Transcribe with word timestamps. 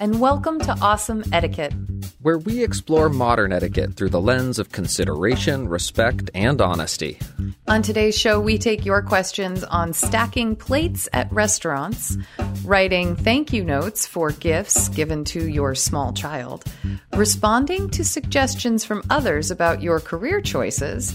and 0.00 0.20
welcome 0.20 0.60
to 0.60 0.76
Awesome 0.80 1.24
Etiquette, 1.32 1.72
where 2.22 2.38
we 2.38 2.62
explore 2.62 3.08
modern 3.08 3.52
etiquette 3.52 3.94
through 3.94 4.10
the 4.10 4.20
lens 4.20 4.58
of 4.58 4.70
consideration, 4.70 5.68
respect, 5.68 6.30
and 6.34 6.60
honesty. 6.60 7.18
On 7.66 7.82
today's 7.82 8.16
show, 8.16 8.40
we 8.40 8.58
take 8.58 8.84
your 8.84 9.02
questions 9.02 9.64
on 9.64 9.92
stacking 9.92 10.54
plates 10.54 11.08
at 11.12 11.30
restaurants, 11.32 12.16
writing 12.64 13.16
thank 13.16 13.52
you 13.52 13.64
notes 13.64 14.06
for 14.06 14.30
gifts 14.30 14.88
given 14.90 15.24
to 15.24 15.48
your 15.48 15.74
small 15.74 16.12
child, 16.12 16.64
responding 17.14 17.90
to 17.90 18.04
suggestions 18.04 18.84
from 18.84 19.02
others 19.10 19.50
about 19.50 19.82
your 19.82 19.98
career 19.98 20.40
choices, 20.40 21.14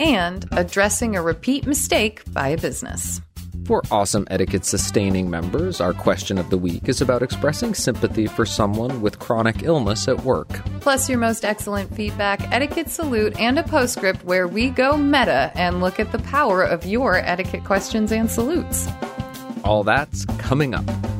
and 0.00 0.46
addressing 0.52 1.16
a 1.16 1.22
repeat 1.22 1.66
mistake 1.66 2.22
by 2.32 2.48
a 2.48 2.58
business. 2.58 3.20
For 3.64 3.80
Awesome 3.92 4.26
Etiquette 4.28 4.64
sustaining 4.64 5.30
members, 5.30 5.80
our 5.80 5.92
question 5.92 6.36
of 6.36 6.50
the 6.50 6.58
week 6.58 6.88
is 6.88 7.00
about 7.00 7.22
expressing 7.22 7.74
sympathy 7.74 8.26
for 8.26 8.44
someone 8.44 9.00
with 9.00 9.20
chronic 9.20 9.62
illness 9.62 10.08
at 10.08 10.24
work. 10.24 10.48
Plus, 10.80 11.08
your 11.08 11.18
most 11.18 11.44
excellent 11.44 11.94
feedback, 11.94 12.40
etiquette 12.52 12.90
salute, 12.90 13.38
and 13.38 13.60
a 13.60 13.62
postscript 13.62 14.24
where 14.24 14.48
we 14.48 14.68
go 14.68 14.96
meta 14.96 15.52
and 15.54 15.80
look 15.80 16.00
at 16.00 16.10
the 16.10 16.18
power 16.20 16.62
of 16.62 16.84
your 16.84 17.18
etiquette 17.18 17.64
questions 17.64 18.10
and 18.10 18.28
salutes. 18.28 18.88
All 19.64 19.84
that's 19.84 20.24
coming 20.38 20.74
up. 20.74 21.11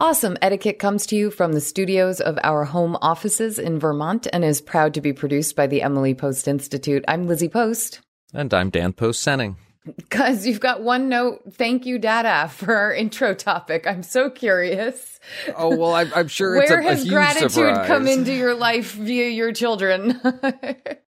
Awesome 0.00 0.38
Etiquette 0.40 0.78
comes 0.78 1.04
to 1.08 1.14
you 1.14 1.30
from 1.30 1.52
the 1.52 1.60
studios 1.60 2.22
of 2.22 2.38
our 2.42 2.64
home 2.64 2.96
offices 3.02 3.58
in 3.58 3.78
Vermont 3.78 4.26
and 4.32 4.42
is 4.42 4.62
proud 4.62 4.94
to 4.94 5.02
be 5.02 5.12
produced 5.12 5.54
by 5.54 5.66
the 5.66 5.82
Emily 5.82 6.14
Post 6.14 6.48
Institute. 6.48 7.04
I'm 7.06 7.26
Lizzie 7.26 7.50
Post. 7.50 8.00
And 8.32 8.54
I'm 8.54 8.70
Dan 8.70 8.94
Post 8.94 9.22
Senning. 9.22 9.56
Because 9.84 10.46
you've 10.46 10.58
got 10.58 10.82
one 10.82 11.10
note, 11.10 11.42
thank 11.52 11.84
you, 11.84 11.98
Dada, 11.98 12.48
for 12.48 12.74
our 12.74 12.94
intro 12.94 13.34
topic. 13.34 13.86
I'm 13.86 14.02
so 14.02 14.30
curious. 14.30 15.20
Oh, 15.54 15.76
well, 15.76 15.94
I'm, 15.94 16.10
I'm 16.14 16.28
sure 16.28 16.56
Where 16.56 16.62
it's 16.62 16.70
a, 16.70 16.82
has 16.82 17.00
a 17.00 17.02
huge 17.02 17.12
gratitude 17.12 17.50
surprise. 17.50 17.86
come 17.86 18.08
into 18.08 18.32
your 18.32 18.54
life 18.54 18.92
via 18.92 19.28
your 19.28 19.52
children? 19.52 20.18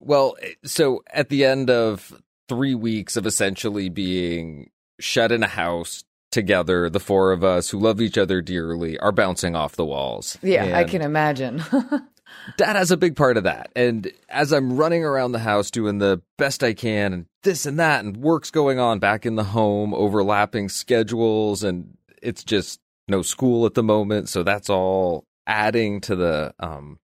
Well, 0.01 0.37
so 0.65 1.03
at 1.13 1.29
the 1.29 1.45
end 1.45 1.69
of 1.69 2.19
three 2.49 2.75
weeks 2.75 3.19
of 3.19 3.27
essentially 3.27 3.91
being 3.91 4.71
shut 4.99 5.33
in 5.33 5.43
a 5.43 5.47
house 5.49 6.03
together, 6.31 6.91
the 6.91 7.01
four 7.01 7.33
of 7.33 7.43
us 7.43 7.71
who 7.71 7.79
love 7.79 8.01
each 8.01 8.19
other 8.19 8.41
dearly 8.41 8.99
are 8.99 9.13
bouncing 9.13 9.57
off 9.57 9.77
the 9.77 9.85
walls. 9.85 10.39
yeah, 10.43 10.77
I 10.77 10.85
can 10.85 11.03
imagine. 11.03 11.63
Dad 12.57 12.77
has 12.77 12.91
a 12.91 12.97
big 12.97 13.17
part 13.17 13.37
of 13.37 13.45
that. 13.45 13.71
And 13.75 14.11
as 14.29 14.53
I'm 14.53 14.77
running 14.77 15.05
around 15.05 15.33
the 15.33 15.39
house 15.39 15.71
doing 15.71 15.99
the 15.99 16.21
best 16.37 16.63
I 16.63 16.75
can 16.75 17.13
and 17.13 17.27
this 17.43 17.67
and 17.67 17.79
that 17.79 18.05
and 18.05 18.17
work's 18.17 18.51
going 18.51 18.79
on 18.79 18.99
back 18.99 19.27
in 19.27 19.37
the 19.37 19.45
home, 19.45 19.95
overlapping 19.95 20.69
schedules 20.69 21.63
and 21.63 21.97
it's 22.23 22.45
just 22.45 22.81
no 23.07 23.23
school 23.23 23.65
at 23.65 23.75
the 23.75 23.83
moment, 23.83 24.29
so 24.29 24.43
that's 24.43 24.69
all 24.69 25.25
adding 25.47 26.01
to 26.03 26.15
the 26.15 26.55
um 26.61 26.99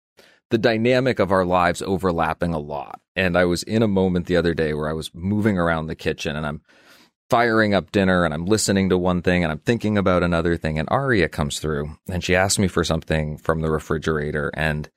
the 0.50 0.58
dynamic 0.58 1.18
of 1.18 1.32
our 1.32 1.44
lives 1.44 1.82
overlapping 1.82 2.52
a 2.52 2.58
lot. 2.58 3.00
And 3.16 3.36
I 3.36 3.44
was 3.46 3.62
in 3.62 3.82
a 3.82 3.88
moment 3.88 4.26
the 4.26 4.36
other 4.36 4.54
day 4.54 4.74
where 4.74 4.88
I 4.88 4.92
was 4.92 5.10
moving 5.14 5.58
around 5.58 5.86
the 5.86 5.96
kitchen 5.96 6.36
and 6.36 6.46
I'm 6.46 6.60
firing 7.34 7.74
up 7.74 7.90
dinner 7.90 8.24
and 8.24 8.32
I'm 8.32 8.46
listening 8.46 8.90
to 8.90 8.96
one 8.96 9.20
thing 9.20 9.42
and 9.42 9.50
I'm 9.50 9.58
thinking 9.58 9.98
about 9.98 10.22
another 10.22 10.56
thing 10.56 10.78
and 10.78 10.86
Aria 10.88 11.28
comes 11.28 11.58
through 11.58 11.98
and 12.08 12.22
she 12.22 12.36
asked 12.36 12.60
me 12.60 12.68
for 12.68 12.84
something 12.84 13.38
from 13.38 13.60
the 13.60 13.72
refrigerator 13.72 14.52
and 14.54 14.88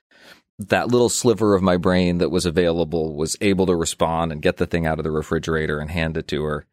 that 0.59 0.90
little 0.90 1.09
sliver 1.09 1.56
of 1.56 1.64
my 1.64 1.78
brain 1.78 2.20
that 2.20 2.30
was 2.30 2.46
available 2.46 3.16
was 3.16 3.38
able 3.42 3.66
to 3.66 3.76
respond 3.76 4.31
and 4.31 4.44
get 4.44 4.58
the 4.58 4.68
thing 4.68 4.86
out 4.86 5.00
of 5.00 5.03
the 5.03 5.09
refrigerator 5.09 5.80
and 5.80 5.90
hand 5.90 6.16
it 6.16 6.28
to 6.28 6.44
her. 6.44 6.68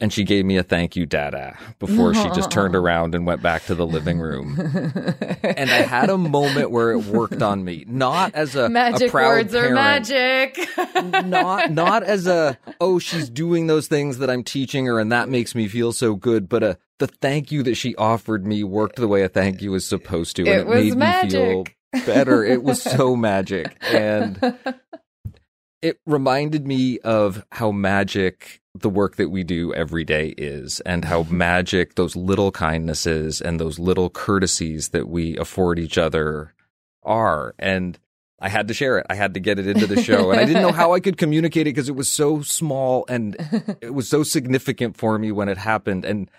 And 0.00 0.12
she 0.12 0.22
gave 0.24 0.44
me 0.44 0.56
a 0.56 0.62
thank 0.62 0.94
you, 0.94 1.06
Dada, 1.06 1.58
before 1.78 2.14
she 2.14 2.28
just 2.30 2.50
turned 2.50 2.74
around 2.76 3.14
and 3.14 3.26
went 3.26 3.42
back 3.42 3.64
to 3.64 3.74
the 3.74 3.86
living 3.86 4.20
room. 4.20 4.56
and 4.58 5.70
I 5.70 5.82
had 5.82 6.08
a 6.08 6.18
moment 6.18 6.70
where 6.70 6.92
it 6.92 7.04
worked 7.04 7.42
on 7.42 7.64
me, 7.64 7.84
not 7.88 8.34
as 8.34 8.54
a, 8.54 8.64
a 8.64 8.68
magic 8.68 9.10
proud 9.10 9.28
words 9.28 9.54
are 9.54 9.74
magic. 9.74 10.58
not 11.24 11.72
not 11.72 12.02
as 12.02 12.26
a 12.26 12.58
oh 12.80 12.98
she's 12.98 13.28
doing 13.28 13.66
those 13.66 13.88
things 13.88 14.18
that 14.18 14.30
I'm 14.30 14.44
teaching 14.44 14.86
her 14.86 15.00
and 15.00 15.10
that 15.10 15.28
makes 15.28 15.54
me 15.54 15.66
feel 15.68 15.92
so 15.92 16.14
good, 16.14 16.48
but 16.48 16.62
a 16.62 16.78
the 16.98 17.06
thank 17.06 17.50
you 17.52 17.62
that 17.62 17.76
she 17.76 17.94
offered 17.96 18.46
me 18.46 18.64
worked 18.64 18.96
the 18.96 19.08
way 19.08 19.22
a 19.22 19.28
thank 19.28 19.62
you 19.62 19.74
is 19.74 19.86
supposed 19.86 20.36
to, 20.36 20.42
and 20.42 20.48
It 20.48 20.66
it, 20.66 20.68
made 20.68 20.96
me 20.96 21.30
feel 21.30 21.64
better. 22.06 22.44
It 22.44 22.62
was 22.62 22.82
so 22.82 23.16
magic, 23.16 23.76
and 23.82 24.38
it 25.82 26.00
reminded 26.06 26.66
me 26.66 26.98
of 27.00 27.44
how 27.52 27.70
magic 27.70 28.60
the 28.80 28.90
work 28.90 29.16
that 29.16 29.30
we 29.30 29.44
do 29.44 29.72
every 29.74 30.04
day 30.04 30.34
is, 30.36 30.80
and 30.80 31.04
how 31.04 31.24
magic 31.24 31.94
those 31.94 32.16
little 32.16 32.50
kindnesses 32.50 33.40
and 33.40 33.58
those 33.58 33.78
little 33.78 34.10
courtesies 34.10 34.90
that 34.90 35.08
we 35.08 35.36
afford 35.36 35.78
each 35.78 35.98
other 35.98 36.54
are, 37.02 37.54
and. 37.58 37.98
I 38.40 38.48
had 38.48 38.68
to 38.68 38.74
share 38.74 38.98
it. 38.98 39.06
I 39.10 39.16
had 39.16 39.34
to 39.34 39.40
get 39.40 39.58
it 39.58 39.66
into 39.66 39.88
the 39.88 40.00
show. 40.00 40.30
And 40.30 40.38
I 40.38 40.44
didn't 40.44 40.62
know 40.62 40.70
how 40.70 40.92
I 40.92 41.00
could 41.00 41.16
communicate 41.16 41.62
it 41.62 41.74
because 41.74 41.88
it 41.88 41.96
was 41.96 42.08
so 42.08 42.40
small 42.40 43.04
and 43.08 43.34
it 43.80 43.92
was 43.92 44.08
so 44.08 44.22
significant 44.22 44.96
for 44.96 45.18
me 45.18 45.32
when 45.32 45.48
it 45.48 45.58
happened 45.58 46.04
and 46.04 46.30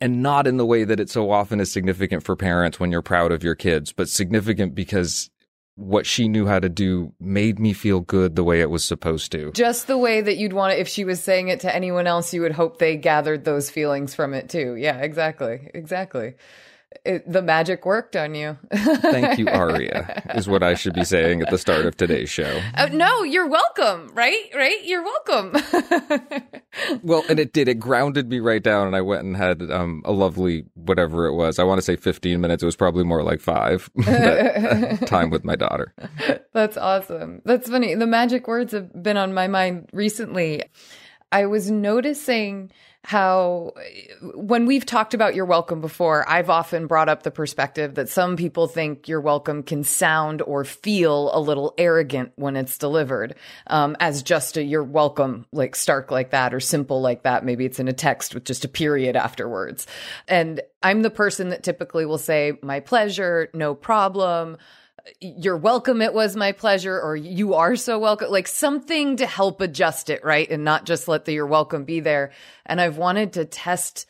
and 0.00 0.22
not 0.22 0.46
in 0.46 0.56
the 0.56 0.66
way 0.66 0.84
that 0.84 1.00
it 1.00 1.08
so 1.08 1.30
often 1.30 1.60
is 1.60 1.70
significant 1.70 2.22
for 2.22 2.36
parents 2.36 2.80
when 2.80 2.90
you're 2.90 3.02
proud 3.02 3.32
of 3.32 3.42
your 3.42 3.54
kids, 3.54 3.92
but 3.92 4.08
significant 4.08 4.74
because 4.74 5.30
what 5.76 6.06
she 6.06 6.26
knew 6.26 6.46
how 6.46 6.58
to 6.58 6.68
do 6.68 7.12
made 7.20 7.58
me 7.58 7.72
feel 7.72 8.00
good 8.00 8.34
the 8.34 8.42
way 8.42 8.60
it 8.60 8.70
was 8.70 8.84
supposed 8.84 9.30
to. 9.32 9.52
Just 9.52 9.86
the 9.86 9.98
way 9.98 10.20
that 10.22 10.38
you'd 10.38 10.54
want 10.54 10.72
it 10.72 10.78
if 10.78 10.88
she 10.88 11.04
was 11.04 11.22
saying 11.22 11.48
it 11.48 11.60
to 11.60 11.74
anyone 11.74 12.06
else, 12.06 12.32
you 12.34 12.40
would 12.40 12.52
hope 12.52 12.78
they 12.78 12.96
gathered 12.96 13.44
those 13.44 13.70
feelings 13.70 14.14
from 14.14 14.34
it 14.34 14.48
too. 14.48 14.74
Yeah, 14.74 14.98
exactly. 14.98 15.70
Exactly. 15.74 16.34
It, 17.04 17.30
the 17.30 17.42
magic 17.42 17.84
worked 17.84 18.16
on 18.16 18.34
you. 18.34 18.56
Thank 18.72 19.38
you, 19.38 19.48
Aria, 19.48 20.22
is 20.34 20.48
what 20.48 20.62
I 20.62 20.74
should 20.74 20.94
be 20.94 21.04
saying 21.04 21.42
at 21.42 21.50
the 21.50 21.58
start 21.58 21.84
of 21.84 21.96
today's 21.96 22.30
show. 22.30 22.60
Uh, 22.74 22.86
no, 22.92 23.22
you're 23.22 23.48
welcome, 23.48 24.10
right? 24.14 24.48
Right? 24.54 24.84
You're 24.84 25.04
welcome. 25.04 25.56
Well, 27.02 27.24
and 27.28 27.40
it 27.40 27.52
did. 27.52 27.68
It 27.68 27.78
grounded 27.78 28.28
me 28.28 28.38
right 28.38 28.62
down, 28.62 28.86
and 28.86 28.94
I 28.94 29.00
went 29.00 29.24
and 29.24 29.36
had 29.36 29.62
um, 29.70 30.02
a 30.04 30.12
lovely 30.12 30.66
whatever 30.74 31.26
it 31.26 31.32
was. 31.34 31.58
I 31.58 31.64
want 31.64 31.78
to 31.78 31.82
say 31.82 31.96
15 31.96 32.40
minutes. 32.40 32.62
It 32.62 32.66
was 32.66 32.76
probably 32.76 33.04
more 33.04 33.22
like 33.22 33.40
five 33.40 33.88
uh, 34.06 34.96
time 35.06 35.30
with 35.30 35.44
my 35.44 35.56
daughter. 35.56 35.94
That's 36.52 36.76
awesome. 36.76 37.40
That's 37.44 37.68
funny. 37.70 37.94
The 37.94 38.06
magic 38.06 38.46
words 38.46 38.72
have 38.72 39.02
been 39.02 39.16
on 39.16 39.32
my 39.32 39.46
mind 39.46 39.88
recently. 39.92 40.64
I 41.32 41.46
was 41.46 41.70
noticing 41.70 42.70
how 43.06 43.72
when 44.34 44.66
we've 44.66 44.84
talked 44.84 45.14
about 45.14 45.36
you're 45.36 45.44
welcome 45.44 45.80
before, 45.80 46.28
I've 46.28 46.50
often 46.50 46.88
brought 46.88 47.08
up 47.08 47.22
the 47.22 47.30
perspective 47.30 47.94
that 47.94 48.08
some 48.08 48.34
people 48.34 48.66
think 48.66 49.06
you're 49.06 49.20
welcome 49.20 49.62
can 49.62 49.84
sound 49.84 50.42
or 50.42 50.64
feel 50.64 51.30
a 51.32 51.38
little 51.38 51.72
arrogant 51.78 52.32
when 52.34 52.56
it's 52.56 52.76
delivered 52.78 53.36
um, 53.68 53.96
as 54.00 54.24
just 54.24 54.56
a 54.56 54.64
you're 54.64 54.82
welcome, 54.82 55.46
like 55.52 55.76
stark 55.76 56.10
like 56.10 56.30
that 56.30 56.52
or 56.52 56.58
simple 56.58 57.00
like 57.00 57.22
that. 57.22 57.44
Maybe 57.44 57.64
it's 57.64 57.78
in 57.78 57.86
a 57.86 57.92
text 57.92 58.34
with 58.34 58.42
just 58.42 58.64
a 58.64 58.68
period 58.68 59.14
afterwards. 59.14 59.86
And 60.26 60.60
I'm 60.82 61.02
the 61.02 61.10
person 61.10 61.50
that 61.50 61.62
typically 61.62 62.06
will 62.06 62.18
say, 62.18 62.58
my 62.60 62.80
pleasure, 62.80 63.50
no 63.54 63.76
problem 63.76 64.56
you're 65.20 65.56
welcome 65.56 66.02
it 66.02 66.12
was 66.12 66.36
my 66.36 66.52
pleasure 66.52 67.00
or 67.00 67.14
you 67.14 67.54
are 67.54 67.76
so 67.76 67.98
welcome 67.98 68.30
like 68.30 68.48
something 68.48 69.16
to 69.16 69.26
help 69.26 69.60
adjust 69.60 70.10
it 70.10 70.24
right 70.24 70.50
and 70.50 70.64
not 70.64 70.84
just 70.84 71.06
let 71.08 71.24
the 71.24 71.32
you're 71.32 71.46
welcome 71.46 71.84
be 71.84 72.00
there 72.00 72.32
and 72.64 72.80
i've 72.80 72.96
wanted 72.96 73.32
to 73.32 73.44
test 73.44 74.06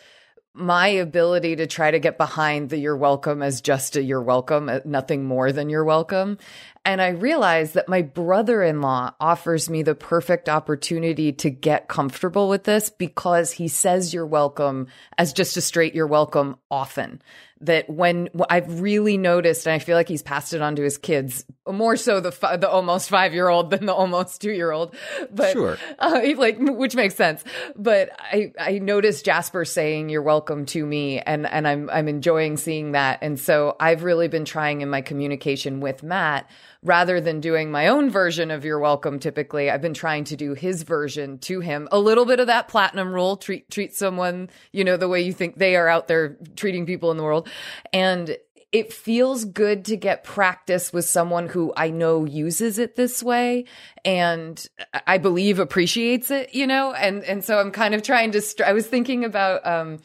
my 0.56 0.88
ability 0.88 1.56
to 1.56 1.66
try 1.66 1.90
to 1.90 1.98
get 1.98 2.16
behind 2.16 2.70
the 2.70 2.78
you're 2.78 2.96
welcome 2.96 3.42
as 3.42 3.60
just 3.60 3.94
a 3.96 4.02
you're 4.02 4.22
welcome, 4.22 4.68
uh, 4.70 4.80
nothing 4.86 5.24
more 5.24 5.52
than 5.52 5.68
you're 5.68 5.84
welcome. 5.84 6.38
And 6.86 7.02
I 7.02 7.08
realized 7.08 7.74
that 7.74 7.88
my 7.88 8.00
brother 8.02 8.62
in 8.62 8.80
law 8.80 9.12
offers 9.20 9.68
me 9.68 9.82
the 9.82 9.96
perfect 9.96 10.48
opportunity 10.48 11.32
to 11.32 11.50
get 11.50 11.88
comfortable 11.88 12.48
with 12.48 12.62
this 12.62 12.90
because 12.90 13.50
he 13.50 13.66
says 13.66 14.14
you're 14.14 14.24
welcome 14.24 14.86
as 15.18 15.32
just 15.32 15.56
a 15.56 15.60
straight 15.60 15.96
you're 15.96 16.06
welcome 16.06 16.56
often. 16.70 17.20
That 17.62 17.88
when 17.88 18.28
I've 18.50 18.82
really 18.82 19.16
noticed, 19.16 19.66
and 19.66 19.72
I 19.72 19.78
feel 19.78 19.96
like 19.96 20.08
he's 20.08 20.22
passed 20.22 20.52
it 20.52 20.60
on 20.60 20.76
to 20.76 20.82
his 20.82 20.98
kids, 20.98 21.46
more 21.66 21.96
so 21.96 22.20
the 22.20 22.30
the 22.60 22.68
almost 22.68 23.08
five 23.08 23.32
year 23.32 23.48
old 23.48 23.70
than 23.70 23.86
the 23.86 23.94
almost 23.94 24.42
two 24.42 24.52
year 24.52 24.70
old, 24.70 24.94
but 25.32 25.52
Sure. 25.52 25.78
uh, 25.98 26.20
like 26.36 26.58
which 26.60 26.94
makes 26.94 27.14
sense. 27.14 27.42
But 27.74 28.10
I 28.20 28.52
I 28.60 28.78
noticed 28.78 29.24
Jasper 29.24 29.64
saying 29.64 30.10
you're 30.10 30.20
welcome 30.20 30.66
to 30.66 30.84
me, 30.84 31.18
and 31.20 31.46
and 31.46 31.66
I'm 31.66 31.88
I'm 31.88 32.08
enjoying 32.08 32.58
seeing 32.58 32.92
that, 32.92 33.20
and 33.22 33.40
so 33.40 33.74
I've 33.80 34.04
really 34.04 34.28
been 34.28 34.44
trying 34.44 34.82
in 34.82 34.90
my 34.90 35.00
communication 35.00 35.80
with 35.80 36.02
Matt 36.02 36.50
rather 36.86 37.20
than 37.20 37.40
doing 37.40 37.70
my 37.70 37.88
own 37.88 38.08
version 38.08 38.50
of 38.50 38.64
you're 38.64 38.78
welcome 38.78 39.18
typically 39.18 39.70
i've 39.70 39.82
been 39.82 39.94
trying 39.94 40.24
to 40.24 40.36
do 40.36 40.54
his 40.54 40.82
version 40.82 41.38
to 41.38 41.60
him 41.60 41.88
a 41.90 41.98
little 41.98 42.24
bit 42.24 42.40
of 42.40 42.46
that 42.46 42.68
platinum 42.68 43.12
rule 43.12 43.36
treat 43.36 43.68
treat 43.70 43.94
someone 43.94 44.48
you 44.72 44.84
know 44.84 44.96
the 44.96 45.08
way 45.08 45.20
you 45.20 45.32
think 45.32 45.56
they 45.56 45.76
are 45.76 45.88
out 45.88 46.08
there 46.08 46.36
treating 46.54 46.86
people 46.86 47.10
in 47.10 47.16
the 47.16 47.22
world 47.22 47.48
and 47.92 48.36
it 48.72 48.92
feels 48.92 49.44
good 49.44 49.86
to 49.86 49.96
get 49.96 50.22
practice 50.24 50.92
with 50.92 51.06
someone 51.06 51.48
who 51.48 51.72
I 51.76 51.90
know 51.90 52.24
uses 52.24 52.78
it 52.78 52.96
this 52.96 53.22
way 53.22 53.64
and 54.04 54.62
I 55.06 55.16
believe 55.18 55.58
appreciates 55.58 56.30
it, 56.30 56.54
you 56.54 56.66
know? 56.66 56.92
And 56.92 57.22
and 57.24 57.44
so 57.44 57.58
I'm 57.58 57.70
kind 57.70 57.94
of 57.94 58.02
trying 58.02 58.32
to 58.32 58.42
I 58.66 58.72
was 58.72 58.86
thinking 58.86 59.24
about 59.24 59.66
um 59.66 60.00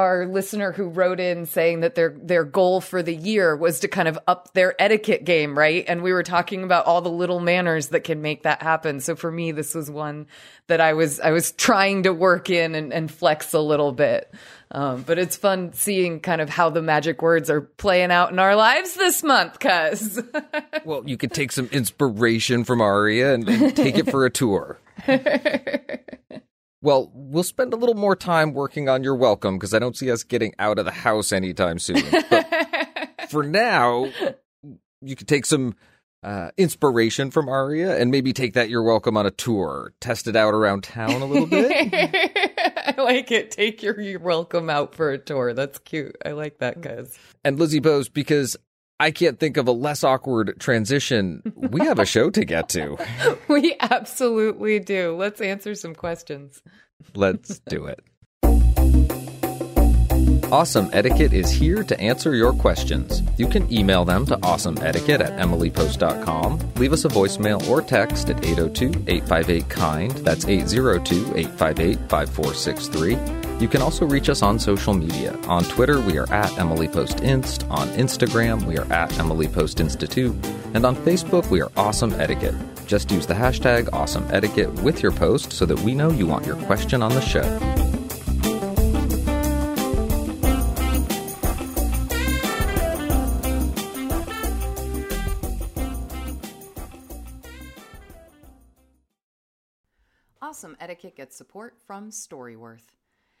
our 0.00 0.26
listener 0.26 0.72
who 0.72 0.88
wrote 0.88 1.20
in 1.20 1.46
saying 1.46 1.80
that 1.80 1.94
their 1.94 2.16
their 2.20 2.44
goal 2.44 2.80
for 2.80 3.02
the 3.02 3.14
year 3.14 3.54
was 3.56 3.80
to 3.80 3.88
kind 3.88 4.08
of 4.08 4.18
up 4.26 4.52
their 4.54 4.80
etiquette 4.80 5.24
game, 5.24 5.56
right? 5.56 5.84
And 5.86 6.02
we 6.02 6.12
were 6.12 6.22
talking 6.22 6.64
about 6.64 6.86
all 6.86 7.00
the 7.02 7.10
little 7.10 7.40
manners 7.40 7.88
that 7.88 8.04
can 8.04 8.22
make 8.22 8.42
that 8.42 8.62
happen. 8.62 9.00
So 9.00 9.14
for 9.14 9.30
me, 9.30 9.52
this 9.52 9.74
was 9.74 9.90
one 9.90 10.26
that 10.66 10.80
I 10.80 10.94
was 10.94 11.20
I 11.20 11.30
was 11.30 11.52
trying 11.52 12.04
to 12.04 12.12
work 12.12 12.50
in 12.50 12.74
and, 12.74 12.92
and 12.92 13.10
flex 13.10 13.52
a 13.52 13.60
little 13.60 13.92
bit. 13.92 14.32
Um, 14.72 15.02
but 15.02 15.18
it's 15.18 15.36
fun 15.36 15.72
seeing 15.72 16.20
kind 16.20 16.40
of 16.40 16.48
how 16.48 16.70
the 16.70 16.80
magic 16.80 17.22
words 17.22 17.50
are 17.50 17.60
playing 17.60 18.12
out 18.12 18.30
in 18.30 18.38
our 18.38 18.54
lives 18.54 18.94
this 18.94 19.22
month, 19.22 19.58
cuz. 19.58 20.22
Well, 20.84 21.02
you 21.04 21.18
could 21.18 21.32
take 21.32 21.52
some 21.52 21.66
inspiration 21.72 22.64
from 22.64 22.80
Aria 22.80 23.34
and, 23.34 23.46
and 23.46 23.76
take 23.76 23.98
it 23.98 24.10
for 24.10 24.24
a 24.24 24.30
tour. 24.30 24.78
Well, 26.82 27.10
we'll 27.12 27.42
spend 27.42 27.74
a 27.74 27.76
little 27.76 27.94
more 27.94 28.16
time 28.16 28.54
working 28.54 28.88
on 28.88 29.04
your 29.04 29.14
welcome 29.14 29.58
because 29.58 29.74
I 29.74 29.78
don't 29.78 29.96
see 29.96 30.10
us 30.10 30.22
getting 30.22 30.54
out 30.58 30.78
of 30.78 30.86
the 30.86 30.90
house 30.90 31.32
anytime 31.32 31.78
soon. 31.78 32.02
But 32.30 33.30
for 33.30 33.42
now, 33.42 34.10
you 35.02 35.14
could 35.14 35.28
take 35.28 35.46
some 35.46 35.74
uh, 36.22 36.50
inspiration 36.56 37.30
from 37.30 37.48
Aria 37.48 37.98
and 37.98 38.10
maybe 38.10 38.32
take 38.32 38.54
that 38.54 38.68
you're 38.68 38.82
welcome 38.82 39.16
on 39.16 39.26
a 39.26 39.30
tour, 39.30 39.92
test 40.00 40.26
it 40.26 40.36
out 40.36 40.52
around 40.54 40.82
town 40.84 41.22
a 41.22 41.26
little 41.26 41.46
bit. 41.46 41.70
I 42.76 42.94
like 42.98 43.30
it. 43.30 43.50
Take 43.50 43.82
your 43.82 44.18
welcome 44.18 44.68
out 44.68 44.94
for 44.94 45.10
a 45.10 45.18
tour. 45.18 45.52
That's 45.54 45.78
cute. 45.78 46.16
I 46.24 46.30
like 46.32 46.58
that, 46.58 46.80
guys. 46.80 47.16
and 47.44 47.58
Lizzie 47.58 47.80
Post, 47.80 48.14
because 48.14 48.56
I 49.00 49.10
can't 49.12 49.40
think 49.40 49.56
of 49.56 49.66
a 49.66 49.72
less 49.72 50.04
awkward 50.04 50.60
transition. 50.60 51.42
We 51.56 51.86
have 51.86 51.98
a 51.98 52.04
show 52.04 52.28
to 52.30 52.44
get 52.44 52.68
to. 52.70 52.98
We 53.48 53.74
absolutely 53.80 54.78
do. 54.78 55.16
Let's 55.16 55.40
answer 55.40 55.74
some 55.74 55.94
questions. 55.94 56.62
Let's 57.14 57.58
do 57.60 57.86
it. 57.86 58.00
Awesome 60.52 60.90
Etiquette 60.92 61.32
is 61.32 61.50
here 61.50 61.82
to 61.82 61.98
answer 62.00 62.34
your 62.34 62.52
questions. 62.52 63.22
You 63.38 63.48
can 63.48 63.72
email 63.72 64.04
them 64.04 64.26
to 64.26 64.36
awesomeetiquette 64.36 65.20
at 65.20 65.38
emilypost.com. 65.38 66.74
Leave 66.76 66.92
us 66.92 67.04
a 67.04 67.08
voicemail 67.08 67.66
or 67.68 67.82
text 67.82 68.30
at 68.30 68.44
802 68.44 69.04
858 69.08 69.68
KIND. 69.68 70.10
That's 70.24 70.46
802 70.46 71.36
858 71.36 71.98
5463. 72.08 73.39
You 73.60 73.68
can 73.68 73.82
also 73.82 74.06
reach 74.06 74.30
us 74.30 74.40
on 74.40 74.58
social 74.58 74.94
media. 74.94 75.36
On 75.46 75.62
Twitter, 75.62 76.00
we 76.00 76.16
are 76.16 76.32
at 76.32 76.58
Emily 76.58 76.88
Post 76.88 77.20
Inst. 77.20 77.66
On 77.68 77.86
Instagram, 77.88 78.64
we 78.64 78.78
are 78.78 78.90
at 78.90 79.16
Emily 79.18 79.48
Post 79.48 79.80
Institute. 79.80 80.34
And 80.72 80.86
on 80.86 80.96
Facebook, 80.96 81.50
we 81.50 81.60
are 81.60 81.70
Awesome 81.76 82.12
Etiquette. 82.14 82.54
Just 82.86 83.10
use 83.10 83.26
the 83.26 83.34
hashtag 83.34 83.92
Awesome 83.92 84.26
Etiquette 84.30 84.72
with 84.82 85.02
your 85.02 85.12
post 85.12 85.52
so 85.52 85.66
that 85.66 85.78
we 85.80 85.94
know 85.94 86.10
you 86.10 86.26
want 86.26 86.46
your 86.46 86.56
question 86.64 87.02
on 87.02 87.12
the 87.12 87.20
show. 87.20 87.42
Awesome 100.40 100.78
Etiquette 100.80 101.14
gets 101.14 101.36
support 101.36 101.76
from 101.86 102.10
Storyworth. 102.10 102.99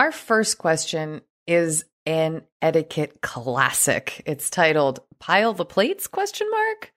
Our 0.00 0.12
first 0.12 0.56
question 0.56 1.20
is 1.46 1.84
an 2.06 2.44
etiquette 2.62 3.20
classic. 3.20 4.22
It's 4.24 4.48
titled 4.48 5.00
Pile 5.18 5.52
the 5.52 5.66
Plates 5.66 6.06
question 6.06 6.48
mark. 6.50 6.90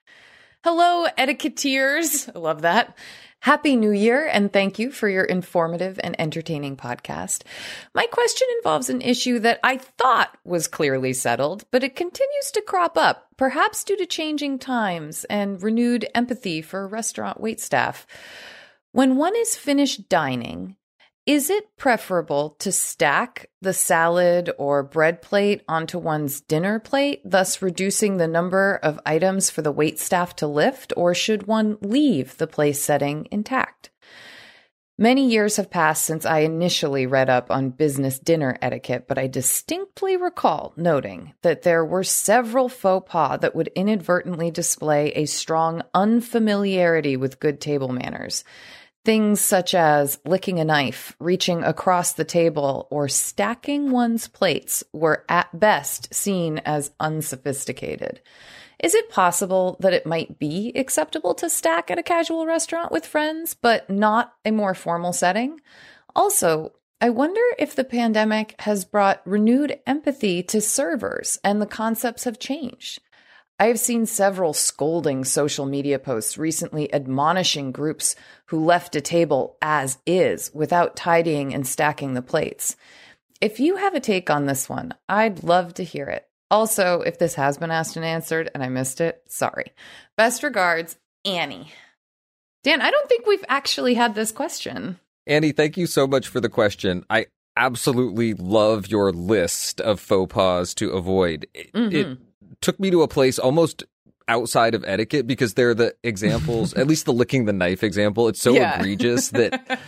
Hello 0.64 1.08
etiquetteers. 1.18 2.34
I 2.34 2.40
love 2.40 2.62
that. 2.62 2.98
Happy 3.42 3.76
New 3.76 3.92
Year, 3.92 4.26
and 4.32 4.54
thank 4.54 4.80
you 4.80 4.90
for 4.90 5.10
your 5.10 5.26
informative 5.26 6.00
and 6.02 6.16
entertaining 6.18 6.78
podcast. 6.78 7.44
My 7.94 8.06
question 8.06 8.48
involves 8.60 8.90
an 8.90 9.02
issue 9.02 9.38
that 9.40 9.60
I 9.66 9.80
thought 9.80 10.38
was 10.46 10.70
clearly 10.70 11.12
settled, 11.12 11.66
but 11.72 11.84
it 11.84 11.98
continues 11.98 12.52
to 12.54 12.62
crop 12.62 12.98
up, 12.98 13.28
perhaps 13.36 13.84
due 13.84 13.98
to 13.98 14.06
changing 14.06 14.60
times 14.60 15.26
and 15.26 15.62
renewed 15.62 16.08
empathy 16.16 16.62
for 16.62 16.88
restaurant 16.88 17.42
waitstaff. 17.42 18.06
When 18.94 19.18
one 19.18 19.36
is 19.36 19.58
finished 19.58 20.08
dining, 20.08 20.78
is 21.26 21.50
it 21.50 21.78
preferable 21.78 22.58
to 22.60 22.72
stack 22.72 23.50
the 23.62 23.74
salad 23.74 24.52
or 24.58 24.84
bread 24.84 25.22
plate 25.22 25.62
onto 25.68 25.98
one's 25.98 26.42
dinner 26.42 26.80
plate, 26.80 27.22
thus 27.24 27.62
reducing 27.62 28.18
the 28.18 28.28
number 28.28 28.80
of 28.84 29.00
items 29.06 29.50
for 29.50 29.62
the 29.62 29.72
wait 29.72 30.00
staff 30.00 30.36
to 30.36 30.48
lift, 30.48 30.92
or 30.98 31.14
should 31.14 31.48
one 31.48 31.78
leave 31.82 32.38
the 32.38 32.48
place 32.48 32.82
setting 32.82 33.28
intact? 33.32 33.90
Many 34.98 35.28
years 35.28 35.56
have 35.56 35.72
passed 35.72 36.06
since 36.06 36.24
I 36.24 36.40
initially 36.40 37.08
read 37.08 37.30
up 37.30 37.50
on 37.50 37.72
business 37.72 38.20
dinner 38.20 38.60
etiquette, 38.62 39.06
but 39.08 39.18
I 39.18 39.26
distinctly 39.26 40.18
recall 40.18 40.74
noting 40.78 41.34
that 41.42 41.64
there 41.64 41.84
were 41.84 42.04
several 42.04 42.70
faux 42.70 43.10
pas 43.10 43.40
that 43.40 43.56
would 43.56 43.70
inadvertently 43.76 44.52
display 44.52 45.10
a 45.12 45.26
strong 45.26 45.82
unfamiliarity 45.96 47.18
with 47.18 47.40
good 47.40 47.60
table 47.60 47.88
manners. 47.88 48.44
Things 49.06 49.42
such 49.42 49.76
as 49.76 50.20
licking 50.26 50.60
a 50.60 50.66
knife, 50.66 51.14
reaching 51.20 51.62
across 51.62 52.14
the 52.14 52.24
table, 52.24 52.88
or 52.90 53.10
stacking 53.10 53.92
one's 53.92 54.30
plates 54.30 54.82
were 54.94 55.26
at 55.28 55.60
best 55.60 56.14
seen 56.14 56.60
as 56.60 56.92
unsophisticated. 57.02 58.22
Is 58.80 58.96
it 58.96 59.10
possible 59.10 59.76
that 59.82 59.94
it 59.94 60.06
might 60.06 60.40
be 60.40 60.72
acceptable 60.76 61.34
to 61.36 61.50
stack 61.50 61.92
at 61.92 62.00
a 62.00 62.04
casual 62.04 62.46
restaurant 62.46 62.92
with 62.94 63.06
friends, 63.06 63.54
but 63.54 63.90
not 63.90 64.36
a 64.46 64.52
more 64.52 64.74
formal 64.74 65.12
setting? 65.12 65.60
Also, 66.16 66.72
I 67.02 67.10
wonder 67.10 67.42
if 67.60 67.76
the 67.76 67.84
pandemic 67.84 68.56
has 68.60 68.86
brought 68.86 69.22
renewed 69.26 69.80
empathy 69.86 70.42
to 70.44 70.62
servers 70.62 71.38
and 71.44 71.62
the 71.62 71.66
concepts 71.66 72.24
have 72.24 72.40
changed. 72.40 73.02
I 73.60 73.68
have 73.68 73.80
seen 73.80 74.06
several 74.06 74.54
scolding 74.54 75.24
social 75.24 75.66
media 75.66 76.00
posts 76.00 76.38
recently 76.38 76.94
admonishing 76.94 77.72
groups 77.72 78.16
who 78.48 78.66
left 78.66 78.96
a 78.96 79.02
table 79.02 79.58
as 79.62 80.00
is 80.06 80.52
without 80.54 80.96
tidying 80.96 81.54
and 81.54 81.66
stacking 81.66 82.14
the 82.14 82.22
plates. 82.22 82.76
If 83.42 83.60
you 83.60 83.76
have 83.76 83.94
a 83.94 84.00
take 84.00 84.30
on 84.30 84.48
this 84.48 84.68
one, 84.68 84.94
I'd 85.08 85.44
love 85.44 85.76
to 85.76 85.84
hear 85.84 86.08
it. 86.08 86.28
Also, 86.50 87.02
if 87.02 87.20
this 87.20 87.36
has 87.36 87.58
been 87.58 87.72
asked 87.72 87.96
and 87.96 88.06
answered 88.06 88.50
and 88.54 88.64
I 88.64 88.70
missed 88.70 89.02
it, 89.02 89.22
sorry. 89.28 89.72
Best 90.18 90.44
regards, 90.44 90.98
Annie. 91.24 91.72
Dan, 92.64 92.82
I 92.82 92.90
don't 92.90 93.10
think 93.10 93.26
we've 93.26 93.46
actually 93.50 93.94
had 93.94 94.16
this 94.16 94.32
question. 94.32 95.00
Annie, 95.28 95.52
thank 95.52 95.78
you 95.78 95.86
so 95.86 96.08
much 96.08 96.28
for 96.28 96.40
the 96.40 96.50
question. 96.50 97.06
I 97.10 97.28
absolutely 97.56 98.34
love 98.34 98.88
your 98.88 99.12
list 99.12 99.80
of 99.82 100.00
faux 100.00 100.34
pas 100.34 100.74
to 100.76 100.92
avoid. 100.92 101.48
It, 101.54 101.72
mm-hmm. 101.74 101.96
it 101.96 102.18
took 102.64 102.80
me 102.80 102.90
to 102.90 103.04
a 103.04 103.08
place 103.08 103.38
almost 103.38 103.84
outside 104.28 104.74
of 104.74 104.84
etiquette 104.88 105.28
because 105.28 105.54
they're 105.54 105.74
the 105.74 105.94
examples, 106.04 106.74
at 106.74 106.88
least 106.88 107.06
the 107.06 107.14
licking 107.14 107.46
the 107.46 107.54
knife 107.54 107.84
example. 107.84 108.28
It's 108.28 108.42
so 108.42 108.54
yeah. 108.54 108.80
egregious 108.80 109.30
that 109.30 109.80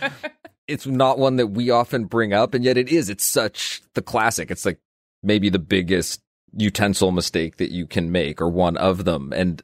it's 0.68 0.86
not 0.86 1.18
one 1.18 1.36
that 1.36 1.48
we 1.48 1.70
often 1.70 2.04
bring 2.04 2.32
up. 2.32 2.54
And 2.54 2.64
yet 2.64 2.76
it 2.76 2.88
is. 2.88 3.08
It's 3.08 3.24
such 3.24 3.82
the 3.94 4.02
classic. 4.02 4.50
It's 4.50 4.66
like 4.66 4.78
maybe 5.22 5.48
the 5.48 5.58
biggest 5.58 6.20
utensil 6.56 7.10
mistake 7.10 7.56
that 7.56 7.70
you 7.70 7.86
can 7.86 8.12
make 8.12 8.40
or 8.40 8.48
one 8.48 8.76
of 8.76 9.04
them. 9.04 9.32
And 9.34 9.62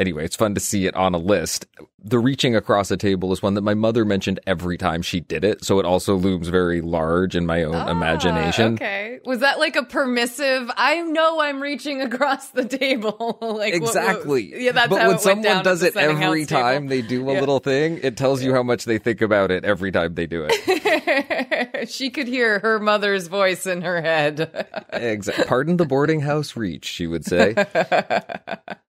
anyway, 0.00 0.24
it's 0.24 0.34
fun 0.34 0.54
to 0.54 0.60
see 0.60 0.86
it 0.86 0.96
on 0.96 1.14
a 1.14 1.18
list. 1.18 1.66
The 2.02 2.18
reaching 2.18 2.56
across 2.56 2.90
a 2.90 2.96
table 2.96 3.30
is 3.32 3.42
one 3.42 3.54
that 3.54 3.60
my 3.60 3.74
mother 3.74 4.06
mentioned 4.06 4.40
every 4.46 4.78
time 4.78 5.02
she 5.02 5.20
did 5.20 5.44
it, 5.44 5.62
so 5.62 5.78
it 5.78 5.84
also 5.84 6.16
looms 6.16 6.48
very 6.48 6.80
large 6.80 7.36
in 7.36 7.44
my 7.44 7.62
own 7.62 7.74
ah, 7.74 7.90
imagination. 7.90 8.74
Okay, 8.74 9.20
was 9.26 9.40
that 9.40 9.58
like 9.58 9.76
a 9.76 9.82
permissive? 9.82 10.70
I 10.74 11.02
know 11.02 11.40
I'm 11.40 11.62
reaching 11.62 12.00
across 12.00 12.48
the 12.50 12.64
table. 12.64 13.38
like 13.42 13.74
exactly. 13.74 14.50
What, 14.50 14.60
yeah, 14.60 14.72
that's 14.72 14.88
but 14.88 15.06
when 15.06 15.16
it 15.16 15.20
someone 15.20 15.62
does 15.62 15.82
it 15.82 15.94
every 15.94 16.46
time 16.46 16.86
they 16.88 17.02
do 17.02 17.28
a 17.28 17.34
yeah. 17.34 17.40
little 17.40 17.58
thing, 17.58 18.00
it 18.02 18.16
tells 18.16 18.42
you 18.42 18.54
how 18.54 18.62
much 18.62 18.86
they 18.86 18.96
think 18.96 19.20
about 19.20 19.50
it 19.50 19.66
every 19.66 19.92
time 19.92 20.14
they 20.14 20.26
do 20.26 20.48
it. 20.48 21.90
she 21.90 22.08
could 22.08 22.28
hear 22.28 22.60
her 22.60 22.78
mother's 22.78 23.26
voice 23.26 23.66
in 23.66 23.82
her 23.82 24.00
head. 24.00 24.66
exactly. 24.90 25.44
Pardon 25.44 25.76
the 25.76 25.84
boarding 25.84 26.20
house 26.20 26.56
reach, 26.56 26.86
she 26.86 27.06
would 27.06 27.26
say. 27.26 27.54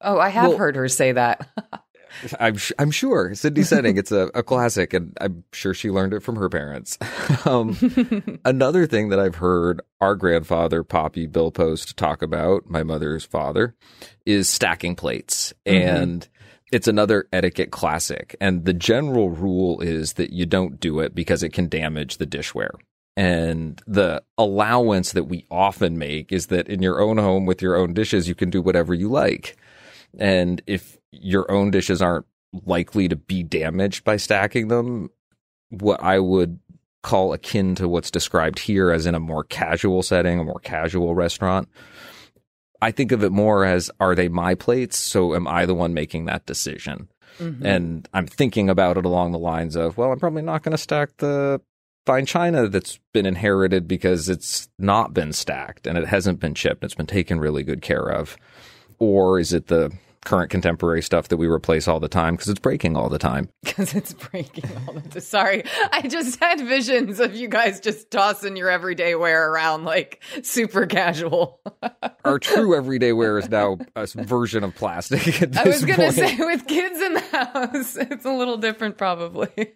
oh, 0.00 0.18
I 0.18 0.28
have 0.28 0.50
well, 0.50 0.58
heard 0.58 0.76
her 0.76 0.88
say 0.88 1.12
that. 1.12 1.48
I'm 2.40 2.56
I'm 2.78 2.90
sure 2.90 3.34
Cindy 3.34 3.62
Senning. 3.62 3.98
It's 3.98 4.12
a, 4.12 4.30
a 4.34 4.42
classic, 4.42 4.94
and 4.94 5.16
I'm 5.20 5.44
sure 5.52 5.74
she 5.74 5.90
learned 5.90 6.14
it 6.14 6.20
from 6.20 6.36
her 6.36 6.48
parents. 6.48 6.98
um, 7.44 8.40
another 8.44 8.86
thing 8.86 9.08
that 9.08 9.18
I've 9.18 9.36
heard 9.36 9.82
our 10.00 10.14
grandfather 10.14 10.82
Poppy 10.82 11.26
Bill 11.26 11.50
Post 11.50 11.96
talk 11.96 12.22
about, 12.22 12.68
my 12.68 12.82
mother's 12.82 13.24
father, 13.24 13.74
is 14.26 14.48
stacking 14.48 14.96
plates, 14.96 15.52
mm-hmm. 15.66 15.88
and 15.88 16.28
it's 16.72 16.88
another 16.88 17.28
etiquette 17.32 17.70
classic. 17.70 18.36
And 18.40 18.64
the 18.64 18.74
general 18.74 19.30
rule 19.30 19.80
is 19.80 20.14
that 20.14 20.32
you 20.32 20.46
don't 20.46 20.80
do 20.80 21.00
it 21.00 21.14
because 21.14 21.42
it 21.42 21.52
can 21.52 21.68
damage 21.68 22.18
the 22.18 22.26
dishware. 22.26 22.74
And 23.16 23.80
the 23.86 24.22
allowance 24.36 25.12
that 25.12 25.24
we 25.24 25.46
often 25.50 25.98
make 25.98 26.32
is 26.32 26.48
that 26.48 26.68
in 26.68 26.82
your 26.82 27.00
own 27.00 27.18
home 27.18 27.46
with 27.46 27.62
your 27.62 27.76
own 27.76 27.94
dishes, 27.94 28.28
you 28.28 28.34
can 28.34 28.50
do 28.50 28.60
whatever 28.60 28.92
you 28.92 29.08
like. 29.08 29.56
And 30.18 30.60
if 30.66 30.98
your 31.12 31.50
own 31.50 31.70
dishes 31.70 32.02
aren't 32.02 32.26
likely 32.64 33.08
to 33.08 33.16
be 33.16 33.42
damaged 33.42 34.04
by 34.04 34.16
stacking 34.16 34.68
them, 34.68 35.10
what 35.70 36.02
I 36.02 36.18
would 36.18 36.58
call 37.02 37.32
akin 37.32 37.74
to 37.76 37.88
what's 37.88 38.10
described 38.10 38.58
here 38.58 38.90
as 38.90 39.06
in 39.06 39.14
a 39.14 39.20
more 39.20 39.44
casual 39.44 40.02
setting, 40.02 40.40
a 40.40 40.44
more 40.44 40.60
casual 40.60 41.14
restaurant. 41.14 41.68
I 42.80 42.90
think 42.90 43.12
of 43.12 43.22
it 43.22 43.30
more 43.30 43.64
as 43.64 43.90
are 44.00 44.14
they 44.14 44.28
my 44.28 44.54
plates? 44.54 44.98
So 44.98 45.34
am 45.34 45.46
I 45.46 45.66
the 45.66 45.74
one 45.74 45.94
making 45.94 46.24
that 46.24 46.46
decision? 46.46 47.08
Mm-hmm. 47.38 47.64
And 47.66 48.08
I'm 48.12 48.26
thinking 48.26 48.68
about 48.68 48.96
it 48.96 49.04
along 49.04 49.32
the 49.32 49.38
lines 49.38 49.76
of, 49.76 49.96
well, 49.96 50.12
I'm 50.12 50.18
probably 50.18 50.42
not 50.42 50.62
going 50.62 50.72
to 50.72 50.78
stack 50.78 51.16
the 51.18 51.60
fine 52.06 52.26
china 52.26 52.68
that's 52.68 52.98
been 53.12 53.26
inherited 53.26 53.88
because 53.88 54.28
it's 54.28 54.68
not 54.78 55.14
been 55.14 55.32
stacked 55.32 55.86
and 55.86 55.96
it 55.96 56.06
hasn't 56.06 56.40
been 56.40 56.54
chipped. 56.54 56.84
It's 56.84 56.94
been 56.94 57.06
taken 57.06 57.40
really 57.40 57.62
good 57.62 57.82
care 57.82 58.08
of. 58.08 58.36
Or 58.98 59.38
is 59.38 59.52
it 59.52 59.66
the 59.66 59.92
current 60.24 60.50
contemporary 60.50 61.02
stuff 61.02 61.28
that 61.28 61.36
we 61.36 61.46
replace 61.46 61.86
all 61.86 62.00
the 62.00 62.08
time 62.08 62.34
because 62.34 62.48
it's 62.48 62.58
breaking 62.58 62.96
all 62.96 63.08
the 63.08 63.18
time. 63.18 63.48
Because 63.74 63.94
it's 63.94 64.12
breaking 64.12 64.70
all 64.86 64.94
the 64.94 65.00
time. 65.00 65.20
Sorry, 65.20 65.64
I 65.90 66.02
just 66.02 66.38
had 66.38 66.60
visions 66.60 67.18
of 67.18 67.34
you 67.34 67.48
guys 67.48 67.80
just 67.80 68.08
tossing 68.10 68.56
your 68.56 68.70
everyday 68.70 69.16
wear 69.16 69.50
around 69.50 69.84
like 69.84 70.22
super 70.42 70.86
casual. 70.86 71.60
Our 72.24 72.38
true 72.38 72.76
everyday 72.76 73.12
wear 73.12 73.36
is 73.38 73.48
now 73.48 73.78
a 73.96 74.06
version 74.06 74.62
of 74.62 74.76
plastic. 74.76 75.42
I 75.56 75.64
was 75.64 75.84
going 75.84 75.98
to 75.98 76.12
say, 76.12 76.36
with 76.38 76.68
kids 76.68 77.00
in 77.00 77.14
the 77.14 77.20
house, 77.20 77.96
it's 78.00 78.24
a 78.24 78.32
little 78.32 78.58
different 78.58 78.96
probably. 78.96 79.74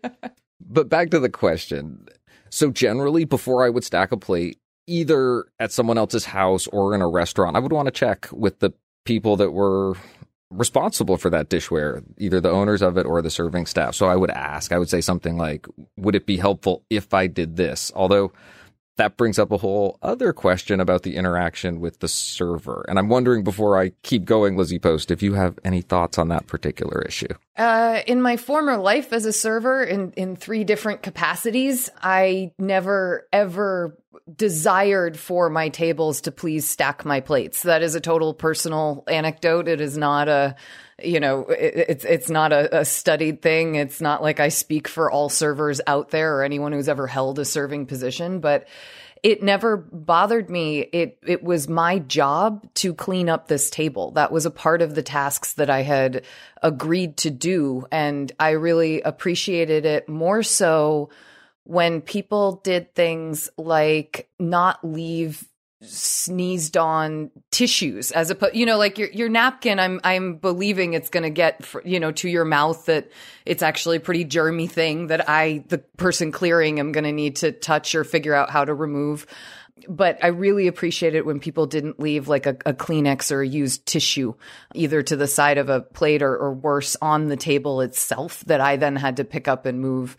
but 0.61 0.89
back 0.89 1.11
to 1.11 1.19
the 1.19 1.31
question. 1.31 2.07
So, 2.51 2.71
generally, 2.71 3.25
before 3.25 3.65
I 3.65 3.71
would 3.71 3.85
stack 3.85 4.13
a 4.13 4.17
plate, 4.17 4.59
either 4.87 5.45
at 5.59 5.73
someone 5.73 5.99
else's 5.99 6.25
house 6.25 6.67
or 6.69 6.95
in 6.95 7.03
a 7.03 7.09
restaurant, 7.09 7.57
I 7.57 7.61
would 7.61 7.73
want 7.73 7.87
to 7.87 7.93
check 7.93 8.29
with 8.33 8.61
the 8.61 8.73
people 9.05 9.37
that 9.37 9.53
were 9.53 9.95
responsible 10.51 11.19
for 11.19 11.31
that 11.31 11.51
dishware, 11.51 12.03
either 12.17 12.41
the 12.41 12.51
owners 12.51 12.81
of 12.81 12.97
it 12.97 13.07
or 13.07 13.21
the 13.21 13.31
serving 13.31 13.67
staff. 13.67 13.95
So 13.95 14.07
I 14.07 14.17
would 14.17 14.31
ask, 14.31 14.73
I 14.73 14.79
would 14.79 14.89
say 14.89 15.01
something 15.01 15.37
like, 15.37 15.67
would 15.97 16.15
it 16.15 16.27
be 16.27 16.39
helpful 16.39 16.85
if 16.89 17.13
I 17.13 17.27
did 17.27 17.57
this? 17.57 17.93
Although 17.95 18.33
that 18.99 19.17
brings 19.17 19.39
up 19.39 19.51
a 19.51 19.57
whole 19.57 19.99
other 20.03 20.33
question 20.33 20.81
about 20.81 21.03
the 21.03 21.17
interaction 21.17 21.81
with 21.81 22.01
the 22.01 22.09
server. 22.09 22.85
And 22.89 22.99
I'm 22.99 23.09
wondering 23.09 23.43
before 23.43 23.81
I 23.81 23.93
keep 24.03 24.25
going, 24.25 24.57
Lizzie 24.57 24.79
Post, 24.79 25.11
if 25.11 25.23
you 25.23 25.35
have 25.35 25.59
any 25.65 25.81
thoughts 25.81 26.19
on 26.19 26.29
that 26.29 26.47
particular 26.47 27.01
issue. 27.03 27.29
Uh, 27.57 28.03
in 28.07 28.21
my 28.21 28.37
former 28.37 28.77
life 28.77 29.13
as 29.13 29.25
a 29.25 29.33
server 29.33 29.83
in, 29.83 30.13
in 30.13 30.37
three 30.37 30.65
different 30.65 31.03
capacities, 31.03 31.89
I 32.03 32.53
never 32.59 33.27
ever 33.33 33.97
desired 34.35 35.19
for 35.19 35.51
my 35.51 35.69
tables 35.69 36.23
to 36.23 36.33
please 36.33 36.67
stack 36.67 37.05
my 37.05 37.21
plates. 37.21 37.63
That 37.63 37.83
is 37.83 37.95
a 37.95 38.01
total 38.01 38.35
personal 38.35 39.05
anecdote. 39.09 39.69
It 39.69 39.81
is 39.81 39.99
not 39.99 40.29
a 40.29 40.57
you 41.03 41.21
know 41.21 41.43
it, 41.43 41.85
it's 41.89 42.05
it's 42.05 42.31
not 42.31 42.53
a, 42.53 42.81
a, 42.81 42.85
studied 42.85 43.41
thing 43.41 43.77
it's 43.77 44.01
not 44.01 44.23
like 44.23 44.41
i 44.41 44.49
speak 44.49 44.89
for 44.89 45.11
all 45.11 45.29
servers 45.29 45.81
out 45.87 46.11
there 46.11 46.37
or 46.37 46.43
anyone 46.43 46.73
who's 46.73 46.89
ever 46.89 47.07
held 47.07 47.39
a 47.39 47.45
serving 47.45 47.87
position 47.87 48.41
but 48.41 48.67
it 49.23 49.43
never 49.43 49.77
bothered 49.77 50.51
me 50.51 50.81
it 50.81 51.19
it 51.25 51.43
was 51.43 51.69
my 51.69 52.01
job 52.01 52.67
to 52.75 52.93
clean 52.95 53.29
up 53.29 53.47
this 53.47 53.71
table 53.71 54.11
that 54.13 54.33
was 54.33 54.45
a 54.45 54.51
part 54.51 54.83
of 54.83 54.95
the 54.95 55.03
tasks 55.03 55.53
that 55.55 55.71
i 55.71 55.83
had 55.83 56.25
agreed 56.63 57.17
to 57.17 57.31
do 57.31 57.87
and 57.93 58.33
i 58.41 58.51
really 58.51 59.01
appreciated 59.03 59.87
it 59.87 60.09
more 60.09 60.43
so 60.43 61.09
when 61.69 62.01
people 62.01 62.63
did 62.65 62.95
things 62.95 63.51
like 63.59 64.31
not 64.39 64.83
leave 64.83 65.47
sneezed 65.83 66.77
on 66.77 67.31
tissues 67.53 68.11
as 68.11 68.33
a 68.33 68.51
you 68.53 68.67
know 68.67 68.77
like 68.77 68.99
your 68.99 69.09
your 69.11 69.29
napkin 69.29 69.79
i'm 69.79 70.01
i'm 70.03 70.35
believing 70.35 70.95
it's 70.95 71.09
going 71.09 71.23
to 71.23 71.31
get 71.31 71.65
you 71.85 72.01
know 72.01 72.11
to 72.11 72.29
your 72.29 72.45
mouth 72.45 72.87
that 72.87 73.09
it's 73.47 73.63
actually 73.63 73.99
a 73.99 74.01
pretty 74.01 74.25
germy 74.25 74.69
thing 74.69 75.07
that 75.07 75.29
i 75.29 75.63
the 75.69 75.79
person 75.79 76.33
clearing 76.33 76.81
am 76.81 76.91
going 76.91 77.05
to 77.05 77.13
need 77.13 77.37
to 77.37 77.53
touch 77.53 77.95
or 77.95 78.03
figure 78.03 78.35
out 78.35 78.51
how 78.51 78.65
to 78.65 78.75
remove. 78.75 79.27
But 79.89 80.19
I 80.25 80.29
really 80.29 80.67
appreciate 80.67 81.15
it 81.15 81.25
when 81.25 81.39
people 81.39 81.67
didn't 81.67 82.01
leave 82.01 82.27
like 82.27 82.47
a, 82.47 82.57
a, 82.67 82.75
Kleenex 82.75 83.31
or 83.31 83.43
a 83.43 83.47
used 83.47 83.87
tissue 83.87 84.35
either 84.75 85.03
to 85.03 85.15
the 85.15 85.29
side 85.29 85.57
of 85.57 85.69
a 85.69 85.81
plate 85.81 86.21
or, 86.21 86.37
or 86.37 86.53
worse 86.53 86.97
on 87.01 87.29
the 87.29 87.37
table 87.37 87.81
itself 87.81 88.45
that 88.47 88.61
I 88.61 88.77
then 88.77 88.97
had 88.97 89.19
to 89.19 89.25
pick 89.25 89.47
up 89.47 89.67
and 89.67 89.81
move 89.81 90.17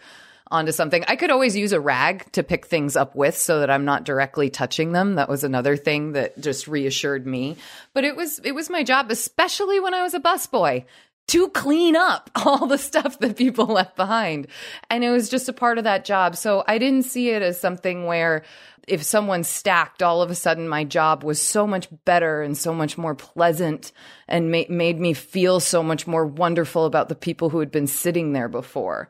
onto 0.51 0.71
something. 0.71 1.03
I 1.07 1.15
could 1.15 1.31
always 1.31 1.55
use 1.55 1.73
a 1.73 1.79
rag 1.79 2.31
to 2.33 2.43
pick 2.43 2.65
things 2.65 2.95
up 2.95 3.15
with 3.15 3.37
so 3.37 3.59
that 3.59 3.69
I'm 3.69 3.85
not 3.85 4.03
directly 4.03 4.49
touching 4.49 4.91
them. 4.91 5.15
That 5.15 5.29
was 5.29 5.43
another 5.43 5.77
thing 5.77 6.13
that 6.13 6.39
just 6.39 6.67
reassured 6.67 7.27
me. 7.27 7.57
But 7.93 8.03
it 8.03 8.15
was 8.15 8.39
it 8.39 8.53
was 8.53 8.69
my 8.69 8.83
job, 8.83 9.11
especially 9.11 9.79
when 9.79 9.93
I 9.93 10.03
was 10.03 10.13
a 10.13 10.19
busboy, 10.19 10.85
to 11.27 11.49
clean 11.49 11.95
up 11.95 12.29
all 12.45 12.65
the 12.65 12.77
stuff 12.77 13.19
that 13.19 13.37
people 13.37 13.65
left 13.65 13.95
behind. 13.95 14.47
And 14.89 15.03
it 15.03 15.11
was 15.11 15.29
just 15.29 15.49
a 15.49 15.53
part 15.53 15.77
of 15.77 15.83
that 15.83 16.05
job. 16.05 16.35
So 16.35 16.63
I 16.67 16.77
didn't 16.77 17.03
see 17.03 17.29
it 17.29 17.41
as 17.41 17.59
something 17.59 18.05
where 18.05 18.43
if 18.87 19.03
someone 19.03 19.43
stacked, 19.43 20.01
all 20.01 20.23
of 20.23 20.31
a 20.31 20.35
sudden 20.35 20.67
my 20.67 20.83
job 20.83 21.23
was 21.23 21.39
so 21.39 21.67
much 21.67 21.87
better 22.05 22.41
and 22.41 22.57
so 22.57 22.73
much 22.73 22.97
more 22.97 23.13
pleasant 23.13 23.91
and 24.27 24.51
ma- 24.51 24.63
made 24.67 24.99
me 24.99 25.13
feel 25.13 25.59
so 25.59 25.83
much 25.83 26.07
more 26.07 26.25
wonderful 26.25 26.85
about 26.85 27.07
the 27.07 27.13
people 27.13 27.49
who 27.49 27.59
had 27.59 27.69
been 27.69 27.85
sitting 27.85 28.33
there 28.33 28.49
before 28.49 29.07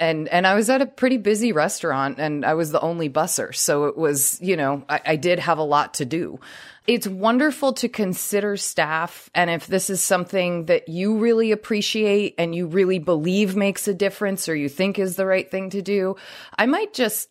and 0.00 0.28
and 0.28 0.46
I 0.46 0.54
was 0.54 0.70
at 0.70 0.80
a 0.80 0.86
pretty 0.86 1.18
busy 1.18 1.52
restaurant 1.52 2.18
and 2.18 2.44
I 2.44 2.54
was 2.54 2.72
the 2.72 2.80
only 2.80 3.10
busser. 3.10 3.54
So 3.54 3.84
it 3.84 3.96
was, 3.96 4.40
you 4.40 4.56
know, 4.56 4.82
I, 4.88 5.00
I, 5.04 5.16
did 5.16 5.38
have 5.38 5.58
a 5.58 5.62
lot 5.62 5.94
to 5.94 6.06
do. 6.06 6.40
It's 6.86 7.06
wonderful 7.06 7.74
to 7.74 7.88
consider 7.88 8.56
staff. 8.56 9.30
And 9.34 9.50
if 9.50 9.66
this 9.66 9.90
is 9.90 10.00
something 10.00 10.64
that 10.64 10.88
you 10.88 11.18
really 11.18 11.52
appreciate 11.52 12.34
and 12.38 12.54
you 12.54 12.66
really 12.66 12.98
believe 12.98 13.54
makes 13.54 13.86
a 13.86 13.94
difference 13.94 14.48
or 14.48 14.56
you 14.56 14.70
think 14.70 14.98
is 14.98 15.16
the 15.16 15.26
right 15.26 15.48
thing 15.48 15.68
to 15.70 15.82
do, 15.82 16.16
I 16.58 16.64
might 16.64 16.94
just 16.94 17.28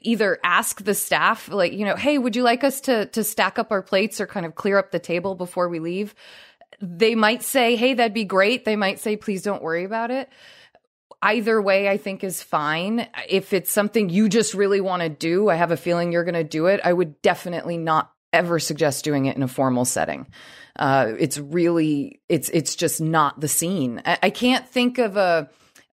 either 0.00 0.38
ask 0.42 0.82
the 0.82 0.94
staff, 0.94 1.48
like, 1.48 1.74
you 1.74 1.84
know, 1.84 1.96
hey, 1.96 2.16
would 2.16 2.34
you 2.34 2.42
like 2.42 2.64
us 2.64 2.80
to 2.82 3.06
to 3.06 3.22
stack 3.22 3.58
up 3.58 3.70
our 3.70 3.82
plates 3.82 4.20
or 4.20 4.26
kind 4.26 4.46
of 4.46 4.54
clear 4.54 4.78
up 4.78 4.90
the 4.90 4.98
table 4.98 5.34
before 5.34 5.68
we 5.68 5.80
leave? 5.80 6.14
They 6.80 7.14
might 7.14 7.42
say, 7.42 7.76
hey, 7.76 7.94
that'd 7.94 8.14
be 8.14 8.24
great. 8.24 8.64
They 8.64 8.76
might 8.76 9.00
say, 9.00 9.16
please 9.16 9.42
don't 9.42 9.62
worry 9.62 9.84
about 9.84 10.10
it 10.10 10.30
either 11.26 11.60
way 11.60 11.88
i 11.88 11.96
think 11.96 12.24
is 12.24 12.42
fine. 12.42 13.06
If 13.28 13.52
it's 13.52 13.70
something 13.70 14.08
you 14.08 14.28
just 14.28 14.54
really 14.54 14.80
want 14.80 15.02
to 15.02 15.08
do 15.08 15.48
i 15.48 15.54
have 15.54 15.70
a 15.70 15.76
feeling 15.76 16.12
you're 16.12 16.24
going 16.24 16.34
to 16.34 16.44
do 16.44 16.66
it 16.66 16.80
i 16.84 16.92
would 16.92 17.20
definitely 17.22 17.78
not 17.78 18.10
ever 18.36 18.58
suggest 18.58 19.04
doing 19.04 19.26
it 19.26 19.36
in 19.36 19.42
a 19.42 19.48
formal 19.48 19.84
setting. 19.84 20.26
Uh, 20.78 21.12
it's 21.18 21.38
really 21.38 22.20
it's 22.28 22.50
it's 22.50 22.76
just 22.76 23.00
not 23.00 23.40
the 23.40 23.48
scene. 23.48 24.02
I, 24.04 24.18
I 24.24 24.30
can't 24.30 24.68
think 24.68 24.98
of 24.98 25.16
a 25.16 25.48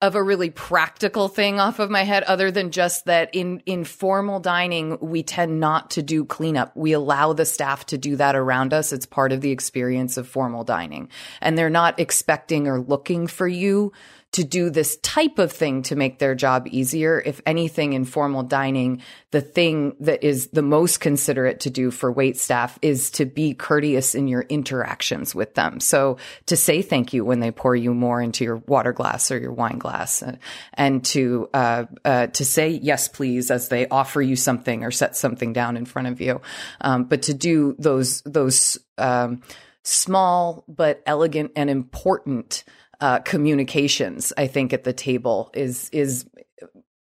of 0.01 0.15
a 0.15 0.24
really 0.24 0.50
practical 0.50 1.27
thing 1.27 1.59
off 1.59 1.79
of 1.79 1.89
my 1.89 2.03
head 2.03 2.24
other 2.24 2.51
than 2.51 2.71
just 2.71 3.03
that 3.05 3.29
in 3.36 3.62
in 3.65 3.83
formal 3.83 4.39
dining 4.39 4.98
we 5.01 5.21
tend 5.21 5.59
not 5.59 5.91
to 5.91 6.01
do 6.01 6.24
cleanup. 6.24 6.75
We 6.77 6.93
allow 6.93 7.33
the 7.33 7.45
staff 7.45 7.86
to 7.88 7.98
do 7.98 8.15
that 8.15 8.38
around 8.38 8.74
us. 8.74 8.93
It's 8.93 9.05
part 9.05 9.33
of 9.33 9.41
the 9.41 9.51
experience 9.51 10.15
of 10.15 10.25
formal 10.25 10.63
dining. 10.63 11.09
And 11.41 11.57
they're 11.57 11.69
not 11.69 12.00
expecting 12.00 12.67
or 12.67 12.79
looking 12.79 13.27
for 13.27 13.48
you 13.48 13.91
to 14.31 14.43
do 14.43 14.69
this 14.69 14.98
type 14.98 15.39
of 15.39 15.51
thing 15.51 15.81
to 15.81 15.95
make 15.95 16.19
their 16.19 16.36
job 16.36 16.67
easier. 16.69 17.19
If 17.25 17.41
anything, 17.45 17.93
in 17.93 18.05
formal 18.05 18.43
dining, 18.43 19.01
the 19.31 19.41
thing 19.41 19.95
that 20.01 20.24
is 20.24 20.48
the 20.48 20.62
most 20.62 21.00
considerate 21.00 21.62
to 21.62 21.71
do 21.71 21.89
for 21.89 22.12
wait 22.12 22.38
staff 22.38 22.77
is 22.83 23.09
to 23.12 23.25
be 23.25 23.55
courteous 23.55 24.13
in 24.13 24.27
your 24.27 24.41
interactions 24.43 25.33
with 25.33 25.55
them. 25.55 25.79
So 25.79 26.17
to 26.45 26.55
say 26.55 26.83
thank 26.83 27.12
you 27.12 27.25
when 27.25 27.39
they 27.39 27.50
pour 27.50 27.75
you 27.75 27.93
more 27.93 28.21
into 28.21 28.43
your 28.43 28.57
water 28.67 28.93
glass 28.93 29.31
or 29.31 29.39
your 29.39 29.53
wine 29.53 29.79
glass, 29.79 30.21
and, 30.21 30.38
and 30.75 31.03
to 31.05 31.50
uh, 31.53 31.86
uh, 32.05 32.27
to 32.27 32.45
say 32.45 32.69
yes, 32.69 33.07
please, 33.07 33.50
as 33.50 33.69
they 33.69 33.88
offer 33.88 34.21
you 34.21 34.36
something 34.36 34.83
or 34.83 34.91
set 34.91 35.15
something 35.15 35.53
down 35.53 35.75
in 35.75 35.86
front 35.86 36.07
of 36.07 36.21
you. 36.21 36.39
Um, 36.81 37.05
but 37.05 37.24
to 37.24 37.33
do 37.33 37.75
those 37.79 38.21
those 38.21 38.77
um, 39.00 39.41
small 39.83 40.63
but 40.67 41.01
elegant 41.05 41.51
and 41.55 41.69
important 41.69 42.63
uh, 43.01 43.20
communications, 43.20 44.33
I 44.38 44.48
think, 44.48 44.74
at 44.74 44.83
the 44.83 44.94
table 44.94 45.51
is 45.53 45.90
is 45.92 46.25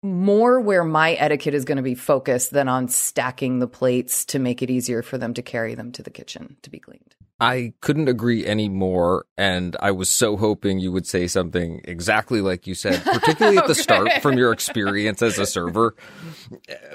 more 0.02 0.60
where 0.60 0.84
my 0.84 1.12
etiquette 1.12 1.54
is 1.54 1.64
going 1.64 1.76
to 1.76 1.82
be 1.82 1.94
focused 1.94 2.52
than 2.52 2.68
on 2.68 2.88
stacking 2.88 3.58
the 3.58 3.66
plates 3.66 4.24
to 4.26 4.38
make 4.38 4.62
it 4.62 4.70
easier 4.70 5.02
for 5.02 5.18
them 5.18 5.34
to 5.34 5.42
carry 5.42 5.74
them 5.74 5.92
to 5.92 6.02
the 6.02 6.10
kitchen 6.10 6.56
to 6.62 6.70
be 6.70 6.78
cleaned. 6.78 7.14
I 7.40 7.72
couldn't 7.80 8.08
agree 8.08 8.44
any 8.44 8.68
more. 8.68 9.24
And 9.38 9.76
I 9.80 9.92
was 9.92 10.10
so 10.10 10.36
hoping 10.36 10.78
you 10.78 10.92
would 10.92 11.06
say 11.06 11.26
something 11.26 11.80
exactly 11.84 12.42
like 12.42 12.66
you 12.66 12.74
said, 12.74 13.02
particularly 13.02 13.56
at 13.56 13.66
the 13.66 13.74
start 13.86 14.20
from 14.20 14.36
your 14.36 14.52
experience 14.52 15.22
as 15.22 15.38
a 15.38 15.46
server. 15.46 15.94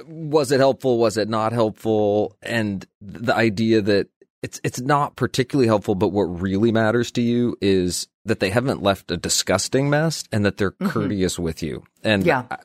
Was 0.07 0.51
it 0.51 0.59
helpful? 0.59 0.99
Was 0.99 1.17
it 1.17 1.29
not 1.29 1.51
helpful? 1.51 2.37
And 2.43 2.85
the 3.01 3.35
idea 3.35 3.81
that 3.81 4.09
it's 4.41 4.59
it's 4.63 4.79
not 4.79 5.15
particularly 5.15 5.67
helpful, 5.67 5.95
but 5.95 6.09
what 6.09 6.23
really 6.23 6.71
matters 6.71 7.11
to 7.13 7.21
you 7.21 7.57
is 7.61 8.07
that 8.25 8.39
they 8.39 8.49
haven't 8.49 8.81
left 8.81 9.11
a 9.11 9.17
disgusting 9.17 9.89
mess 9.89 10.23
and 10.31 10.45
that 10.45 10.57
they're 10.57 10.71
mm-hmm. 10.71 10.87
courteous 10.87 11.39
with 11.39 11.63
you. 11.63 11.83
And 12.03 12.25
yeah. 12.25 12.43
I, 12.49 12.57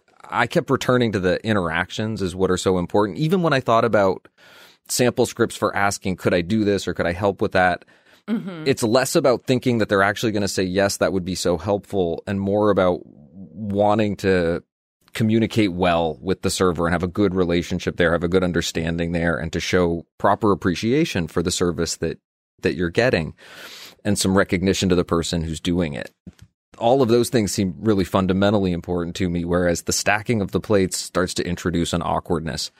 I 0.42 0.46
kept 0.46 0.70
returning 0.70 1.12
to 1.12 1.20
the 1.20 1.44
interactions 1.44 2.22
is 2.22 2.36
what 2.36 2.50
are 2.50 2.56
so 2.56 2.78
important. 2.78 3.18
Even 3.18 3.42
when 3.42 3.52
I 3.52 3.60
thought 3.60 3.84
about 3.84 4.28
sample 4.88 5.26
scripts 5.26 5.56
for 5.56 5.74
asking, 5.74 6.16
could 6.16 6.34
I 6.34 6.40
do 6.40 6.64
this 6.64 6.86
or 6.86 6.94
could 6.94 7.06
I 7.06 7.12
help 7.12 7.42
with 7.42 7.52
that? 7.52 7.84
Mm-hmm. 8.28 8.64
It's 8.66 8.82
less 8.82 9.16
about 9.16 9.44
thinking 9.44 9.78
that 9.78 9.88
they're 9.88 10.02
actually 10.02 10.32
going 10.32 10.42
to 10.42 10.48
say, 10.48 10.62
yes, 10.62 10.98
that 10.98 11.12
would 11.12 11.24
be 11.24 11.34
so 11.34 11.58
helpful, 11.58 12.22
and 12.26 12.40
more 12.40 12.70
about 12.70 13.00
wanting 13.04 14.16
to 14.16 14.62
communicate 15.12 15.72
well 15.72 16.18
with 16.20 16.42
the 16.42 16.50
server 16.50 16.86
and 16.86 16.92
have 16.92 17.02
a 17.02 17.08
good 17.08 17.34
relationship 17.34 17.96
there, 17.96 18.12
have 18.12 18.24
a 18.24 18.28
good 18.28 18.44
understanding 18.44 19.12
there, 19.12 19.36
and 19.36 19.52
to 19.52 19.60
show 19.60 20.06
proper 20.18 20.52
appreciation 20.52 21.28
for 21.28 21.42
the 21.42 21.50
service 21.50 21.96
that 21.96 22.18
that 22.62 22.74
you're 22.74 22.90
getting 22.90 23.34
and 24.04 24.18
some 24.18 24.36
recognition 24.36 24.88
to 24.88 24.94
the 24.94 25.04
person 25.04 25.42
who's 25.42 25.60
doing 25.60 25.94
it. 25.94 26.12
All 26.78 27.02
of 27.02 27.08
those 27.08 27.28
things 27.28 27.52
seem 27.52 27.74
really 27.78 28.04
fundamentally 28.04 28.72
important 28.72 29.16
to 29.16 29.28
me, 29.28 29.44
whereas 29.44 29.82
the 29.82 29.92
stacking 29.92 30.40
of 30.40 30.52
the 30.52 30.60
plates 30.60 30.96
starts 30.96 31.34
to 31.34 31.46
introduce 31.46 31.92
an 31.92 32.02
awkwardness. 32.02 32.70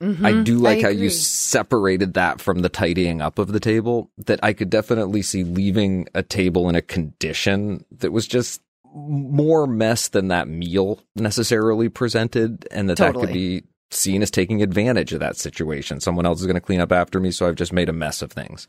Mm-hmm. 0.00 0.26
I 0.26 0.42
do 0.42 0.58
like 0.58 0.78
I 0.78 0.82
how 0.82 0.88
you 0.88 1.10
separated 1.10 2.14
that 2.14 2.40
from 2.40 2.60
the 2.60 2.68
tidying 2.68 3.20
up 3.20 3.38
of 3.38 3.52
the 3.52 3.60
table, 3.60 4.10
that 4.18 4.40
I 4.42 4.52
could 4.52 4.70
definitely 4.70 5.22
see 5.22 5.44
leaving 5.44 6.08
a 6.14 6.22
table 6.22 6.68
in 6.68 6.74
a 6.74 6.82
condition 6.82 7.84
that 7.98 8.12
was 8.12 8.26
just 8.26 8.60
more 8.94 9.66
mess 9.66 10.08
than 10.08 10.28
that 10.28 10.48
meal 10.48 11.00
necessarily 11.16 11.88
presented, 11.88 12.66
and 12.70 12.88
that 12.88 12.96
totally. 12.96 13.26
that 13.26 13.32
could 13.32 13.34
be 13.34 13.64
seen 13.90 14.22
as 14.22 14.30
taking 14.30 14.62
advantage 14.62 15.12
of 15.12 15.20
that 15.20 15.36
situation. 15.36 16.00
Someone 16.00 16.26
else 16.26 16.40
is 16.40 16.46
going 16.46 16.54
to 16.54 16.60
clean 16.60 16.80
up 16.80 16.92
after 16.92 17.20
me, 17.20 17.30
so 17.30 17.46
I've 17.46 17.54
just 17.56 17.72
made 17.72 17.88
a 17.88 17.92
mess 17.92 18.22
of 18.22 18.32
things. 18.32 18.68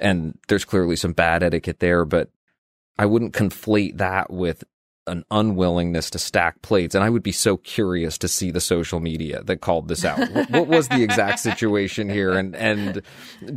And 0.00 0.38
there's 0.48 0.64
clearly 0.64 0.96
some 0.96 1.12
bad 1.12 1.42
etiquette 1.42 1.80
there, 1.80 2.04
but 2.04 2.30
I 2.98 3.06
wouldn't 3.06 3.34
conflate 3.34 3.98
that 3.98 4.30
with 4.30 4.64
an 5.08 5.24
unwillingness 5.30 6.10
to 6.10 6.18
stack 6.18 6.62
plates. 6.62 6.94
And 6.94 7.02
I 7.02 7.10
would 7.10 7.22
be 7.22 7.32
so 7.32 7.56
curious 7.56 8.18
to 8.18 8.28
see 8.28 8.50
the 8.50 8.60
social 8.60 9.00
media 9.00 9.42
that 9.44 9.60
called 9.60 9.88
this 9.88 10.04
out. 10.04 10.18
what, 10.50 10.68
was 10.68 10.88
the 10.88 11.02
exact 11.02 11.40
situation 11.40 12.08
here? 12.08 12.32
And, 12.32 12.54
and 12.54 13.02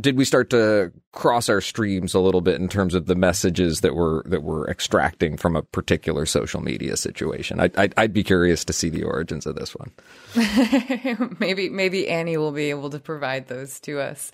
did 0.00 0.16
we 0.16 0.24
start 0.24 0.50
to 0.50 0.92
cross 1.12 1.48
our 1.48 1.60
streams 1.60 2.14
a 2.14 2.20
little 2.20 2.40
bit 2.40 2.60
in 2.60 2.68
terms 2.68 2.94
of 2.94 3.06
the 3.06 3.14
messages 3.14 3.82
that 3.82 3.94
we're, 3.94 4.22
that 4.24 4.42
we're 4.42 4.68
extracting 4.68 5.36
from 5.36 5.54
a 5.54 5.62
particular 5.62 6.26
social 6.26 6.60
media 6.60 6.96
situation? 6.96 7.60
I, 7.60 7.70
I'd, 7.76 7.94
I'd 7.96 8.12
be 8.12 8.24
curious 8.24 8.64
to 8.64 8.72
see 8.72 8.88
the 8.88 9.04
origins 9.04 9.46
of 9.46 9.54
this 9.54 9.74
one. 9.76 9.92
maybe, 11.38 11.68
maybe 11.68 12.08
Annie 12.08 12.36
will 12.36 12.52
be 12.52 12.70
able 12.70 12.90
to 12.90 12.98
provide 12.98 13.48
those 13.48 13.78
to 13.80 14.00
us. 14.00 14.32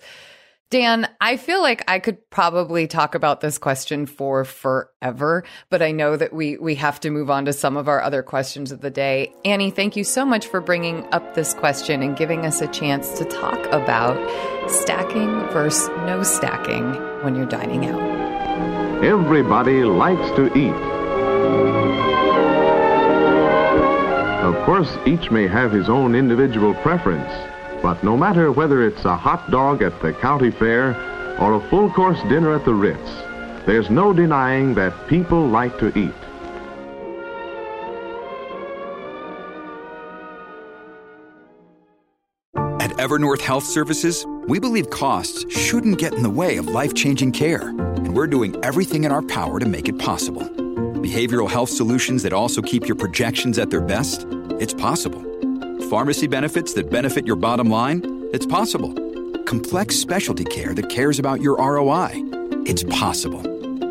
Dan, 0.71 1.09
I 1.19 1.37
feel 1.37 1.63
like 1.63 1.83
I 1.87 1.97
could 1.97 2.29
probably 2.29 2.85
talk 2.85 3.15
about 3.15 3.41
this 3.41 3.57
question 3.57 4.05
for 4.05 4.45
forever, 4.45 5.43
but 5.71 5.81
I 5.81 5.91
know 5.91 6.15
that 6.15 6.31
we 6.31 6.57
we 6.57 6.75
have 6.75 6.99
to 6.99 7.09
move 7.09 7.31
on 7.31 7.45
to 7.45 7.53
some 7.53 7.75
of 7.75 7.87
our 7.87 8.03
other 8.03 8.21
questions 8.21 8.71
of 8.71 8.81
the 8.81 8.91
day. 8.91 9.33
Annie, 9.43 9.71
thank 9.71 9.95
you 9.95 10.03
so 10.03 10.23
much 10.23 10.45
for 10.45 10.61
bringing 10.61 11.11
up 11.11 11.33
this 11.33 11.55
question 11.55 12.03
and 12.03 12.15
giving 12.15 12.45
us 12.45 12.61
a 12.61 12.67
chance 12.67 13.17
to 13.17 13.25
talk 13.25 13.57
about 13.71 14.19
stacking 14.69 15.39
versus 15.49 15.89
no 16.05 16.21
stacking 16.21 16.93
when 17.23 17.33
you're 17.33 17.47
dining 17.47 17.87
out. 17.87 19.03
Everybody 19.03 19.83
likes 19.83 20.29
to 20.35 20.55
eat. 20.55 20.75
Of 24.43 24.55
course, 24.65 24.95
each 25.07 25.31
may 25.31 25.47
have 25.47 25.71
his 25.71 25.89
own 25.89 26.13
individual 26.13 26.75
preference. 26.75 27.31
But 27.81 28.03
no 28.03 28.17
matter 28.17 28.51
whether 28.51 28.85
it's 28.85 29.05
a 29.05 29.15
hot 29.15 29.49
dog 29.51 29.81
at 29.81 30.01
the 30.01 30.13
county 30.13 30.51
fair 30.51 30.95
or 31.39 31.53
a 31.53 31.69
full 31.69 31.89
course 31.89 32.21
dinner 32.23 32.53
at 32.53 32.65
the 32.65 32.73
Ritz, 32.73 33.09
there's 33.65 33.89
no 33.89 34.11
denying 34.11 34.73
that 34.75 35.07
people 35.07 35.47
like 35.47 35.77
to 35.79 35.87
eat. 35.97 36.13
At 42.81 42.91
Evernorth 42.97 43.41
Health 43.41 43.65
Services, 43.65 44.25
We 44.47 44.59
believe 44.59 44.89
costs 44.89 45.45
shouldn't 45.55 45.99
get 45.99 46.15
in 46.15 46.23
the 46.23 46.29
way 46.29 46.57
of 46.57 46.67
life 46.67 46.95
changing 46.95 47.33
care, 47.33 47.69
and 47.69 48.15
we're 48.15 48.25
doing 48.25 48.55
everything 48.63 49.03
in 49.03 49.11
our 49.11 49.21
power 49.21 49.59
to 49.59 49.65
make 49.67 49.87
it 49.87 49.99
possible. 49.99 50.41
Behavioral 50.41 51.47
health 51.47 51.69
solutions 51.69 52.23
that 52.23 52.33
also 52.33 52.61
keep 52.61 52.87
your 52.87 52.95
projections 52.95 53.59
at 53.59 53.69
their 53.69 53.81
best? 53.81 54.25
It's 54.59 54.73
possible. 54.73 55.28
Pharmacy 55.89 56.27
benefits 56.27 56.73
that 56.75 56.91
benefit 56.91 57.25
your 57.25 57.35
bottom 57.35 57.67
line? 57.67 58.27
It's 58.31 58.45
possible. 58.45 58.93
Complex 59.45 59.95
specialty 59.95 60.45
care 60.45 60.75
that 60.75 60.87
cares 60.87 61.17
about 61.17 61.41
your 61.41 61.57
ROI? 61.57 62.11
It's 62.67 62.83
possible. 62.83 63.41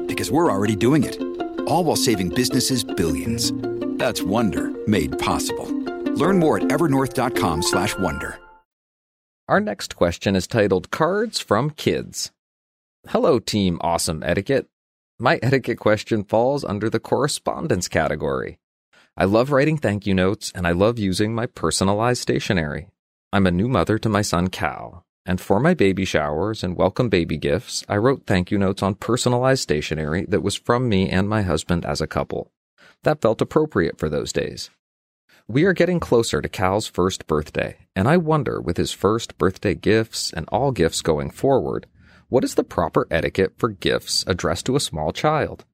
Because 0.06 0.30
we're 0.30 0.48
already 0.48 0.76
doing 0.76 1.02
it. 1.02 1.20
All 1.66 1.82
while 1.82 1.96
saving 1.96 2.28
businesses 2.28 2.84
billions. 2.84 3.52
That's 3.98 4.22
Wonder 4.22 4.70
made 4.86 5.18
possible. 5.18 5.66
Learn 6.14 6.38
more 6.38 6.58
at 6.58 6.68
evernorth.com/wonder. 6.68 8.38
Our 9.48 9.60
next 9.60 9.96
question 9.96 10.36
is 10.36 10.46
titled 10.46 10.92
Cards 10.92 11.40
from 11.40 11.70
Kids. 11.70 12.30
Hello, 13.08 13.40
Team 13.40 13.76
Awesome 13.80 14.22
Etiquette. 14.22 14.68
My 15.18 15.40
etiquette 15.42 15.80
question 15.80 16.22
falls 16.22 16.62
under 16.64 16.88
the 16.88 17.00
correspondence 17.00 17.88
category. 17.88 18.60
I 19.20 19.24
love 19.24 19.50
writing 19.50 19.76
thank 19.76 20.06
you 20.06 20.14
notes 20.14 20.52
and 20.54 20.64
I 20.64 20.70
love 20.70 20.96
using 20.96 21.34
my 21.34 21.46
personalized 21.46 22.22
stationery. 22.22 22.86
I'm 23.32 23.48
a 23.48 23.50
new 23.50 23.66
mother 23.66 23.98
to 23.98 24.08
my 24.08 24.22
son 24.22 24.46
Cal, 24.46 25.04
and 25.26 25.40
for 25.40 25.58
my 25.58 25.74
baby 25.74 26.04
showers 26.04 26.62
and 26.62 26.76
welcome 26.76 27.08
baby 27.08 27.36
gifts, 27.36 27.84
I 27.88 27.96
wrote 27.96 28.26
thank 28.28 28.52
you 28.52 28.58
notes 28.58 28.80
on 28.80 28.94
personalized 28.94 29.62
stationery 29.62 30.24
that 30.28 30.44
was 30.44 30.54
from 30.54 30.88
me 30.88 31.10
and 31.10 31.28
my 31.28 31.42
husband 31.42 31.84
as 31.84 32.00
a 32.00 32.06
couple. 32.06 32.52
That 33.02 33.20
felt 33.20 33.40
appropriate 33.40 33.98
for 33.98 34.08
those 34.08 34.32
days. 34.32 34.70
We 35.48 35.64
are 35.64 35.72
getting 35.72 35.98
closer 35.98 36.40
to 36.40 36.48
Cal's 36.48 36.86
first 36.86 37.26
birthday, 37.26 37.88
and 37.96 38.06
I 38.06 38.18
wonder, 38.18 38.60
with 38.60 38.76
his 38.76 38.92
first 38.92 39.36
birthday 39.36 39.74
gifts 39.74 40.32
and 40.32 40.48
all 40.52 40.70
gifts 40.70 41.02
going 41.02 41.30
forward, 41.30 41.88
what 42.28 42.44
is 42.44 42.54
the 42.54 42.62
proper 42.62 43.08
etiquette 43.10 43.54
for 43.58 43.70
gifts 43.70 44.22
addressed 44.28 44.66
to 44.66 44.76
a 44.76 44.80
small 44.80 45.12
child? 45.12 45.64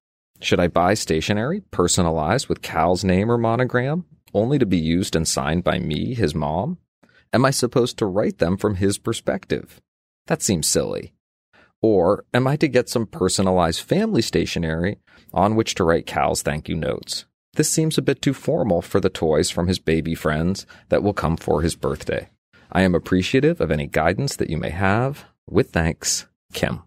Should 0.44 0.60
I 0.60 0.68
buy 0.68 0.92
stationery 0.92 1.62
personalized 1.70 2.50
with 2.50 2.60
Cal's 2.60 3.02
name 3.02 3.32
or 3.32 3.38
monogram, 3.38 4.04
only 4.34 4.58
to 4.58 4.66
be 4.66 4.76
used 4.76 5.16
and 5.16 5.26
signed 5.26 5.64
by 5.64 5.78
me, 5.78 6.12
his 6.12 6.34
mom? 6.34 6.76
Am 7.32 7.46
I 7.46 7.50
supposed 7.50 7.96
to 7.96 8.04
write 8.04 8.36
them 8.36 8.58
from 8.58 8.74
his 8.74 8.98
perspective? 8.98 9.80
That 10.26 10.42
seems 10.42 10.66
silly. 10.66 11.14
Or 11.80 12.26
am 12.34 12.46
I 12.46 12.56
to 12.56 12.68
get 12.68 12.90
some 12.90 13.06
personalized 13.06 13.80
family 13.80 14.20
stationery 14.20 14.98
on 15.32 15.56
which 15.56 15.74
to 15.76 15.84
write 15.84 16.04
Cal's 16.04 16.42
thank 16.42 16.68
you 16.68 16.76
notes? 16.76 17.24
This 17.54 17.70
seems 17.70 17.96
a 17.96 18.02
bit 18.02 18.20
too 18.20 18.34
formal 18.34 18.82
for 18.82 19.00
the 19.00 19.08
toys 19.08 19.48
from 19.48 19.66
his 19.66 19.78
baby 19.78 20.14
friends 20.14 20.66
that 20.90 21.02
will 21.02 21.14
come 21.14 21.38
for 21.38 21.62
his 21.62 21.74
birthday. 21.74 22.28
I 22.70 22.82
am 22.82 22.94
appreciative 22.94 23.62
of 23.62 23.70
any 23.70 23.86
guidance 23.86 24.36
that 24.36 24.50
you 24.50 24.58
may 24.58 24.70
have. 24.70 25.24
With 25.48 25.70
thanks, 25.70 26.26
Kim. 26.52 26.82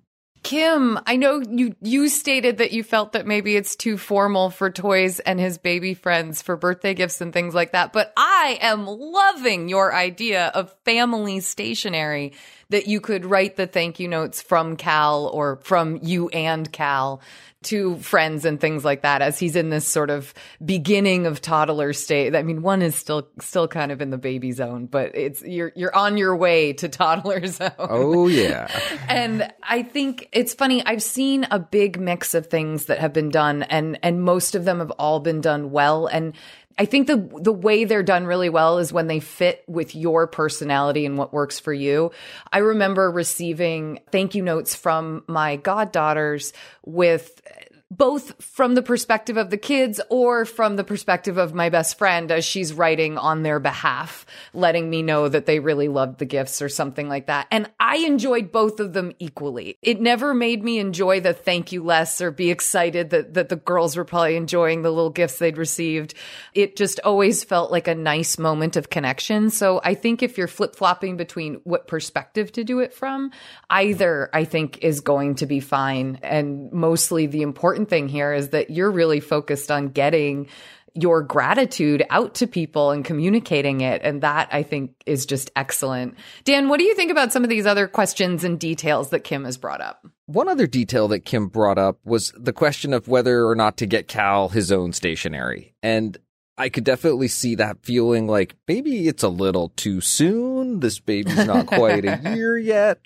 Kim, 0.47 0.97
I 1.05 1.17
know 1.17 1.41
you 1.41 1.75
you 1.81 2.07
stated 2.07 2.59
that 2.59 2.71
you 2.71 2.81
felt 2.81 3.11
that 3.11 3.27
maybe 3.27 3.57
it's 3.57 3.75
too 3.75 3.97
formal 3.97 4.49
for 4.49 4.69
toys 4.69 5.19
and 5.19 5.41
his 5.41 5.57
baby 5.57 5.93
friends 5.93 6.41
for 6.41 6.55
birthday 6.55 6.93
gifts 6.93 7.19
and 7.19 7.33
things 7.33 7.53
like 7.53 7.73
that, 7.73 7.91
but 7.91 8.13
I 8.15 8.57
am 8.61 8.87
loving 8.87 9.67
your 9.67 9.93
idea 9.93 10.45
of 10.55 10.73
family 10.85 11.41
stationery 11.41 12.31
that 12.69 12.87
you 12.87 12.99
could 12.99 13.25
write 13.25 13.55
the 13.55 13.67
thank 13.67 13.99
you 13.99 14.07
notes 14.07 14.41
from 14.41 14.75
Cal 14.75 15.27
or 15.27 15.57
from 15.63 15.99
you 16.01 16.29
and 16.29 16.71
Cal 16.71 17.21
to 17.63 17.97
friends 17.97 18.45
and 18.45 18.61
things 18.61 18.85
like 18.85 19.01
that 19.01 19.21
as 19.21 19.39
he's 19.39 19.55
in 19.55 19.69
this 19.69 19.87
sort 19.87 20.09
of 20.09 20.33
beginning 20.63 21.25
of 21.25 21.41
toddler 21.41 21.91
state. 21.91 22.35
I 22.35 22.43
mean, 22.43 22.61
one 22.61 22.81
is 22.81 22.95
still 22.95 23.27
still 23.41 23.67
kind 23.67 23.91
of 23.91 24.01
in 24.01 24.09
the 24.09 24.17
baby 24.17 24.51
zone, 24.51 24.85
but 24.85 25.15
it's 25.15 25.41
you're 25.43 25.71
you're 25.75 25.95
on 25.95 26.17
your 26.17 26.35
way 26.35 26.73
to 26.73 26.87
toddler 26.87 27.45
zone. 27.47 27.71
Oh 27.77 28.27
yeah. 28.27 28.67
and 29.09 29.51
I 29.63 29.83
think 29.83 30.29
it's 30.31 30.53
funny. 30.53 30.85
I've 30.85 31.03
seen 31.03 31.47
a 31.49 31.59
big 31.59 31.99
mix 31.99 32.33
of 32.33 32.47
things 32.47 32.85
that 32.85 32.99
have 32.99 33.11
been 33.11 33.29
done 33.29 33.63
and 33.63 33.99
and 34.03 34.23
most 34.23 34.55
of 34.55 34.65
them 34.65 34.79
have 34.79 34.91
all 34.91 35.19
been 35.19 35.41
done 35.41 35.71
well 35.71 36.05
and 36.07 36.33
I 36.77 36.85
think 36.85 37.07
the 37.07 37.17
the 37.41 37.51
way 37.51 37.85
they're 37.85 38.03
done 38.03 38.25
really 38.25 38.49
well 38.49 38.77
is 38.77 38.93
when 38.93 39.07
they 39.07 39.19
fit 39.19 39.63
with 39.67 39.95
your 39.95 40.27
personality 40.27 41.05
and 41.05 41.17
what 41.17 41.33
works 41.33 41.59
for 41.59 41.73
you. 41.73 42.11
I 42.51 42.59
remember 42.59 43.09
receiving 43.09 44.01
thank 44.11 44.35
you 44.35 44.43
notes 44.43 44.75
from 44.75 45.23
my 45.27 45.55
goddaughters 45.55 46.53
with 46.85 47.41
both 47.89 48.43
from 48.43 48.75
the 48.75 48.81
perspective 48.81 49.37
of 49.37 49.49
the 49.49 49.57
kids 49.57 50.01
or 50.09 50.43
from 50.43 50.75
the 50.75 50.83
perspective 50.83 51.37
of 51.37 51.53
my 51.53 51.69
best 51.69 51.97
friend 51.97 52.31
as 52.31 52.43
she's 52.43 52.73
writing 52.73 53.17
on 53.17 53.43
their 53.43 53.59
behalf, 53.59 54.25
letting 54.53 54.89
me 54.89 55.01
know 55.01 55.29
that 55.29 55.45
they 55.45 55.59
really 55.59 55.87
loved 55.87 56.19
the 56.19 56.25
gifts 56.25 56.61
or 56.61 56.67
something 56.67 57.07
like 57.07 57.27
that. 57.27 57.47
And 57.49 57.69
I 57.79 57.97
enjoyed 57.97 58.51
both 58.51 58.81
of 58.81 58.91
them 58.91 59.13
equally. 59.19 59.77
It 59.81 60.01
never 60.01 60.33
made 60.33 60.63
me 60.63 60.79
enjoy 60.79 61.21
the 61.21 61.33
thank 61.33 61.71
you 61.71 61.81
less 61.81 62.19
or 62.19 62.29
be 62.29 62.51
excited 62.51 63.11
that, 63.11 63.35
that 63.35 63.47
the 63.47 63.55
girls 63.55 63.95
were 63.95 64.03
probably 64.03 64.35
enjoying 64.35 64.81
the 64.81 64.91
little 64.91 65.09
gifts 65.09 65.37
they'd 65.37 65.57
received. 65.57 66.13
It 66.53 66.75
just 66.75 66.99
always 67.05 67.45
felt 67.45 67.71
like 67.71 67.87
a 67.87 67.95
nice 67.95 68.37
moment 68.37 68.75
of 68.75 68.89
connection. 68.89 69.49
So 69.49 69.79
I 69.81 69.93
think 69.93 70.21
if 70.21 70.37
you're 70.37 70.47
flip 70.47 70.75
flopping 70.75 71.15
between 71.15 71.61
what 71.63 71.87
perspective 71.87 72.51
to 72.53 72.65
do 72.65 72.79
it 72.79 72.93
from, 72.93 73.31
either 73.69 74.29
I 74.33 74.43
think 74.43 74.83
is 74.83 74.99
going 74.99 75.35
to 75.35 75.45
be 75.45 75.61
fine. 75.61 76.19
And 76.21 76.71
mostly 76.73 77.27
the 77.27 77.43
important 77.43 77.76
important 77.77 77.89
thing 77.89 78.07
here 78.07 78.33
is 78.33 78.49
that 78.49 78.69
you're 78.71 78.91
really 78.91 79.19
focused 79.19 79.69
on 79.69 79.89
getting 79.89 80.47
your 80.95 81.21
gratitude 81.21 82.03
out 82.09 82.33
to 82.33 82.47
people 82.47 82.89
and 82.89 83.05
communicating 83.05 83.81
it. 83.81 84.01
And 84.03 84.21
that 84.21 84.49
I 84.51 84.63
think 84.63 84.95
is 85.05 85.27
just 85.27 85.51
excellent. 85.55 86.15
Dan, 86.43 86.69
what 86.69 86.79
do 86.79 86.85
you 86.85 86.95
think 86.95 87.11
about 87.11 87.31
some 87.31 87.43
of 87.43 87.51
these 87.51 87.67
other 87.67 87.87
questions 87.87 88.43
and 88.43 88.59
details 88.59 89.11
that 89.11 89.23
Kim 89.23 89.45
has 89.45 89.57
brought 89.57 89.79
up? 89.79 90.07
One 90.25 90.49
other 90.49 90.65
detail 90.65 91.07
that 91.09 91.19
Kim 91.19 91.47
brought 91.47 91.77
up 91.77 91.99
was 92.03 92.33
the 92.35 92.51
question 92.51 92.93
of 92.93 93.07
whether 93.07 93.47
or 93.47 93.53
not 93.53 93.77
to 93.77 93.85
get 93.85 94.07
Cal 94.07 94.49
his 94.49 94.71
own 94.71 94.91
stationery. 94.91 95.75
And 95.83 96.17
I 96.57 96.69
could 96.69 96.83
definitely 96.83 97.27
see 97.27 97.53
that 97.55 97.83
feeling 97.83 98.25
like 98.25 98.55
maybe 98.67 99.07
it's 99.07 99.21
a 99.21 99.29
little 99.29 99.69
too 99.75 100.01
soon. 100.01 100.79
This 100.79 100.99
baby's 100.99 101.45
not 101.45 101.67
quite 101.67 102.05
a 102.05 102.19
year 102.35 102.57
yet. 102.57 103.01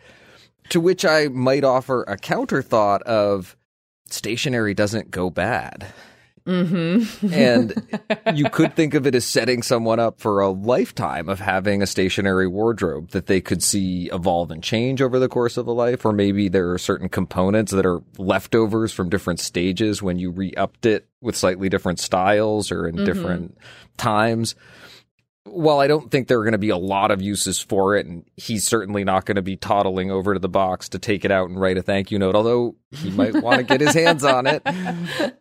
To 0.69 0.79
which 0.79 1.03
I 1.03 1.27
might 1.27 1.65
offer 1.65 2.03
a 2.03 2.15
counter 2.15 2.61
thought 2.61 3.01
of 3.01 3.57
stationery 4.13 4.73
doesn't 4.73 5.11
go 5.11 5.29
bad. 5.29 5.87
Mm-hmm. 6.45 7.31
and 7.35 7.99
you 8.33 8.49
could 8.49 8.75
think 8.75 8.95
of 8.95 9.05
it 9.05 9.13
as 9.13 9.25
setting 9.25 9.61
someone 9.61 9.99
up 9.99 10.19
for 10.19 10.39
a 10.41 10.49
lifetime 10.49 11.29
of 11.29 11.39
having 11.39 11.83
a 11.83 11.87
stationary 11.87 12.47
wardrobe 12.47 13.11
that 13.11 13.27
they 13.27 13.41
could 13.41 13.61
see 13.61 14.09
evolve 14.11 14.49
and 14.49 14.63
change 14.63 15.03
over 15.03 15.19
the 15.19 15.29
course 15.29 15.55
of 15.55 15.67
a 15.67 15.71
life. 15.71 16.03
Or 16.03 16.11
maybe 16.11 16.49
there 16.49 16.71
are 16.71 16.79
certain 16.79 17.09
components 17.09 17.71
that 17.73 17.85
are 17.85 18.01
leftovers 18.17 18.91
from 18.91 19.09
different 19.09 19.39
stages 19.39 20.01
when 20.01 20.17
you 20.17 20.31
re 20.31 20.51
upped 20.57 20.87
it 20.87 21.07
with 21.21 21.35
slightly 21.35 21.69
different 21.69 21.99
styles 21.99 22.71
or 22.71 22.87
in 22.87 22.95
mm-hmm. 22.95 23.05
different 23.05 23.57
times 23.97 24.55
while 25.43 25.79
I 25.79 25.87
don't 25.87 26.11
think 26.11 26.27
there 26.27 26.39
are 26.39 26.43
going 26.43 26.51
to 26.51 26.59
be 26.59 26.69
a 26.69 26.77
lot 26.77 27.09
of 27.09 27.21
uses 27.21 27.59
for 27.59 27.95
it, 27.95 28.05
and 28.05 28.23
he's 28.35 28.65
certainly 28.65 29.03
not 29.03 29.25
going 29.25 29.35
to 29.35 29.41
be 29.41 29.57
toddling 29.57 30.11
over 30.11 30.33
to 30.33 30.39
the 30.39 30.49
box 30.49 30.89
to 30.89 30.99
take 30.99 31.25
it 31.25 31.31
out 31.31 31.49
and 31.49 31.59
write 31.59 31.77
a 31.77 31.81
thank 31.81 32.11
you 32.11 32.19
note, 32.19 32.35
although 32.35 32.75
he 32.91 33.09
might 33.09 33.41
want 33.41 33.57
to 33.57 33.63
get 33.63 33.81
his 33.81 33.93
hands 33.93 34.23
on 34.23 34.47
it. 34.47 34.65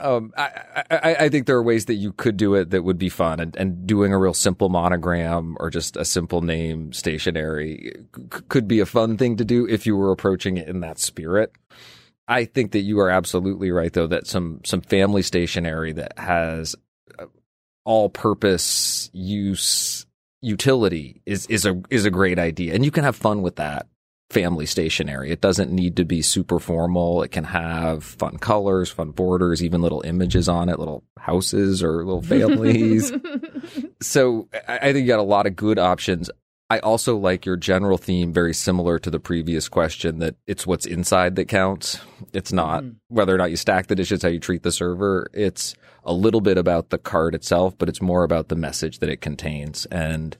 Um, 0.00 0.32
I, 0.36 0.84
I, 0.90 1.16
I, 1.20 1.28
think 1.28 1.46
there 1.46 1.56
are 1.56 1.62
ways 1.62 1.84
that 1.84 1.94
you 1.94 2.12
could 2.12 2.36
do 2.36 2.54
it 2.54 2.70
that 2.70 2.82
would 2.82 2.98
be 2.98 3.10
fun, 3.10 3.38
and, 3.38 3.54
and 3.54 3.86
doing 3.86 4.12
a 4.12 4.18
real 4.18 4.34
simple 4.34 4.70
monogram 4.70 5.56
or 5.60 5.70
just 5.70 5.96
a 5.96 6.04
simple 6.04 6.40
name 6.40 6.92
stationery 6.92 7.92
c- 8.16 8.22
could 8.48 8.66
be 8.66 8.80
a 8.80 8.86
fun 8.86 9.16
thing 9.16 9.36
to 9.36 9.44
do 9.44 9.68
if 9.68 9.86
you 9.86 9.94
were 9.94 10.10
approaching 10.10 10.56
it 10.56 10.68
in 10.68 10.80
that 10.80 10.98
spirit. 10.98 11.52
I 12.26 12.46
think 12.46 12.72
that 12.72 12.80
you 12.80 12.98
are 12.98 13.10
absolutely 13.10 13.70
right, 13.70 13.92
though, 13.92 14.08
that 14.08 14.26
some 14.26 14.62
some 14.64 14.80
family 14.80 15.22
stationery 15.22 15.92
that 15.92 16.18
has 16.18 16.74
all 17.88 18.10
purpose 18.10 19.08
use 19.14 20.04
utility 20.42 21.22
is 21.24 21.46
is 21.46 21.64
a 21.64 21.80
is 21.88 22.04
a 22.04 22.10
great 22.10 22.38
idea. 22.38 22.74
And 22.74 22.84
you 22.84 22.90
can 22.90 23.02
have 23.02 23.16
fun 23.16 23.40
with 23.40 23.56
that 23.56 23.86
family 24.28 24.66
stationery. 24.66 25.30
It 25.30 25.40
doesn't 25.40 25.72
need 25.72 25.96
to 25.96 26.04
be 26.04 26.20
super 26.20 26.58
formal. 26.58 27.22
It 27.22 27.30
can 27.30 27.44
have 27.44 28.04
fun 28.04 28.36
colors 28.36 28.90
fun 28.90 29.12
borders 29.12 29.64
even 29.64 29.80
little 29.80 30.02
images 30.02 30.50
on 30.50 30.68
it 30.68 30.78
little 30.78 31.02
houses 31.18 31.82
or 31.82 32.04
little 32.04 32.22
families. 32.36 33.10
So 34.00 34.48
I, 34.68 34.76
I 34.76 34.92
think 34.92 35.06
you 35.06 35.08
got 35.08 35.18
a 35.18 35.22
lot 35.22 35.46
of 35.46 35.56
good 35.56 35.78
options 35.78 36.30
I 36.70 36.80
also 36.80 37.16
like 37.16 37.46
your 37.46 37.56
general 37.56 37.96
theme, 37.96 38.32
very 38.32 38.52
similar 38.52 38.98
to 38.98 39.10
the 39.10 39.18
previous 39.18 39.68
question, 39.68 40.18
that 40.18 40.36
it's 40.46 40.66
what's 40.66 40.84
inside 40.84 41.36
that 41.36 41.48
counts. 41.48 41.98
It's 42.34 42.52
not 42.52 42.84
mm. 42.84 42.96
whether 43.08 43.34
or 43.34 43.38
not 43.38 43.50
you 43.50 43.56
stack 43.56 43.86
the 43.86 43.94
dishes, 43.94 44.22
how 44.22 44.28
you 44.28 44.38
treat 44.38 44.62
the 44.62 44.72
server. 44.72 45.30
It's 45.32 45.74
a 46.04 46.12
little 46.12 46.42
bit 46.42 46.58
about 46.58 46.90
the 46.90 46.98
card 46.98 47.34
itself, 47.34 47.76
but 47.78 47.88
it's 47.88 48.02
more 48.02 48.22
about 48.22 48.48
the 48.48 48.56
message 48.56 48.98
that 48.98 49.08
it 49.08 49.22
contains. 49.22 49.86
And 49.86 50.36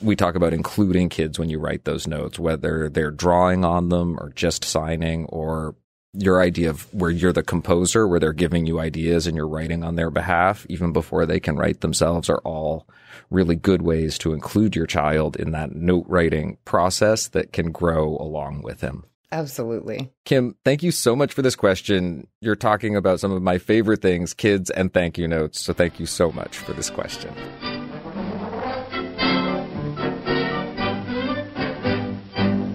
we 0.00 0.14
talk 0.14 0.36
about 0.36 0.52
including 0.52 1.08
kids 1.08 1.36
when 1.36 1.50
you 1.50 1.58
write 1.58 1.84
those 1.84 2.06
notes, 2.06 2.38
whether 2.38 2.88
they're 2.88 3.10
drawing 3.10 3.64
on 3.64 3.88
them 3.88 4.20
or 4.20 4.30
just 4.36 4.64
signing 4.64 5.24
or 5.26 5.74
your 6.12 6.40
idea 6.40 6.70
of 6.70 6.92
where 6.94 7.10
you're 7.10 7.32
the 7.32 7.42
composer, 7.42 8.06
where 8.06 8.20
they're 8.20 8.32
giving 8.32 8.66
you 8.66 8.78
ideas 8.78 9.26
and 9.26 9.36
you're 9.36 9.48
writing 9.48 9.82
on 9.82 9.96
their 9.96 10.10
behalf, 10.10 10.64
even 10.68 10.92
before 10.92 11.26
they 11.26 11.40
can 11.40 11.56
write 11.56 11.80
themselves, 11.80 12.30
are 12.30 12.40
all 12.44 12.86
really 13.30 13.56
good 13.56 13.82
ways 13.82 14.18
to 14.18 14.32
include 14.32 14.76
your 14.76 14.86
child 14.86 15.36
in 15.36 15.52
that 15.52 15.74
note 15.74 16.04
writing 16.08 16.58
process 16.64 17.28
that 17.28 17.52
can 17.52 17.72
grow 17.72 18.16
along 18.18 18.62
with 18.62 18.80
him. 18.80 19.04
Absolutely. 19.32 20.12
Kim, 20.24 20.56
thank 20.64 20.82
you 20.82 20.92
so 20.92 21.16
much 21.16 21.32
for 21.32 21.42
this 21.42 21.56
question. 21.56 22.28
You're 22.40 22.56
talking 22.56 22.94
about 22.94 23.20
some 23.20 23.32
of 23.32 23.42
my 23.42 23.58
favorite 23.58 24.00
things, 24.00 24.32
kids 24.32 24.70
and 24.70 24.92
thank 24.92 25.18
you 25.18 25.26
notes. 25.26 25.60
So 25.60 25.72
thank 25.72 25.98
you 25.98 26.06
so 26.06 26.30
much 26.30 26.56
for 26.56 26.72
this 26.72 26.90
question. 26.90 27.34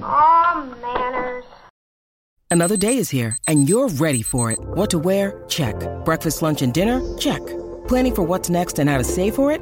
Aw, 0.03 0.75
manners. 0.81 1.45
Another 2.49 2.75
day 2.75 2.97
is 2.97 3.09
here, 3.09 3.37
and 3.47 3.69
you're 3.69 3.87
ready 3.87 4.21
for 4.21 4.51
it. 4.51 4.59
What 4.59 4.89
to 4.89 4.99
wear? 4.99 5.45
Check. 5.47 5.75
Breakfast, 6.03 6.41
lunch, 6.41 6.61
and 6.61 6.73
dinner? 6.73 7.01
Check. 7.17 7.41
Planning 7.87 8.15
for 8.15 8.23
what's 8.23 8.49
next 8.49 8.77
and 8.77 8.89
how 8.89 8.97
to 8.97 9.05
save 9.05 9.35
for 9.35 9.53
it? 9.53 9.61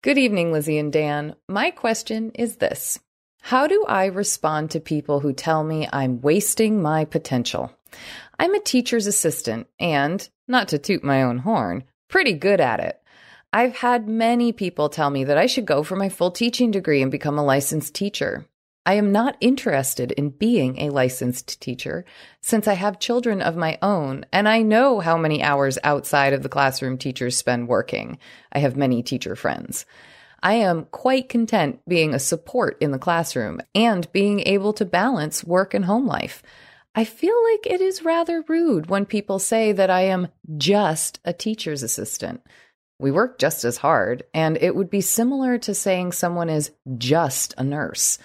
Good 0.00 0.16
evening, 0.16 0.52
Lizzie 0.52 0.78
and 0.78 0.92
Dan. 0.92 1.34
My 1.48 1.72
question 1.72 2.30
is 2.36 2.58
this 2.58 3.00
How 3.40 3.66
do 3.66 3.84
I 3.88 4.04
respond 4.04 4.70
to 4.70 4.80
people 4.80 5.18
who 5.18 5.32
tell 5.32 5.64
me 5.64 5.88
I'm 5.92 6.20
wasting 6.20 6.80
my 6.80 7.04
potential? 7.04 7.72
I'm 8.38 8.54
a 8.54 8.60
teacher's 8.60 9.08
assistant 9.08 9.66
and, 9.80 10.28
not 10.46 10.68
to 10.68 10.78
toot 10.78 11.02
my 11.02 11.24
own 11.24 11.38
horn, 11.38 11.82
pretty 12.08 12.34
good 12.34 12.60
at 12.60 12.78
it. 12.78 13.02
I've 13.52 13.78
had 13.78 14.06
many 14.06 14.52
people 14.52 14.88
tell 14.88 15.10
me 15.10 15.24
that 15.24 15.36
I 15.36 15.46
should 15.46 15.66
go 15.66 15.82
for 15.82 15.96
my 15.96 16.08
full 16.08 16.30
teaching 16.30 16.70
degree 16.70 17.02
and 17.02 17.10
become 17.10 17.36
a 17.36 17.44
licensed 17.44 17.92
teacher. 17.92 18.46
I 18.88 18.94
am 18.94 19.12
not 19.12 19.36
interested 19.42 20.12
in 20.12 20.30
being 20.30 20.80
a 20.80 20.88
licensed 20.88 21.60
teacher 21.60 22.06
since 22.40 22.66
I 22.66 22.72
have 22.72 22.98
children 22.98 23.42
of 23.42 23.54
my 23.54 23.76
own 23.82 24.24
and 24.32 24.48
I 24.48 24.62
know 24.62 25.00
how 25.00 25.18
many 25.18 25.42
hours 25.42 25.76
outside 25.84 26.32
of 26.32 26.42
the 26.42 26.48
classroom 26.48 26.96
teachers 26.96 27.36
spend 27.36 27.68
working. 27.68 28.18
I 28.50 28.60
have 28.60 28.78
many 28.78 29.02
teacher 29.02 29.36
friends. 29.36 29.84
I 30.42 30.54
am 30.54 30.86
quite 30.86 31.28
content 31.28 31.80
being 31.86 32.14
a 32.14 32.18
support 32.18 32.78
in 32.80 32.90
the 32.90 32.98
classroom 32.98 33.60
and 33.74 34.10
being 34.10 34.40
able 34.40 34.72
to 34.72 34.86
balance 34.86 35.44
work 35.44 35.74
and 35.74 35.84
home 35.84 36.06
life. 36.06 36.42
I 36.94 37.04
feel 37.04 37.36
like 37.52 37.66
it 37.66 37.82
is 37.82 38.06
rather 38.06 38.42
rude 38.48 38.88
when 38.88 39.04
people 39.04 39.38
say 39.38 39.70
that 39.70 39.90
I 39.90 40.04
am 40.04 40.28
just 40.56 41.20
a 41.26 41.34
teacher's 41.34 41.82
assistant. 41.82 42.40
We 42.98 43.10
work 43.10 43.38
just 43.38 43.64
as 43.64 43.76
hard, 43.76 44.24
and 44.32 44.56
it 44.56 44.74
would 44.74 44.88
be 44.88 45.02
similar 45.02 45.58
to 45.58 45.74
saying 45.74 46.12
someone 46.12 46.48
is 46.48 46.72
just 46.96 47.54
a 47.58 47.62
nurse. 47.62 48.18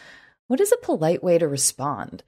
What 0.48 0.60
is 0.60 0.72
a 0.74 0.86
polite 0.86 1.24
way 1.24 1.38
to 1.38 1.48
respond? 1.48 2.24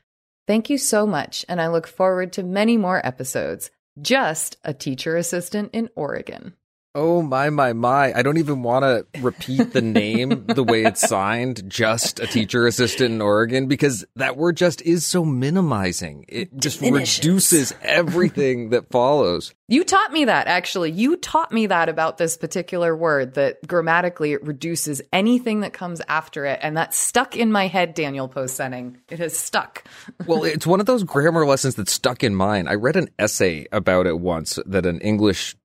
Thank 0.48 0.70
you 0.70 0.78
so 0.78 1.06
much, 1.06 1.46
and 1.50 1.60
I 1.60 1.68
look 1.68 1.86
forward 1.86 2.32
to 2.34 2.44
many 2.44 2.78
more 2.78 3.06
episodes. 3.06 3.72
Just 4.02 4.58
a 4.64 4.74
teacher 4.74 5.18
assistant 5.18 5.72
in 5.74 5.90
Oregon. 5.96 6.54
Oh 6.98 7.22
my 7.22 7.50
my 7.50 7.74
my! 7.74 8.14
I 8.14 8.22
don't 8.22 8.38
even 8.38 8.64
want 8.64 8.84
to 8.84 9.06
repeat 9.22 9.74
the 9.74 9.82
name 9.82 10.46
the 10.46 10.64
way 10.64 10.86
it's 10.86 11.02
signed. 11.02 11.70
Just 11.70 12.22
a 12.22 12.26
teacher 12.26 12.66
assistant 12.66 13.16
in 13.16 13.22
Oregon 13.22 13.68
because 13.68 14.06
that 14.16 14.38
word 14.38 14.56
just 14.56 14.82
is 14.82 15.06
so 15.06 15.26
minimizing. 15.26 16.24
It 16.30 16.56
just 16.58 16.80
Diminishes. 16.80 17.20
reduces 17.20 17.76
everything 17.82 18.70
that 18.70 18.90
follows. 18.92 19.54
You 19.68 19.84
taught 19.84 20.14
me 20.14 20.24
that 20.24 20.48
actually. 20.48 20.92
You 20.92 21.18
taught 21.18 21.52
me 21.52 21.68
that 21.68 21.90
about 21.90 22.18
this 22.18 22.38
particular 22.38 22.96
word 22.96 23.34
that 23.34 23.58
grammatically 23.68 24.32
it 24.32 24.46
reduces 24.46 25.02
anything 25.12 25.60
that 25.62 25.74
comes 25.74 26.02
after 26.08 26.46
it. 26.46 26.60
And 26.62 26.78
that's 26.78 26.98
stuck 26.98 27.36
in 27.36 27.52
my 27.52 27.68
head, 27.68 27.94
Daniel 27.94 28.30
Post-Senning. 28.30 28.96
It 29.10 29.20
has 29.20 29.38
stuck. 29.38 29.84
Well, 30.28 30.44
it's 30.44 30.66
one 30.66 30.80
of 30.80 30.86
those 30.86 31.04
grammar 31.04 31.46
lessons 31.46 31.76
that 31.76 31.90
stuck 31.90 32.24
in 32.24 32.36
mine. 32.36 32.68
I 32.68 32.76
read 32.76 32.96
an 32.96 33.10
essay 33.20 33.68
about 33.72 34.08
it 34.08 34.20
once 34.20 34.58
that 34.66 34.86
an 34.86 35.00
English 35.02 35.56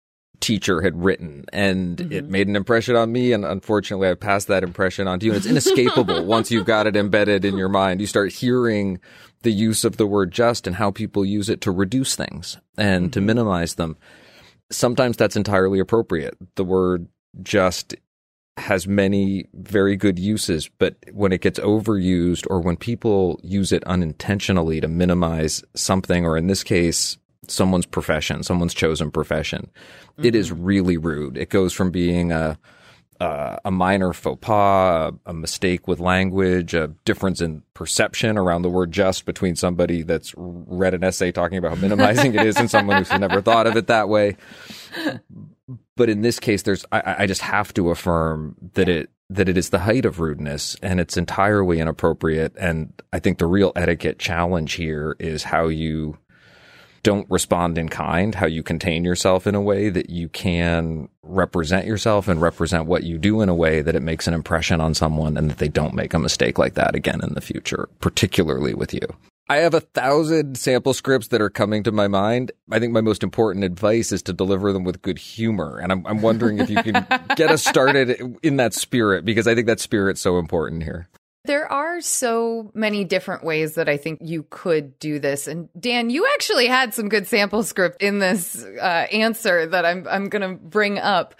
teacher 0.41 0.81
had 0.81 1.03
written 1.03 1.45
and 1.53 2.01
it 2.01 2.09
mm-hmm. 2.09 2.31
made 2.31 2.49
an 2.49 2.57
impression 2.57 2.97
on 2.97 3.13
me 3.13 3.33
and 3.33 3.45
unfortunately 3.45 4.09
I 4.09 4.15
passed 4.15 4.49
that 4.49 4.63
impression 4.63 5.07
on 5.07 5.21
to 5.21 5.27
you. 5.27 5.33
And 5.33 5.39
it's 5.39 5.47
inescapable. 5.47 6.25
Once 6.25 6.51
you've 6.51 6.67
got 6.67 6.87
it 6.87 6.97
embedded 6.97 7.45
in 7.45 7.57
your 7.57 7.69
mind 7.69 8.01
you 8.01 8.07
start 8.07 8.33
hearing 8.33 9.01
the 9.43 9.53
use 9.53 9.85
of 9.85 9.97
the 9.97 10.07
word 10.07 10.31
just 10.31 10.67
and 10.67 10.77
how 10.77 10.91
people 10.91 11.25
use 11.25 11.49
it 11.49 11.61
to 11.63 11.71
reduce 11.71 12.17
things 12.17 12.59
and 12.77 13.13
to 13.13 13.19
mm-hmm. 13.19 13.27
minimize 13.27 13.75
them. 13.75 13.97
Sometimes 14.71 15.17
that's 15.17 15.37
entirely 15.37 15.79
appropriate. 15.79 16.37
The 16.57 16.65
word 16.65 17.09
just 17.43 17.95
has 18.57 18.87
many 18.87 19.47
very 19.55 19.97
good 19.97 20.19
uses 20.19 20.69
but 20.79 20.97
when 21.13 21.33
it 21.33 21.41
gets 21.41 21.59
overused 21.61 22.47
or 22.51 22.61
when 22.61 22.77
people 22.77 23.41
use 23.43 23.73
it 23.73 23.83
unintentionally 23.85 24.81
to 24.81 24.89
minimize 24.89 25.65
something 25.75 26.27
or 26.27 26.37
in 26.37 26.47
this 26.47 26.63
case 26.63 27.17
someone's 27.49 27.87
profession, 27.87 28.43
someone's 28.43 28.75
chosen 28.75 29.11
profession. 29.11 29.71
It 30.19 30.35
is 30.35 30.53
really 30.53 30.97
rude. 30.97 31.37
It 31.37 31.49
goes 31.49 31.73
from 31.73 31.91
being 31.91 32.33
a 32.33 32.59
uh, 33.21 33.59
a 33.67 33.71
minor 33.71 34.15
faux 34.15 34.39
pas, 34.41 35.13
a, 35.27 35.31
a 35.31 35.35
mistake 35.35 35.87
with 35.87 36.01
language, 36.01 36.73
a 36.73 36.89
difference 37.05 37.43
in 37.43 37.63
perception 37.75 38.39
around 38.39 38.63
the 38.63 38.71
word 38.71 38.91
just 38.91 39.27
between 39.27 39.55
somebody 39.55 40.03
that's 40.03 40.33
read 40.37 40.95
an 40.95 41.05
essay 41.05 41.31
talking 41.31 41.59
about 41.59 41.77
how 41.77 41.81
minimizing 41.83 42.35
it 42.35 42.47
is 42.47 42.57
and 42.57 42.71
someone 42.71 42.97
who's 42.97 43.11
never 43.11 43.43
thought 43.43 43.67
of 43.67 43.77
it 43.77 43.89
that 43.89 44.09
way. 44.09 44.39
But 45.97 46.09
in 46.09 46.23
this 46.23 46.41
case, 46.41 46.63
there's 46.63 46.87
I, 46.91 47.17
I 47.19 47.27
just 47.27 47.43
have 47.43 47.75
to 47.75 47.91
affirm 47.91 48.57
that 48.73 48.89
it 48.89 49.11
that 49.29 49.49
it 49.49 49.59
is 49.59 49.69
the 49.69 49.81
height 49.81 50.07
of 50.07 50.19
rudeness 50.19 50.75
and 50.83 50.99
it's 50.99 51.17
entirely 51.17 51.79
inappropriate. 51.79 52.55
And 52.59 52.93
I 53.13 53.21
think 53.21 53.39
the 53.39 53.47
real 53.47 53.73
etiquette 53.77 54.19
challenge 54.19 54.73
here 54.73 55.15
is 55.21 55.45
how 55.45 55.69
you 55.69 56.19
don't 57.03 57.27
respond 57.31 57.79
in 57.79 57.89
kind, 57.89 58.35
how 58.35 58.47
you 58.47 58.63
contain 58.63 59.05
yourself 59.05 59.47
in 59.47 59.55
a 59.55 59.61
way 59.61 59.89
that 59.89 60.11
you 60.11 60.29
can 60.29 61.09
represent 61.23 61.87
yourself 61.87 62.29
and 62.29 62.41
represent 62.41 62.87
what 62.87 63.05
you 63.05 63.19
do 63.19 63.41
in 63.41 63.49
a 63.49 63.55
way 63.55 63.83
that 63.83 63.95
it 63.95 64.03
makes 64.03 64.27
an 64.27 64.35
impression 64.35 64.81
on 64.81 64.95
someone 64.95 65.37
and 65.37 65.51
that 65.51 65.59
they 65.59 65.69
don't 65.69 65.95
make 65.95 66.15
a 66.15 66.19
mistake 66.19 66.59
like 66.59 66.75
that 66.75 66.95
again 66.95 67.21
in 67.23 67.35
the 67.35 67.41
future, 67.41 67.89
particularly 68.01 68.75
with 68.75 68.93
you. 68.93 69.01
I 69.49 69.57
have 69.57 69.75
a 69.75 69.81
thousand 69.81 70.57
sample 70.57 70.95
scripts 70.95 71.29
that 71.29 71.41
are 71.41 71.51
coming 71.51 71.83
to 71.83 71.91
my 71.91 72.07
mind. 72.07 72.53
I 72.71 72.79
think 72.79 72.93
my 72.93 73.01
most 73.01 73.25
important 73.25 73.65
advice 73.65 74.13
is 74.13 74.23
to 74.23 74.33
deliver 74.33 74.73
them 74.73 74.85
with 74.85 75.03
good 75.03 75.19
humor. 75.19 75.81
And 75.83 75.91
I'm, 75.91 76.07
I'm 76.07 76.23
wondering 76.23 76.59
if 76.59 76.71
you 76.71 76.81
can 76.81 77.05
get 77.37 77.51
us 77.51 77.67
started 77.67 78.39
in 78.45 78.59
that 78.59 78.75
spirit 78.75 79.25
because 79.25 79.49
I 79.49 79.57
think 79.57 79.67
that 79.67 79.81
spirit's 79.81 80.21
so 80.21 80.39
important 80.39 80.85
here. 80.85 81.09
There 81.45 81.71
are 81.73 82.01
so 82.03 82.71
many 82.75 83.05
different 83.05 83.45
ways 83.45 83.77
that 83.77 83.89
I 83.89 83.97
think 83.97 84.21
you 84.23 84.45
could 84.51 84.99
do 84.99 85.19
this. 85.19 85.47
And 85.47 85.69
Dan, 85.79 86.11
you 86.11 86.27
actually 86.35 86.67
had 86.67 86.93
some 86.93 87.09
good 87.09 87.27
sample 87.27 87.63
script 87.63 88.03
in 88.03 88.19
this 88.19 88.63
uh, 88.63 89.07
answer 89.11 89.67
that 89.67 89.87
I'm 89.87 90.07
I'm 90.09 90.29
going 90.29 90.43
to 90.43 90.63
bring 90.63 90.99
up. 90.99 91.35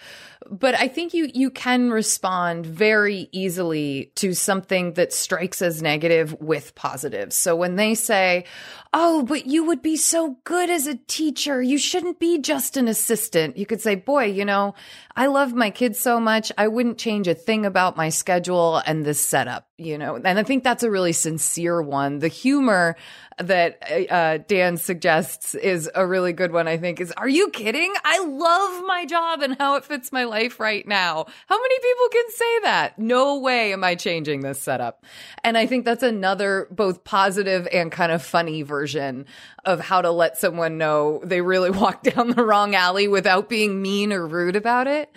But 0.49 0.73
I 0.75 0.87
think 0.87 1.13
you 1.13 1.29
you 1.33 1.51
can 1.51 1.91
respond 1.91 2.65
very 2.65 3.29
easily 3.31 4.11
to 4.15 4.33
something 4.33 4.93
that 4.93 5.13
strikes 5.13 5.61
as 5.61 5.81
negative 5.83 6.35
with 6.41 6.73
positive. 6.73 7.31
So 7.31 7.55
when 7.55 7.75
they 7.75 7.93
say, 7.93 8.45
"Oh, 8.91 9.21
but 9.23 9.45
you 9.45 9.63
would 9.65 9.83
be 9.83 9.95
so 9.97 10.37
good 10.43 10.69
as 10.71 10.87
a 10.87 10.95
teacher. 10.95 11.61
You 11.61 11.77
shouldn't 11.77 12.19
be 12.19 12.39
just 12.39 12.75
an 12.75 12.87
assistant." 12.87 13.55
You 13.55 13.67
could 13.67 13.81
say, 13.81 13.95
"Boy, 13.95 14.25
you 14.25 14.43
know, 14.43 14.73
I 15.15 15.27
love 15.27 15.53
my 15.53 15.69
kids 15.69 15.99
so 15.99 16.19
much. 16.19 16.51
I 16.57 16.67
wouldn't 16.67 16.97
change 16.97 17.27
a 17.27 17.35
thing 17.35 17.65
about 17.65 17.95
my 17.95 18.09
schedule 18.09 18.81
and 18.85 19.05
this 19.05 19.21
setup, 19.21 19.69
you 19.81 19.97
know." 19.97 20.15
And 20.15 20.39
I 20.39 20.43
think 20.43 20.63
that's 20.63 20.83
a 20.83 20.91
really 20.91 21.13
sincere 21.13 21.81
one. 21.81 22.19
The 22.19 22.27
humor 22.27 22.95
that 23.37 23.81
uh, 24.11 24.37
Dan 24.47 24.77
suggests 24.77 25.55
is 25.55 25.89
a 25.95 26.05
really 26.05 26.33
good 26.33 26.51
one. 26.51 26.67
I 26.67 26.77
think 26.77 26.99
is, 27.01 27.11
"Are 27.13 27.29
you 27.29 27.49
kidding? 27.49 27.93
I 28.03 28.19
love 28.19 28.85
my 28.85 29.05
job 29.05 29.41
and 29.41 29.57
how 29.57 29.75
it 29.75 29.85
fits 29.85 30.11
my 30.11 30.25
life 30.25 30.59
right 30.59 30.87
now. 30.87 31.25
How 31.47 31.61
many 31.61 31.75
people 31.79 32.09
can 32.11 32.29
say 32.29 32.59
that? 32.63 32.99
No 32.99 33.39
way 33.39 33.73
am 33.73 33.83
I 33.83 33.95
changing 33.95 34.41
this 34.41 34.61
setup." 34.61 35.03
And 35.43 35.57
I 35.57 35.65
think 35.65 35.85
that's 35.85 36.03
another 36.03 36.67
both 36.71 37.03
positive 37.03 37.67
and 37.73 37.91
kind 37.91 38.11
of 38.11 38.21
funny 38.21 38.61
version 38.61 39.25
of 39.65 39.79
how 39.79 40.01
to 40.01 40.11
let 40.11 40.37
someone 40.37 40.77
know 40.77 41.21
they 41.23 41.41
really 41.41 41.71
walked 41.81 42.13
down 42.15 42.31
the 42.31 42.43
wrong 42.43 42.75
alley 42.75 43.07
without 43.07 43.49
being 43.49 43.81
mean 43.81 44.13
or 44.13 44.25
rude 44.27 44.55
about 44.55 44.87
it. 44.87 45.13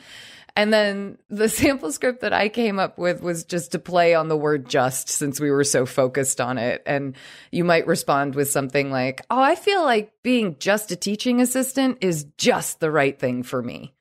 And 0.56 0.72
then 0.72 1.18
the 1.28 1.48
sample 1.48 1.92
script 1.92 2.20
that 2.20 2.32
I 2.32 2.48
came 2.48 2.78
up 2.78 2.98
with 2.98 3.22
was 3.22 3.44
just 3.44 3.72
to 3.72 3.78
play 3.78 4.14
on 4.14 4.28
the 4.28 4.36
word 4.36 4.68
just 4.68 5.08
since 5.08 5.40
we 5.40 5.50
were 5.50 5.64
so 5.64 5.86
focused 5.86 6.40
on 6.40 6.58
it. 6.58 6.82
And 6.86 7.16
you 7.50 7.64
might 7.64 7.86
respond 7.86 8.34
with 8.34 8.50
something 8.50 8.90
like, 8.90 9.24
Oh, 9.30 9.40
I 9.40 9.54
feel 9.54 9.82
like 9.82 10.12
being 10.22 10.56
just 10.58 10.90
a 10.92 10.96
teaching 10.96 11.40
assistant 11.40 11.98
is 12.00 12.26
just 12.38 12.80
the 12.80 12.90
right 12.90 13.18
thing 13.18 13.42
for 13.42 13.62
me. 13.62 13.92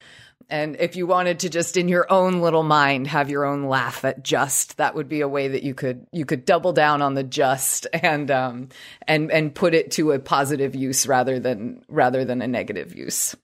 And 0.49 0.75
if 0.79 0.95
you 0.95 1.07
wanted 1.07 1.39
to 1.39 1.49
just 1.49 1.77
in 1.77 1.87
your 1.87 2.05
own 2.11 2.41
little 2.41 2.63
mind 2.63 3.07
have 3.07 3.29
your 3.29 3.45
own 3.45 3.63
laugh 3.63 4.05
at 4.05 4.23
just, 4.23 4.77
that 4.77 4.93
would 4.93 5.09
be 5.09 5.21
a 5.21 5.27
way 5.27 5.47
that 5.47 5.63
you 5.63 5.73
could 5.73 6.05
you 6.11 6.25
could 6.25 6.45
double 6.45 6.73
down 6.73 7.01
on 7.01 7.15
the 7.15 7.23
just 7.23 7.87
and 7.93 8.29
um 8.29 8.69
and 9.07 9.31
and 9.31 9.55
put 9.55 9.73
it 9.73 9.91
to 9.91 10.11
a 10.11 10.19
positive 10.19 10.75
use 10.75 11.07
rather 11.07 11.39
than 11.39 11.83
rather 11.87 12.23
than 12.23 12.41
a 12.41 12.47
negative 12.47 12.95
use. 12.95 13.35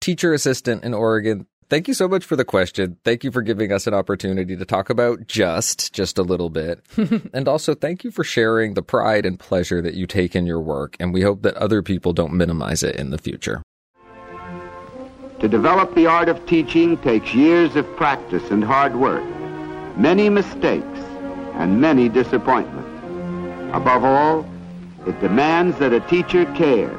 Teacher 0.00 0.32
assistant 0.32 0.84
in 0.84 0.94
Oregon, 0.94 1.46
Thank 1.68 1.88
you 1.88 1.94
so 1.94 2.06
much 2.06 2.24
for 2.24 2.36
the 2.36 2.44
question. 2.44 2.96
Thank 3.02 3.24
you 3.24 3.32
for 3.32 3.42
giving 3.42 3.72
us 3.72 3.88
an 3.88 3.94
opportunity 3.94 4.54
to 4.56 4.64
talk 4.64 4.88
about 4.88 5.26
just, 5.26 5.92
just 5.92 6.16
a 6.16 6.22
little 6.22 6.48
bit. 6.48 6.80
and 7.32 7.48
also 7.48 7.74
thank 7.74 8.04
you 8.04 8.12
for 8.12 8.22
sharing 8.22 8.74
the 8.74 8.82
pride 8.82 9.26
and 9.26 9.36
pleasure 9.36 9.82
that 9.82 9.94
you 9.94 10.06
take 10.06 10.36
in 10.36 10.46
your 10.46 10.60
work. 10.60 10.96
And 11.00 11.12
we 11.12 11.22
hope 11.22 11.42
that 11.42 11.56
other 11.56 11.82
people 11.82 12.12
don't 12.12 12.34
minimize 12.34 12.84
it 12.84 12.94
in 12.94 13.10
the 13.10 13.18
future. 13.18 13.62
To 15.40 15.48
develop 15.48 15.92
the 15.96 16.06
art 16.06 16.28
of 16.28 16.46
teaching 16.46 16.98
takes 16.98 17.34
years 17.34 17.74
of 17.74 17.84
practice 17.96 18.48
and 18.52 18.62
hard 18.62 18.94
work, 18.94 19.24
many 19.96 20.30
mistakes, 20.30 21.00
and 21.54 21.80
many 21.80 22.08
disappointments. 22.08 23.74
Above 23.74 24.04
all, 24.04 24.48
it 25.04 25.18
demands 25.20 25.76
that 25.80 25.92
a 25.92 26.00
teacher 26.00 26.44
care 26.54 26.96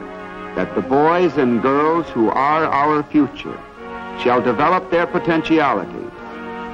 that 0.55 0.75
the 0.75 0.81
boys 0.81 1.37
and 1.37 1.61
girls 1.61 2.05
who 2.09 2.29
are 2.29 2.65
our 2.65 3.01
future 3.03 3.57
shall 4.21 4.41
develop 4.41 4.89
their 4.91 5.07
potentialities 5.07 6.11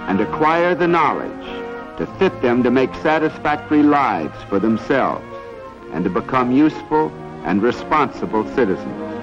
and 0.07 0.19
acquire 0.19 0.75
the 0.75 0.87
knowledge 0.87 1.47
to 1.97 2.07
fit 2.17 2.41
them 2.41 2.63
to 2.63 2.71
make 2.71 2.93
satisfactory 2.95 3.83
lives 3.83 4.35
for 4.49 4.59
themselves 4.59 5.25
and 5.91 6.03
to 6.03 6.09
become 6.09 6.51
useful 6.51 7.09
and 7.45 7.61
responsible 7.61 8.43
citizens. 8.55 9.13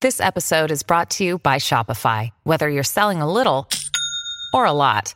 This 0.00 0.20
episode 0.20 0.70
is 0.70 0.84
brought 0.84 1.10
to 1.10 1.24
you 1.24 1.38
by 1.38 1.56
Shopify. 1.56 2.30
Whether 2.44 2.68
you're 2.68 2.84
selling 2.84 3.20
a 3.20 3.30
little 3.30 3.68
or 4.54 4.64
a 4.64 4.72
lot, 4.72 5.12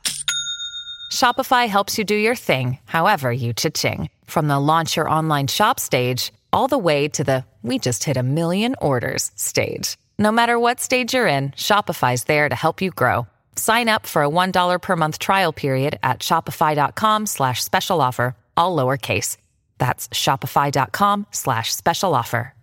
Shopify 1.13 1.69
helps 1.69 1.99
you 1.99 2.05
do 2.05 2.15
your 2.15 2.35
thing, 2.35 2.79
however 2.87 3.31
you 3.31 3.53
cha-ching. 3.53 4.09
From 4.25 4.49
the 4.49 4.59
launch 4.59 4.97
your 4.97 5.09
online 5.09 5.47
shop 5.47 5.79
stage, 5.79 6.33
all 6.55 6.69
the 6.69 6.79
way 6.79 7.07
to 7.09 7.23
the 7.23 7.45
we 7.63 7.79
just 7.79 8.05
hit 8.05 8.17
a 8.17 8.23
million 8.23 8.75
orders 8.81 9.31
stage. 9.37 9.99
No 10.19 10.33
matter 10.33 10.59
what 10.59 10.81
stage 10.81 11.15
you're 11.15 11.29
in, 11.29 11.51
Shopify's 11.51 12.25
there 12.25 12.49
to 12.49 12.55
help 12.55 12.83
you 12.83 12.91
grow. 12.91 13.27
Sign 13.57 13.89
up 13.89 14.07
for 14.07 14.25
a 14.25 14.29
$1 14.29 14.81
per 14.81 14.97
month 14.97 15.19
trial 15.19 15.53
period 15.53 15.99
at 16.03 16.21
shopify.com 16.21 17.27
slash 17.27 17.63
special 17.63 18.01
offer, 18.01 18.35
all 18.57 18.75
lowercase. 18.75 19.37
That's 19.79 20.09
shopify.com 20.09 21.27
slash 21.31 21.75
special 21.75 22.15
offer. 22.15 22.55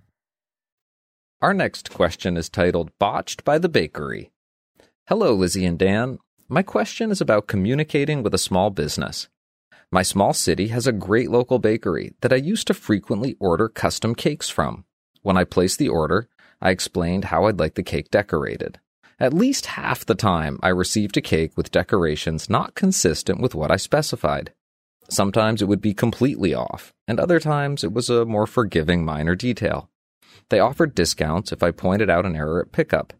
Our 1.41 1.53
next 1.53 1.91
question 1.91 2.35
is 2.35 2.49
titled 2.49 2.91
Botched 2.99 3.45
by 3.45 3.59
the 3.59 3.69
Bakery. 3.69 4.31
Hello, 5.07 5.33
Lizzie 5.33 5.65
and 5.65 5.79
Dan. 5.79 6.19
My 6.51 6.63
question 6.63 7.11
is 7.11 7.21
about 7.21 7.45
communicating 7.45 8.23
with 8.23 8.33
a 8.33 8.39
small 8.39 8.71
business. 8.71 9.29
My 9.91 10.01
small 10.01 10.33
city 10.33 10.69
has 10.69 10.87
a 10.87 10.91
great 10.91 11.29
local 11.29 11.59
bakery 11.59 12.15
that 12.21 12.33
I 12.33 12.37
used 12.37 12.65
to 12.67 12.73
frequently 12.73 13.35
order 13.39 13.69
custom 13.69 14.15
cakes 14.15 14.49
from. 14.49 14.83
When 15.21 15.37
I 15.37 15.43
placed 15.43 15.77
the 15.77 15.89
order, 15.89 16.27
I 16.59 16.71
explained 16.71 17.25
how 17.25 17.45
I'd 17.45 17.59
like 17.59 17.75
the 17.75 17.83
cake 17.83 18.09
decorated. 18.09 18.79
At 19.19 19.31
least 19.31 19.67
half 19.67 20.03
the 20.03 20.15
time, 20.15 20.57
I 20.63 20.69
received 20.69 21.17
a 21.17 21.21
cake 21.21 21.55
with 21.55 21.69
decorations 21.69 22.49
not 22.49 22.73
consistent 22.73 23.39
with 23.39 23.53
what 23.53 23.69
I 23.69 23.75
specified. 23.75 24.51
Sometimes 25.07 25.61
it 25.61 25.67
would 25.67 25.81
be 25.81 25.93
completely 25.93 26.55
off, 26.55 26.95
and 27.07 27.19
other 27.19 27.39
times 27.39 27.83
it 27.83 27.93
was 27.93 28.09
a 28.09 28.25
more 28.25 28.47
forgiving 28.47 29.05
minor 29.05 29.35
detail. 29.35 29.91
They 30.49 30.59
offered 30.59 30.95
discounts 30.95 31.51
if 31.51 31.61
I 31.61 31.69
pointed 31.69 32.09
out 32.09 32.25
an 32.25 32.35
error 32.35 32.59
at 32.59 32.71
pickup. 32.71 33.13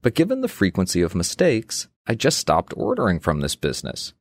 But 0.00 0.16
given 0.16 0.40
the 0.40 0.48
frequency 0.48 1.00
of 1.00 1.14
mistakes, 1.14 1.86
I 2.06 2.14
just 2.14 2.38
stopped 2.38 2.74
ordering 2.76 3.20
from 3.20 3.40
this 3.40 3.56
business. 3.56 4.12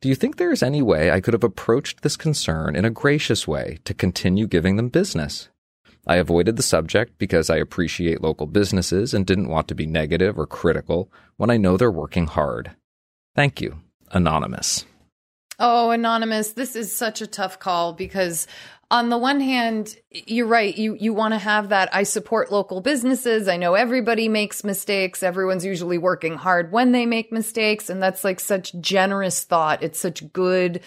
Do 0.00 0.08
you 0.08 0.14
think 0.14 0.36
there 0.36 0.52
is 0.52 0.62
any 0.62 0.82
way 0.82 1.10
I 1.10 1.20
could 1.20 1.34
have 1.34 1.44
approached 1.44 2.02
this 2.02 2.16
concern 2.16 2.76
in 2.76 2.84
a 2.84 2.90
gracious 2.90 3.48
way 3.48 3.78
to 3.84 3.94
continue 3.94 4.46
giving 4.46 4.76
them 4.76 4.88
business? 4.88 5.48
I 6.06 6.16
avoided 6.16 6.56
the 6.56 6.62
subject 6.62 7.18
because 7.18 7.50
I 7.50 7.56
appreciate 7.56 8.22
local 8.22 8.46
businesses 8.46 9.12
and 9.12 9.26
didn't 9.26 9.48
want 9.48 9.66
to 9.68 9.74
be 9.74 9.86
negative 9.86 10.38
or 10.38 10.46
critical 10.46 11.10
when 11.36 11.50
I 11.50 11.56
know 11.56 11.76
they're 11.76 11.90
working 11.90 12.28
hard. 12.28 12.72
Thank 13.34 13.60
you, 13.60 13.80
Anonymous. 14.12 14.84
Oh, 15.58 15.90
Anonymous, 15.90 16.52
this 16.52 16.76
is 16.76 16.94
such 16.94 17.22
a 17.22 17.26
tough 17.26 17.58
call 17.58 17.94
because 17.94 18.46
on 18.90 19.08
the 19.08 19.18
one 19.18 19.40
hand, 19.40 19.96
you're 20.10 20.46
right. 20.46 20.76
You 20.76 20.94
you 20.94 21.12
want 21.12 21.34
to 21.34 21.38
have 21.38 21.70
that. 21.70 21.88
I 21.92 22.04
support 22.04 22.52
local 22.52 22.80
businesses. 22.80 23.48
I 23.48 23.56
know 23.56 23.74
everybody 23.74 24.28
makes 24.28 24.62
mistakes. 24.62 25.22
Everyone's 25.22 25.64
usually 25.64 25.98
working 25.98 26.36
hard 26.36 26.70
when 26.70 26.92
they 26.92 27.06
make 27.06 27.32
mistakes, 27.32 27.90
and 27.90 28.02
that's 28.02 28.22
like 28.22 28.38
such 28.38 28.74
generous 28.80 29.42
thought. 29.42 29.82
It's 29.82 29.98
such 29.98 30.32
good 30.32 30.80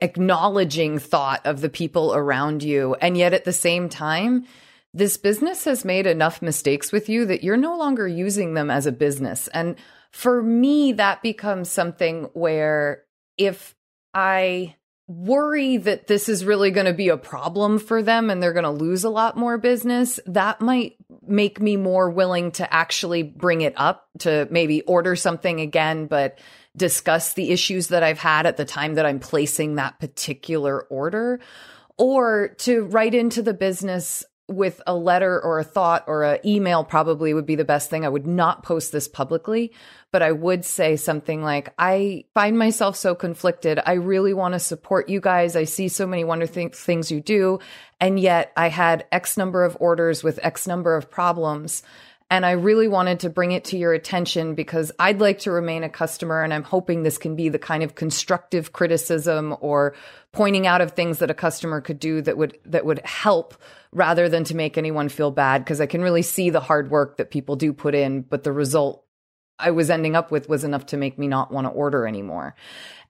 acknowledging 0.00 0.98
thought 0.98 1.46
of 1.46 1.60
the 1.60 1.68
people 1.68 2.14
around 2.14 2.62
you. 2.62 2.94
And 3.00 3.16
yet 3.16 3.32
at 3.32 3.44
the 3.44 3.52
same 3.52 3.88
time, 3.88 4.46
this 4.92 5.16
business 5.16 5.64
has 5.64 5.84
made 5.84 6.06
enough 6.06 6.42
mistakes 6.42 6.92
with 6.92 7.08
you 7.08 7.26
that 7.26 7.42
you're 7.42 7.56
no 7.56 7.76
longer 7.76 8.06
using 8.06 8.54
them 8.54 8.70
as 8.70 8.86
a 8.86 8.92
business. 8.92 9.48
And 9.48 9.76
for 10.10 10.42
me, 10.42 10.92
that 10.92 11.22
becomes 11.22 11.70
something 11.70 12.24
where 12.34 13.04
if 13.38 13.74
I 14.12 14.76
worry 15.06 15.76
that 15.76 16.06
this 16.06 16.28
is 16.28 16.44
really 16.44 16.70
going 16.70 16.86
to 16.86 16.94
be 16.94 17.08
a 17.08 17.16
problem 17.16 17.78
for 17.78 18.02
them 18.02 18.30
and 18.30 18.42
they're 18.42 18.54
going 18.54 18.64
to 18.64 18.70
lose 18.70 19.04
a 19.04 19.10
lot 19.10 19.36
more 19.36 19.58
business, 19.58 20.18
that 20.26 20.60
might 20.60 20.96
make 21.26 21.60
me 21.60 21.76
more 21.76 22.08
willing 22.10 22.50
to 22.52 22.72
actually 22.72 23.22
bring 23.22 23.60
it 23.60 23.74
up 23.76 24.08
to 24.18 24.48
maybe 24.50 24.80
order 24.82 25.14
something 25.14 25.60
again, 25.60 26.06
but 26.06 26.38
discuss 26.76 27.34
the 27.34 27.50
issues 27.50 27.88
that 27.88 28.02
I've 28.02 28.18
had 28.18 28.46
at 28.46 28.56
the 28.56 28.64
time 28.64 28.94
that 28.94 29.06
I'm 29.06 29.20
placing 29.20 29.74
that 29.74 30.00
particular 30.00 30.82
order 30.82 31.40
or 31.96 32.54
to 32.58 32.84
write 32.86 33.14
into 33.14 33.42
the 33.42 33.54
business 33.54 34.24
with 34.48 34.82
a 34.86 34.94
letter 34.94 35.40
or 35.42 35.58
a 35.58 35.64
thought 35.64 36.04
or 36.06 36.24
an 36.24 36.38
email 36.44 36.84
probably 36.84 37.32
would 37.32 37.46
be 37.46 37.54
the 37.54 37.64
best 37.64 37.88
thing. 37.88 38.04
I 38.04 38.10
would 38.10 38.26
not 38.26 38.62
post 38.62 38.92
this 38.92 39.08
publicly, 39.08 39.72
but 40.14 40.22
I 40.22 40.30
would 40.30 40.64
say 40.64 40.94
something 40.94 41.42
like, 41.42 41.74
I 41.76 42.26
find 42.34 42.56
myself 42.56 42.94
so 42.94 43.16
conflicted. 43.16 43.80
I 43.84 43.94
really 43.94 44.32
want 44.32 44.52
to 44.54 44.60
support 44.60 45.08
you 45.08 45.20
guys. 45.20 45.56
I 45.56 45.64
see 45.64 45.88
so 45.88 46.06
many 46.06 46.22
wonderful 46.22 46.68
things 46.68 47.10
you 47.10 47.20
do. 47.20 47.58
And 47.98 48.20
yet 48.20 48.52
I 48.56 48.68
had 48.68 49.08
X 49.10 49.36
number 49.36 49.64
of 49.64 49.76
orders 49.80 50.22
with 50.22 50.38
X 50.40 50.68
number 50.68 50.94
of 50.94 51.10
problems. 51.10 51.82
And 52.30 52.46
I 52.46 52.52
really 52.52 52.86
wanted 52.86 53.18
to 53.20 53.28
bring 53.28 53.50
it 53.50 53.64
to 53.64 53.76
your 53.76 53.92
attention 53.92 54.54
because 54.54 54.92
I'd 55.00 55.20
like 55.20 55.40
to 55.40 55.50
remain 55.50 55.82
a 55.82 55.88
customer. 55.88 56.44
And 56.44 56.54
I'm 56.54 56.62
hoping 56.62 57.02
this 57.02 57.18
can 57.18 57.34
be 57.34 57.48
the 57.48 57.58
kind 57.58 57.82
of 57.82 57.96
constructive 57.96 58.72
criticism 58.72 59.56
or 59.60 59.96
pointing 60.30 60.68
out 60.68 60.80
of 60.80 60.92
things 60.92 61.18
that 61.18 61.30
a 61.32 61.34
customer 61.34 61.80
could 61.80 61.98
do 61.98 62.22
that 62.22 62.38
would, 62.38 62.56
that 62.66 62.86
would 62.86 63.04
help 63.04 63.60
rather 63.90 64.28
than 64.28 64.44
to 64.44 64.54
make 64.54 64.78
anyone 64.78 65.08
feel 65.08 65.32
bad. 65.32 65.66
Cause 65.66 65.80
I 65.80 65.86
can 65.86 66.02
really 66.02 66.22
see 66.22 66.50
the 66.50 66.60
hard 66.60 66.88
work 66.88 67.16
that 67.16 67.32
people 67.32 67.56
do 67.56 67.72
put 67.72 67.96
in, 67.96 68.22
but 68.22 68.44
the 68.44 68.52
result 68.52 69.03
I 69.58 69.70
was 69.70 69.90
ending 69.90 70.16
up 70.16 70.30
with 70.30 70.48
was 70.48 70.64
enough 70.64 70.86
to 70.86 70.96
make 70.96 71.18
me 71.18 71.28
not 71.28 71.52
want 71.52 71.66
to 71.66 71.70
order 71.70 72.06
anymore 72.06 72.54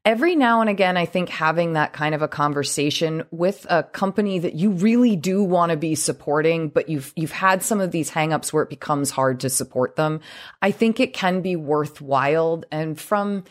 every 0.04 0.36
now 0.36 0.60
and 0.60 0.68
again, 0.68 0.96
I 0.96 1.06
think 1.06 1.28
having 1.28 1.72
that 1.72 1.92
kind 1.92 2.14
of 2.14 2.22
a 2.22 2.28
conversation 2.28 3.24
with 3.30 3.66
a 3.70 3.82
company 3.82 4.38
that 4.38 4.54
you 4.54 4.70
really 4.70 5.16
do 5.16 5.42
want 5.42 5.70
to 5.70 5.76
be 5.76 5.94
supporting, 5.94 6.68
but 6.68 6.88
you've, 6.88 7.12
you've 7.16 7.32
had 7.32 7.62
some 7.62 7.80
of 7.80 7.90
these 7.90 8.10
hangups 8.10 8.52
where 8.52 8.62
it 8.62 8.70
becomes 8.70 9.10
hard 9.10 9.40
to 9.40 9.50
support 9.50 9.96
them. 9.96 10.20
I 10.60 10.70
think 10.70 11.00
it 11.00 11.14
can 11.14 11.40
be 11.40 11.56
worthwhile. 11.56 12.64
And 12.70 13.00
from 13.00 13.44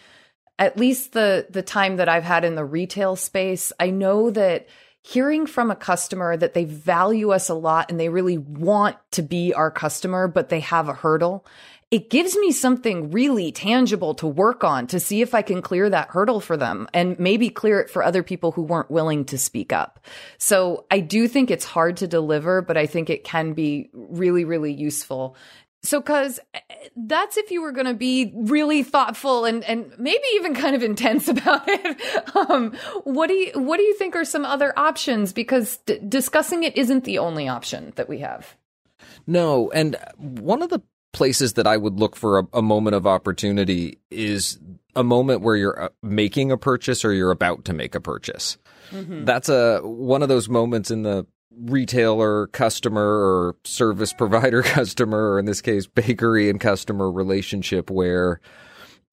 at 0.59 0.77
least 0.77 1.13
the, 1.13 1.47
the 1.49 1.63
time 1.63 1.97
that 1.97 2.09
I've 2.09 2.23
had 2.23 2.45
in 2.45 2.55
the 2.55 2.65
retail 2.65 3.15
space, 3.15 3.73
I 3.79 3.89
know 3.89 4.29
that 4.29 4.67
hearing 5.01 5.47
from 5.47 5.71
a 5.71 5.75
customer 5.75 6.37
that 6.37 6.53
they 6.53 6.65
value 6.65 7.31
us 7.31 7.49
a 7.49 7.55
lot 7.55 7.89
and 7.89 7.99
they 7.99 8.09
really 8.09 8.37
want 8.37 8.95
to 9.11 9.23
be 9.23 9.53
our 9.53 9.71
customer, 9.71 10.27
but 10.27 10.49
they 10.49 10.61
have 10.61 10.87
a 10.87 10.93
hurdle 10.93 11.45
it 11.93 12.09
gives 12.09 12.35
me 12.35 12.51
something 12.51 13.11
really 13.11 13.51
tangible 13.51 14.15
to 14.15 14.25
work 14.25 14.63
on 14.63 14.87
to 14.87 14.99
see 14.99 15.21
if 15.21 15.35
I 15.35 15.43
can 15.43 15.61
clear 15.61 15.87
that 15.91 16.09
hurdle 16.09 16.39
for 16.39 16.57
them 16.57 16.87
and 16.91 17.19
maybe 17.19 17.51
clear 17.51 17.79
it 17.79 17.89
for 17.91 18.01
other 18.01 18.23
people 18.23 18.51
who 18.51 18.63
weren't 18.63 18.89
willing 18.89 19.25
to 19.25 19.37
speak 19.37 19.71
up. 19.71 20.03
So 20.39 20.87
I 20.89 21.01
do 21.01 21.27
think 21.27 21.51
it's 21.51 21.65
hard 21.65 21.97
to 21.97 22.07
deliver, 22.07 22.63
but 22.63 22.77
I 22.77 22.87
think 22.87 23.11
it 23.11 23.23
can 23.23 23.53
be 23.53 23.91
really, 23.93 24.43
really 24.43 24.73
useful 24.73 25.35
So, 25.83 26.01
cause 26.01 26.39
eh, 26.53 26.59
that's 26.95 27.37
if 27.37 27.51
you 27.51 27.61
were 27.61 27.73
going 27.73 27.85
to 27.87 27.93
be 27.93 28.31
really 28.33 28.83
thoughtful 28.83 29.45
and, 29.45 29.63
and 29.65 29.93
maybe 29.99 30.23
even 30.35 30.55
kind 30.55 30.75
of 30.75 30.81
intense 30.81 31.27
about 31.35 31.63
it. 31.67 32.35
Um, 32.35 32.73
what 33.03 33.27
do 33.27 33.33
you, 33.33 33.51
what 33.53 33.77
do 33.77 33.83
you 33.83 33.93
think 33.95 34.15
are 34.15 34.25
some 34.25 34.45
other 34.45 34.73
options? 34.79 35.33
Because 35.33 35.77
d- 35.85 35.99
discussing 36.07 36.63
it 36.63 36.75
isn't 36.77 37.03
the 37.03 37.19
only 37.19 37.47
option 37.47 37.93
that 37.97 38.09
we 38.09 38.19
have. 38.19 38.55
No. 39.27 39.69
And 39.71 39.97
one 40.17 40.61
of 40.61 40.69
the 40.69 40.81
places 41.13 41.53
that 41.53 41.67
I 41.67 41.77
would 41.77 41.99
look 41.99 42.15
for 42.15 42.39
a, 42.39 42.47
a 42.53 42.61
moment 42.61 42.95
of 42.95 43.07
opportunity 43.07 43.99
is 44.11 44.59
a 44.95 45.03
moment 45.03 45.41
where 45.41 45.55
you're 45.55 45.83
uh, 45.83 45.89
making 46.01 46.51
a 46.51 46.57
purchase 46.57 47.05
or 47.05 47.13
you're 47.13 47.31
about 47.31 47.65
to 47.65 47.73
make 47.73 47.95
a 47.95 48.01
purchase. 48.01 48.57
Mm-hmm. 48.91 49.25
That's 49.25 49.47
a 49.49 49.79
one 49.79 50.21
of 50.21 50.29
those 50.29 50.49
moments 50.49 50.91
in 50.91 51.03
the 51.03 51.25
retailer 51.61 52.47
customer 52.47 53.01
or 53.01 53.55
service 53.63 54.11
provider 54.17 54.61
customer, 54.61 55.33
or 55.33 55.39
in 55.39 55.45
this 55.45 55.61
case, 55.61 55.87
bakery 55.87 56.49
and 56.49 56.59
customer 56.59 57.11
relationship 57.11 57.89
where 57.89 58.41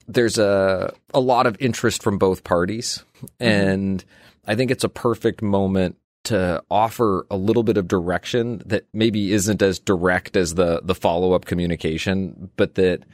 there's 0.09 0.39
a 0.39 0.93
a 1.15 1.21
lot 1.21 1.47
of 1.47 1.57
interest 1.61 2.03
from 2.03 2.19
both 2.19 2.45
parties, 2.45 3.05
mm-hmm. 3.17 3.45
and 3.45 4.05
I 4.47 4.55
think 4.55 4.71
it's 4.71 4.85
a 4.85 4.89
perfect 4.89 5.43
moment 5.43 5.97
to 6.25 6.63
offer 6.71 7.27
a 7.31 7.37
little 7.37 7.63
bit 7.63 7.77
of 7.77 7.89
direction 7.89 8.63
that 8.67 8.87
maybe 8.93 9.33
isn't 9.33 9.63
as 9.63 9.79
direct 9.79 10.37
as 10.37 10.55
the 10.55 10.81
the 10.83 10.95
follow 10.95 11.33
up 11.33 11.45
communication, 11.45 12.51
but 12.57 12.75
that 12.75 13.05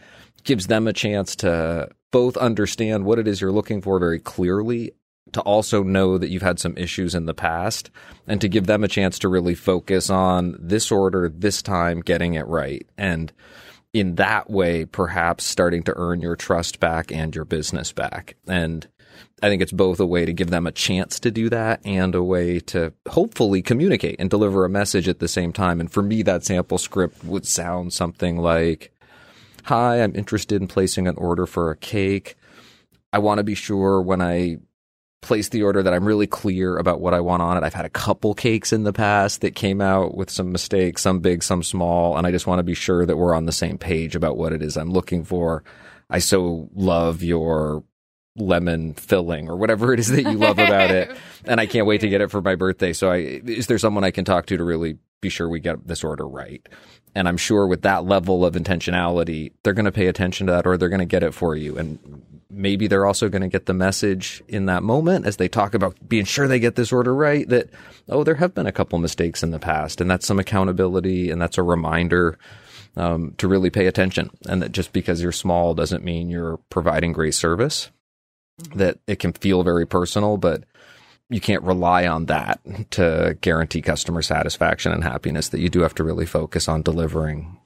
gives 0.44 0.66
them 0.66 0.86
a 0.86 0.92
chance 0.92 1.36
to 1.36 1.88
both 2.10 2.36
understand 2.36 3.04
what 3.04 3.18
it 3.18 3.28
is 3.28 3.40
you're 3.40 3.52
looking 3.52 3.82
for 3.82 3.98
very 3.98 4.18
clearly 4.20 4.92
to 5.32 5.40
also 5.40 5.82
know 5.82 6.18
that 6.18 6.28
you've 6.28 6.42
had 6.42 6.58
some 6.58 6.76
issues 6.76 7.14
in 7.14 7.26
the 7.26 7.34
past 7.34 7.90
and 8.26 8.40
to 8.40 8.48
give 8.48 8.66
them 8.66 8.84
a 8.84 8.88
chance 8.88 9.18
to 9.18 9.28
really 9.28 9.54
focus 9.54 10.08
on 10.08 10.56
this 10.58 10.92
order, 10.92 11.28
this 11.28 11.62
time, 11.62 12.00
getting 12.00 12.34
it 12.34 12.46
right. 12.46 12.86
And 12.96 13.32
in 13.92 14.16
that 14.16 14.48
way, 14.48 14.84
perhaps 14.84 15.44
starting 15.44 15.82
to 15.84 15.94
earn 15.96 16.20
your 16.20 16.36
trust 16.36 16.80
back 16.80 17.10
and 17.10 17.34
your 17.34 17.44
business 17.44 17.92
back. 17.92 18.36
And 18.46 18.86
I 19.42 19.48
think 19.48 19.62
it's 19.62 19.72
both 19.72 20.00
a 20.00 20.06
way 20.06 20.24
to 20.24 20.32
give 20.32 20.50
them 20.50 20.66
a 20.66 20.72
chance 20.72 21.20
to 21.20 21.30
do 21.30 21.48
that 21.50 21.80
and 21.84 22.14
a 22.14 22.22
way 22.22 22.60
to 22.60 22.92
hopefully 23.08 23.62
communicate 23.62 24.16
and 24.18 24.30
deliver 24.30 24.64
a 24.64 24.70
message 24.70 25.08
at 25.08 25.18
the 25.18 25.28
same 25.28 25.52
time. 25.52 25.80
And 25.80 25.90
for 25.90 26.02
me, 26.02 26.22
that 26.22 26.44
sample 26.44 26.78
script 26.78 27.24
would 27.24 27.46
sound 27.46 27.92
something 27.92 28.38
like, 28.38 28.92
Hi, 29.64 30.02
I'm 30.02 30.14
interested 30.14 30.60
in 30.60 30.68
placing 30.68 31.08
an 31.08 31.16
order 31.16 31.44
for 31.44 31.70
a 31.70 31.76
cake. 31.76 32.36
I 33.12 33.18
want 33.18 33.38
to 33.38 33.44
be 33.44 33.56
sure 33.56 34.00
when 34.00 34.22
I 34.22 34.58
place 35.22 35.48
the 35.48 35.64
order 35.64 35.82
that 35.82 35.92
I'm 35.92 36.04
really 36.04 36.28
clear 36.28 36.76
about 36.76 37.00
what 37.00 37.12
I 37.12 37.20
want 37.20 37.42
on 37.42 37.56
it. 37.56 37.64
I've 37.64 37.74
had 37.74 37.84
a 37.84 37.90
couple 37.90 38.32
cakes 38.32 38.72
in 38.72 38.84
the 38.84 38.92
past 38.92 39.40
that 39.40 39.56
came 39.56 39.80
out 39.80 40.16
with 40.16 40.30
some 40.30 40.52
mistakes, 40.52 41.02
some 41.02 41.18
big, 41.18 41.42
some 41.42 41.64
small, 41.64 42.16
and 42.16 42.26
I 42.26 42.30
just 42.30 42.46
want 42.46 42.60
to 42.60 42.64
be 42.64 42.74
sure 42.74 43.04
that 43.04 43.16
we're 43.16 43.34
on 43.34 43.46
the 43.46 43.52
same 43.52 43.76
page 43.76 44.14
about 44.14 44.36
what 44.36 44.52
it 44.52 44.62
is 44.62 44.76
I'm 44.76 44.90
looking 44.90 45.24
for. 45.24 45.64
I 46.08 46.20
so 46.20 46.68
love 46.74 47.22
your 47.22 47.82
lemon 48.36 48.94
filling 48.94 49.48
or 49.48 49.56
whatever 49.56 49.92
it 49.92 50.00
is 50.00 50.08
that 50.08 50.22
you 50.22 50.34
love 50.34 50.58
about 50.58 50.90
it. 50.90 51.16
And 51.48 51.60
I 51.60 51.66
can't 51.66 51.86
wait 51.86 52.00
to 52.00 52.08
get 52.08 52.20
it 52.20 52.32
for 52.32 52.42
my 52.42 52.56
birthday. 52.56 52.92
So 52.92 53.08
I, 53.08 53.18
is 53.18 53.68
there 53.68 53.78
someone 53.78 54.02
I 54.02 54.10
can 54.10 54.24
talk 54.24 54.46
to 54.46 54.56
to 54.56 54.64
really 54.64 54.98
be 55.20 55.28
sure 55.28 55.48
we 55.48 55.60
get 55.60 55.86
this 55.86 56.02
order 56.02 56.26
right? 56.26 56.66
And 57.14 57.28
I'm 57.28 57.36
sure 57.36 57.68
with 57.68 57.82
that 57.82 58.04
level 58.04 58.44
of 58.44 58.54
intentionality, 58.54 59.52
they're 59.62 59.72
going 59.72 59.84
to 59.84 59.92
pay 59.92 60.08
attention 60.08 60.48
to 60.48 60.54
that 60.54 60.66
or 60.66 60.76
they're 60.76 60.88
going 60.88 60.98
to 60.98 61.06
get 61.06 61.22
it 61.22 61.34
for 61.34 61.54
you. 61.54 61.78
And 61.78 62.22
maybe 62.50 62.88
they're 62.88 63.06
also 63.06 63.28
going 63.28 63.42
to 63.42 63.48
get 63.48 63.66
the 63.66 63.74
message 63.74 64.42
in 64.48 64.66
that 64.66 64.82
moment 64.82 65.24
as 65.24 65.36
they 65.36 65.46
talk 65.46 65.72
about 65.74 65.96
being 66.08 66.24
sure 66.24 66.48
they 66.48 66.58
get 66.58 66.74
this 66.74 66.92
order 66.92 67.14
right 67.14 67.48
that, 67.48 67.70
oh, 68.08 68.24
there 68.24 68.34
have 68.34 68.54
been 68.54 68.66
a 68.66 68.72
couple 68.72 68.98
mistakes 68.98 69.44
in 69.44 69.52
the 69.52 69.60
past. 69.60 70.00
And 70.00 70.10
that's 70.10 70.26
some 70.26 70.40
accountability 70.40 71.30
and 71.30 71.40
that's 71.40 71.58
a 71.58 71.62
reminder 71.62 72.38
um, 72.96 73.34
to 73.38 73.46
really 73.46 73.70
pay 73.70 73.86
attention. 73.86 74.30
And 74.48 74.62
that 74.62 74.72
just 74.72 74.92
because 74.92 75.22
you're 75.22 75.32
small 75.32 75.74
doesn't 75.74 76.04
mean 76.04 76.28
you're 76.28 76.58
providing 76.70 77.12
great 77.12 77.34
service 77.34 77.90
that 78.74 78.98
it 79.06 79.18
can 79.18 79.32
feel 79.32 79.62
very 79.62 79.86
personal, 79.86 80.36
but 80.36 80.64
you 81.28 81.40
can't 81.40 81.62
rely 81.62 82.06
on 82.06 82.26
that 82.26 82.60
to 82.92 83.36
guarantee 83.40 83.82
customer 83.82 84.22
satisfaction 84.22 84.92
and 84.92 85.02
happiness 85.02 85.48
that 85.48 85.60
you 85.60 85.68
do 85.68 85.80
have 85.80 85.94
to 85.94 86.04
really 86.04 86.26
focus 86.26 86.68
on 86.68 86.82
delivering. 86.82 87.58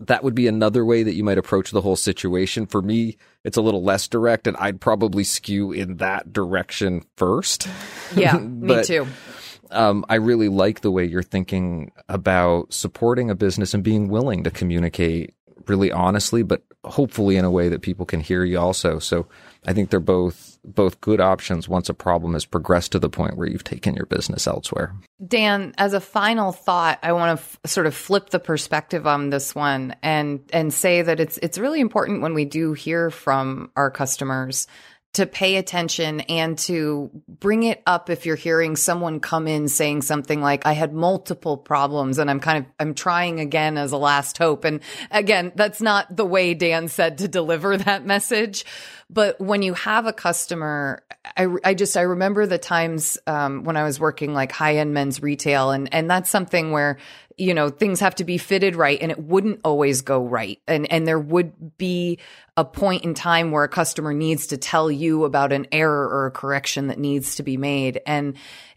That 0.00 0.22
would 0.24 0.34
be 0.34 0.46
another 0.46 0.84
way 0.84 1.02
that 1.02 1.14
you 1.14 1.24
might 1.24 1.38
approach 1.38 1.70
the 1.70 1.80
whole 1.80 1.96
situation. 1.96 2.66
For 2.66 2.82
me, 2.82 3.16
it's 3.44 3.56
a 3.56 3.62
little 3.62 3.82
less 3.82 4.08
direct 4.08 4.46
and 4.46 4.56
I'd 4.58 4.80
probably 4.80 5.24
skew 5.24 5.72
in 5.72 5.96
that 5.96 6.32
direction 6.32 7.02
first. 7.16 7.68
Yeah, 8.14 8.36
me 8.38 8.82
too. 8.84 9.06
Um, 9.70 10.04
I 10.08 10.16
really 10.16 10.48
like 10.48 10.80
the 10.80 10.90
way 10.90 11.04
you're 11.04 11.22
thinking 11.22 11.92
about 12.08 12.72
supporting 12.72 13.30
a 13.30 13.34
business 13.34 13.74
and 13.74 13.82
being 13.82 14.08
willing 14.08 14.44
to 14.44 14.50
communicate 14.50 15.34
really 15.66 15.90
honestly, 15.90 16.42
but 16.42 16.62
hopefully 16.84 17.36
in 17.36 17.44
a 17.44 17.50
way 17.50 17.68
that 17.68 17.82
people 17.82 18.06
can 18.06 18.20
hear 18.20 18.44
you 18.44 18.58
also. 18.58 18.98
So 18.98 19.26
I 19.66 19.72
think 19.72 19.90
they're 19.90 20.00
both 20.00 20.58
both 20.64 21.00
good 21.00 21.20
options 21.20 21.68
once 21.68 21.88
a 21.88 21.94
problem 21.94 22.32
has 22.32 22.44
progressed 22.44 22.92
to 22.92 22.98
the 22.98 23.08
point 23.08 23.36
where 23.36 23.46
you've 23.46 23.64
taken 23.64 23.94
your 23.94 24.06
business 24.06 24.46
elsewhere. 24.46 24.92
Dan, 25.26 25.74
as 25.78 25.92
a 25.92 26.00
final 26.00 26.52
thought, 26.52 26.98
I 27.02 27.12
want 27.12 27.38
to 27.38 27.44
f- 27.44 27.58
sort 27.64 27.86
of 27.86 27.94
flip 27.94 28.30
the 28.30 28.40
perspective 28.40 29.06
on 29.06 29.30
this 29.30 29.54
one 29.54 29.94
and 30.02 30.40
and 30.52 30.72
say 30.72 31.02
that 31.02 31.20
it's 31.20 31.38
it's 31.38 31.58
really 31.58 31.80
important 31.80 32.22
when 32.22 32.34
we 32.34 32.44
do 32.44 32.72
hear 32.72 33.10
from 33.10 33.70
our 33.76 33.90
customers 33.90 34.66
to 35.16 35.24
pay 35.24 35.56
attention 35.56 36.20
and 36.20 36.58
to 36.58 37.10
bring 37.26 37.62
it 37.62 37.82
up 37.86 38.10
if 38.10 38.26
you're 38.26 38.36
hearing 38.36 38.76
someone 38.76 39.18
come 39.18 39.48
in 39.48 39.66
saying 39.66 40.02
something 40.02 40.42
like 40.42 40.66
i 40.66 40.72
had 40.74 40.92
multiple 40.92 41.56
problems 41.56 42.18
and 42.18 42.30
i'm 42.30 42.38
kind 42.38 42.58
of 42.58 42.70
i'm 42.78 42.94
trying 42.94 43.40
again 43.40 43.78
as 43.78 43.92
a 43.92 43.96
last 43.96 44.36
hope. 44.36 44.64
And 44.64 44.80
again 45.10 45.52
that's 45.54 45.80
not 45.80 46.14
the 46.14 46.26
way 46.26 46.52
dan 46.52 46.88
said 46.88 47.18
to 47.18 47.28
deliver 47.28 47.76
that 47.78 48.04
message. 48.04 48.64
But 49.08 49.40
when 49.40 49.62
you 49.62 49.72
have 49.74 50.06
a 50.06 50.12
customer 50.12 51.02
i, 51.36 51.46
I 51.64 51.74
just 51.74 51.96
i 51.96 52.02
remember 52.02 52.46
the 52.46 52.58
times 52.58 53.18
um, 53.26 53.64
when 53.64 53.76
i 53.76 53.84
was 53.84 53.98
working 53.98 54.34
like 54.34 54.52
high 54.52 54.76
end 54.76 54.92
men's 54.92 55.22
retail 55.22 55.70
and 55.70 55.92
and 55.94 56.10
that's 56.10 56.28
something 56.28 56.72
where 56.72 56.98
you 57.36 57.52
know 57.52 57.68
things 57.68 58.00
have 58.00 58.14
to 58.14 58.24
be 58.24 58.38
fitted 58.38 58.76
right 58.76 58.98
and 59.00 59.10
it 59.10 59.18
wouldn't 59.18 59.60
always 59.64 60.02
go 60.02 60.24
right. 60.24 60.60
And 60.66 60.90
and 60.90 61.06
there 61.06 61.18
would 61.18 61.76
be 61.76 62.18
a 62.56 62.64
point 62.64 63.04
in 63.04 63.14
time 63.14 63.50
where 63.50 63.64
a 63.64 63.68
customer 63.68 64.14
needs 64.14 64.48
to 64.48 64.56
tell 64.56 64.90
you 64.90 65.24
about 65.24 65.52
an 65.52 65.66
error 65.72 66.08
or 66.08 66.26
a 66.26 66.30
correction 66.30 66.86
that 66.88 66.98
needs 66.98 67.36
to 67.36 67.42
be 67.42 67.56
made. 67.56 68.00
And 68.06 68.36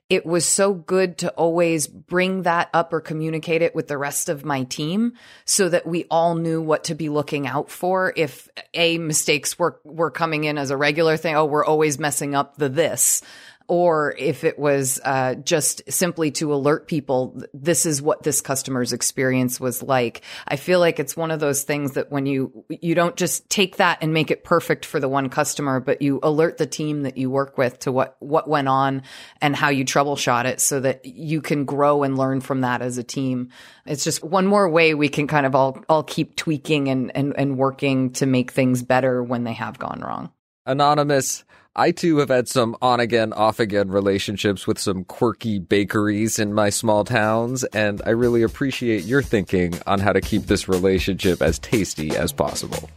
it 0.10 0.26
was 0.26 0.44
so 0.44 0.74
good 0.74 1.20
to 1.20 1.30
always 1.32 1.86
bring 1.88 2.42
that 2.42 2.70
up 2.74 2.92
or 2.92 3.00
communicate 3.00 3.62
it 3.62 3.76
with 3.76 3.88
the 3.88 3.98
rest 3.98 4.28
of 4.28 4.44
my 4.44 4.64
team 4.64 5.14
so 5.46 5.70
that 5.70 5.86
we 5.86 6.06
all 6.10 6.34
knew 6.34 6.62
what 6.62 6.86
to 6.86 6.96
be 6.96 7.10
looking 7.10 7.46
out 7.46 7.70
for 7.70 8.12
if 8.16 8.50
a 8.74 8.98
mistakes 8.98 9.58
were 9.58 9.80
were 9.86 10.12
coming 10.12 10.44
in 10.44 10.58
as 10.58 10.72
a 10.72 10.78
regular 10.78 11.16
thing. 11.16 11.36
Oh 11.36 11.46
we're 11.46 11.66
always 11.66 11.98
messing 11.98 12.36
up 12.36 12.58
the 12.58 12.70
this 12.70 13.22
or 13.70 14.16
if 14.18 14.44
it 14.44 14.58
was 14.58 15.00
uh, 15.06 15.36
just 15.36 15.82
simply 15.90 16.32
to 16.32 16.54
alert 16.54 16.88
people 16.88 17.40
this 17.54 17.86
is 17.86 18.02
what 18.02 18.24
this 18.24 18.42
customer's 18.42 18.92
experience 18.92 19.60
was 19.60 19.84
like. 19.84 20.22
I 20.48 20.56
feel 20.56 20.80
like 20.80 21.00
it's 21.00 21.16
one 21.16 21.30
of 21.30 21.40
those 21.40 21.64
things 21.64 21.94
that 21.94 22.12
when 22.12 22.26
you 22.26 22.66
you 22.70 22.96
don't 22.96 23.16
just 23.16 23.50
take 23.50 23.78
that 23.78 24.00
and 24.02 24.12
make 24.12 24.32
it 24.32 24.44
perfect 24.44 24.86
for 24.86 25.00
the 25.00 25.08
one 25.08 25.30
customer 25.30 25.80
but 25.80 26.02
you 26.02 26.20
alert 26.24 26.58
the 26.58 26.66
team 26.66 27.04
that 27.04 27.18
you 27.18 27.30
work 27.30 27.58
with 27.58 27.78
to 27.80 27.92
what 27.92 28.18
what 28.20 28.50
went 28.50 28.68
on 28.68 29.04
and 29.40 29.56
how 29.56 29.70
you 29.70 29.86
troubleshot 29.86 30.46
it 30.46 30.60
so 30.60 30.80
that 30.80 31.06
you 31.06 31.42
can 31.42 31.64
grow 31.64 32.02
and 32.04 32.18
learn 32.18 32.42
from 32.42 32.62
that 32.62 32.82
as 32.82 32.98
a 32.98 33.04
team. 33.04 33.50
It's 33.86 34.04
just 34.04 34.24
one 34.24 34.48
more 34.48 34.68
way 34.68 34.96
we 34.96 35.10
can 35.10 35.28
kind 35.28 35.46
of 35.46 35.54
all 35.54 35.80
all 35.88 36.04
keep 36.04 36.36
tweaking 36.36 36.88
and 36.88 37.16
and, 37.16 37.34
and 37.38 37.58
working 37.58 38.14
to 38.14 38.26
make 38.26 38.52
things 38.52 38.82
better 38.82 39.24
when 39.24 39.44
they 39.44 39.54
have 39.54 39.78
gone 39.78 40.02
wrong. 40.02 40.32
Anonymous 40.66 41.44
I 41.80 41.92
too 41.92 42.18
have 42.18 42.28
had 42.28 42.50
some 42.50 42.76
on 42.82 43.00
again, 43.00 43.32
off 43.32 43.62
again 43.62 43.88
relationships 43.88 44.68
with 44.68 44.78
some 44.78 45.06
quirky 45.06 45.60
bakeries 45.60 46.38
in 46.38 46.54
my 46.54 46.72
small 46.72 47.06
towns, 47.06 47.64
and 47.64 48.02
I 48.06 48.10
really 48.10 48.44
appreciate 48.44 49.06
your 49.06 49.22
thinking 49.22 49.80
on 49.88 50.02
how 50.02 50.12
to 50.12 50.20
keep 50.20 50.48
this 50.48 50.68
relationship 50.68 51.42
as 51.42 51.58
tasty 51.58 52.18
as 52.18 52.34
possible. 52.34 52.90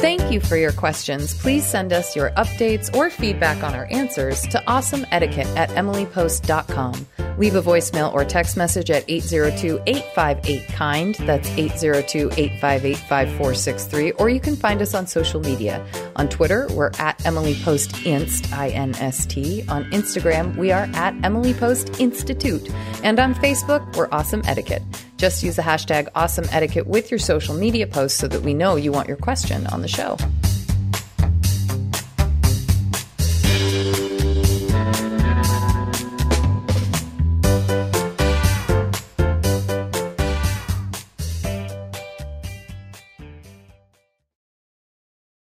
Thank 0.00 0.32
you 0.32 0.40
for 0.40 0.56
your 0.56 0.72
questions. 0.72 1.38
Please 1.38 1.66
send 1.66 1.92
us 1.92 2.16
your 2.16 2.30
updates 2.30 2.96
or 2.96 3.10
feedback 3.10 3.62
on 3.62 3.74
our 3.74 3.86
answers 3.90 4.40
to 4.48 4.62
awesomeetiquette 4.66 5.54
at 5.54 5.68
emilypost.com. 5.68 6.94
Leave 7.40 7.54
a 7.54 7.62
voicemail 7.62 8.12
or 8.12 8.22
text 8.22 8.54
message 8.54 8.90
at 8.90 9.02
802 9.08 9.80
858 9.86 10.68
KIND. 10.68 11.14
That's 11.26 11.48
802 11.48 12.30
858 12.36 12.96
5463. 12.98 14.10
Or 14.12 14.28
you 14.28 14.40
can 14.40 14.54
find 14.54 14.82
us 14.82 14.92
on 14.92 15.06
social 15.06 15.40
media. 15.40 15.82
On 16.16 16.28
Twitter, 16.28 16.68
we're 16.72 16.90
at 16.98 17.24
Emily 17.24 17.54
Post 17.62 18.04
Inst, 18.04 18.52
I 18.52 18.68
N 18.68 18.94
S 18.96 19.24
T. 19.24 19.64
On 19.68 19.84
Instagram, 19.84 20.54
we 20.58 20.70
are 20.70 20.86
at 20.92 21.14
Emily 21.24 21.54
Post 21.54 21.98
Institute. 21.98 22.68
And 23.02 23.18
on 23.18 23.34
Facebook, 23.36 23.96
we're 23.96 24.08
Awesome 24.12 24.42
Etiquette. 24.44 24.82
Just 25.16 25.42
use 25.42 25.56
the 25.56 25.62
hashtag 25.62 26.08
Awesome 26.14 26.44
Etiquette 26.50 26.86
with 26.86 27.10
your 27.10 27.18
social 27.18 27.54
media 27.54 27.86
posts 27.86 28.18
so 28.18 28.28
that 28.28 28.42
we 28.42 28.52
know 28.52 28.76
you 28.76 28.92
want 28.92 29.08
your 29.08 29.16
question 29.16 29.66
on 29.68 29.80
the 29.80 29.88
show. 29.88 30.18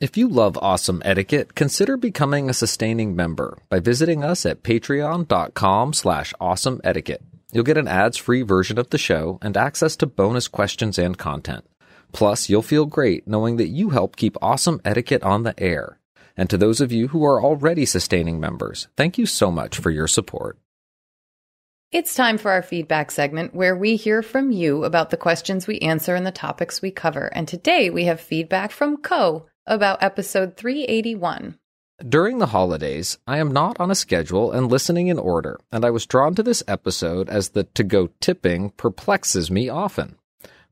If 0.00 0.16
you 0.16 0.28
love 0.28 0.56
awesome 0.62 1.02
etiquette, 1.04 1.54
consider 1.54 1.98
becoming 1.98 2.48
a 2.48 2.54
sustaining 2.54 3.14
member 3.14 3.58
by 3.68 3.80
visiting 3.80 4.24
us 4.24 4.46
at 4.46 4.62
patreon.com 4.62 5.92
slash 5.92 6.32
awesome 6.40 6.80
etiquette. 6.82 7.22
You'll 7.52 7.64
get 7.64 7.76
an 7.76 7.86
ads-free 7.86 8.40
version 8.42 8.78
of 8.78 8.88
the 8.88 8.96
show 8.96 9.38
and 9.42 9.58
access 9.58 9.96
to 9.96 10.06
bonus 10.06 10.48
questions 10.48 10.98
and 10.98 11.18
content. 11.18 11.66
Plus, 12.12 12.48
you'll 12.48 12.62
feel 12.62 12.86
great 12.86 13.28
knowing 13.28 13.58
that 13.58 13.68
you 13.68 13.90
help 13.90 14.16
keep 14.16 14.38
awesome 14.40 14.80
etiquette 14.86 15.22
on 15.22 15.42
the 15.42 15.52
air. 15.62 15.98
And 16.34 16.48
to 16.48 16.56
those 16.56 16.80
of 16.80 16.92
you 16.92 17.08
who 17.08 17.22
are 17.26 17.42
already 17.42 17.84
sustaining 17.84 18.40
members, 18.40 18.88
thank 18.96 19.18
you 19.18 19.26
so 19.26 19.50
much 19.50 19.76
for 19.76 19.90
your 19.90 20.08
support. 20.08 20.56
It's 21.92 22.14
time 22.14 22.38
for 22.38 22.52
our 22.52 22.62
feedback 22.62 23.10
segment 23.10 23.54
where 23.54 23.76
we 23.76 23.96
hear 23.96 24.22
from 24.22 24.50
you 24.50 24.84
about 24.84 25.10
the 25.10 25.18
questions 25.18 25.66
we 25.66 25.78
answer 25.80 26.14
and 26.14 26.24
the 26.24 26.32
topics 26.32 26.80
we 26.80 26.90
cover. 26.90 27.26
And 27.34 27.46
today 27.46 27.90
we 27.90 28.04
have 28.04 28.20
feedback 28.20 28.70
from 28.70 28.96
Co 28.96 29.49
about 29.70 30.02
episode 30.02 30.56
381. 30.56 31.56
During 32.06 32.38
the 32.38 32.46
holidays, 32.46 33.18
I 33.26 33.38
am 33.38 33.52
not 33.52 33.78
on 33.78 33.90
a 33.90 33.94
schedule 33.94 34.50
and 34.52 34.70
listening 34.70 35.08
in 35.08 35.18
order, 35.18 35.60
and 35.70 35.84
I 35.84 35.90
was 35.90 36.06
drawn 36.06 36.34
to 36.34 36.42
this 36.42 36.62
episode 36.66 37.28
as 37.28 37.50
the 37.50 37.64
to 37.64 37.84
go 37.84 38.08
tipping 38.20 38.70
perplexes 38.70 39.50
me 39.50 39.68
often. 39.68 40.16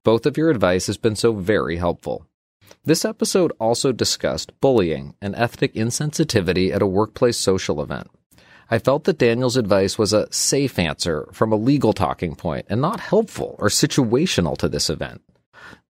Both 0.03 0.26
of 0.26 0.36
your 0.36 0.51
advice 0.51 0.86
has 0.88 0.96
been 0.96 1.16
so 1.16 1.32
very 1.32 1.76
helpful. 1.76 2.26
This 2.84 3.05
episode 3.05 3.53
also 3.61 3.92
discussed 3.92 4.59
bullying 4.61 5.14
and 5.20 5.36
ethnic 5.36 5.74
insensitivity 5.74 6.74
at 6.74 6.82
a 6.82 6.86
workplace 6.86 7.36
social 7.36 7.82
event. 7.82 8.09
I 8.70 8.78
felt 8.78 9.05
that 9.05 9.18
Daniel's 9.18 9.57
advice 9.57 9.99
was 9.99 10.12
a 10.12 10.32
safe 10.32 10.78
answer 10.78 11.28
from 11.32 11.53
a 11.53 11.57
legal 11.57 11.92
talking 11.92 12.34
point 12.34 12.66
and 12.68 12.80
not 12.80 13.01
helpful 13.01 13.55
or 13.59 13.68
situational 13.68 14.57
to 14.59 14.68
this 14.68 14.90
event. 14.90 15.22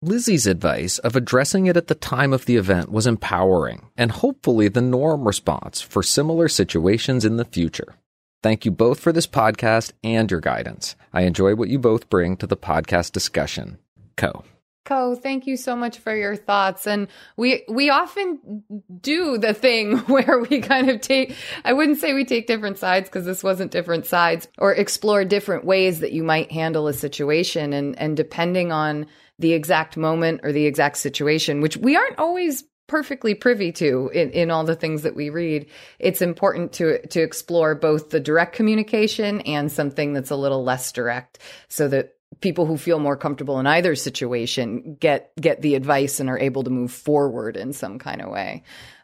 Lizzie's 0.04 0.48
advice 0.48 0.98
of 0.98 1.14
addressing 1.14 1.66
it 1.66 1.76
at 1.76 1.86
the 1.86 1.94
time 1.94 2.32
of 2.32 2.44
the 2.46 2.56
event 2.56 2.90
was 2.90 3.06
empowering 3.06 3.86
and 3.96 4.10
hopefully 4.10 4.66
the 4.66 4.82
norm 4.82 5.24
response 5.24 5.80
for 5.80 6.02
similar 6.02 6.48
situations 6.48 7.24
in 7.24 7.36
the 7.36 7.44
future. 7.44 7.94
Thank 8.42 8.64
you 8.64 8.72
both 8.72 8.98
for 8.98 9.12
this 9.12 9.28
podcast 9.28 9.92
and 10.02 10.28
your 10.28 10.40
guidance. 10.40 10.96
I 11.12 11.22
enjoy 11.22 11.54
what 11.54 11.68
you 11.68 11.78
both 11.78 12.10
bring 12.10 12.36
to 12.38 12.48
the 12.48 12.56
podcast 12.56 13.12
discussion. 13.12 13.78
Co. 14.16 14.42
Co, 14.84 15.14
thank 15.14 15.46
you 15.46 15.56
so 15.56 15.76
much 15.76 15.98
for 15.98 16.14
your 16.14 16.34
thoughts. 16.34 16.88
And 16.88 17.06
we 17.36 17.64
we 17.68 17.90
often 17.90 18.64
do 19.00 19.38
the 19.38 19.54
thing 19.54 19.98
where 20.08 20.40
we 20.40 20.60
kind 20.60 20.90
of 20.90 21.00
take 21.00 21.36
I 21.64 21.72
wouldn't 21.72 21.98
say 21.98 22.14
we 22.14 22.24
take 22.24 22.46
different 22.46 22.78
sides 22.78 23.08
because 23.08 23.24
this 23.24 23.44
wasn't 23.44 23.70
different 23.70 24.06
sides 24.06 24.48
or 24.58 24.74
explore 24.74 25.24
different 25.24 25.64
ways 25.64 26.00
that 26.00 26.12
you 26.12 26.24
might 26.24 26.50
handle 26.50 26.88
a 26.88 26.92
situation 26.92 27.72
and 27.72 27.96
and 27.98 28.16
depending 28.16 28.72
on 28.72 29.06
the 29.38 29.52
exact 29.52 29.96
moment 29.96 30.40
or 30.42 30.52
the 30.52 30.66
exact 30.66 30.98
situation, 30.98 31.60
which 31.60 31.76
we 31.76 31.96
aren't 31.96 32.18
always 32.18 32.64
perfectly 32.88 33.34
privy 33.34 33.72
to 33.72 34.10
in, 34.12 34.30
in 34.32 34.50
all 34.50 34.64
the 34.64 34.74
things 34.74 35.02
that 35.02 35.14
we 35.14 35.30
read. 35.30 35.66
It's 35.98 36.20
important 36.20 36.72
to 36.74 37.06
to 37.06 37.22
explore 37.22 37.74
both 37.76 38.10
the 38.10 38.20
direct 38.20 38.54
communication 38.54 39.40
and 39.42 39.70
something 39.70 40.12
that's 40.12 40.30
a 40.30 40.36
little 40.36 40.64
less 40.64 40.90
direct 40.90 41.38
so 41.68 41.86
that 41.88 42.16
people 42.40 42.66
who 42.66 42.76
feel 42.76 42.98
more 42.98 43.16
comfortable 43.16 43.58
in 43.58 43.66
either 43.66 43.94
situation 43.94 44.96
get 44.98 45.32
get 45.40 45.62
the 45.62 45.74
advice 45.74 46.20
and 46.20 46.28
are 46.28 46.38
able 46.38 46.64
to 46.64 46.70
move 46.70 46.92
forward 46.92 47.56
in 47.56 47.72
some 47.72 47.98
kind 47.98 48.20
of 48.20 48.30
way. 48.30 48.62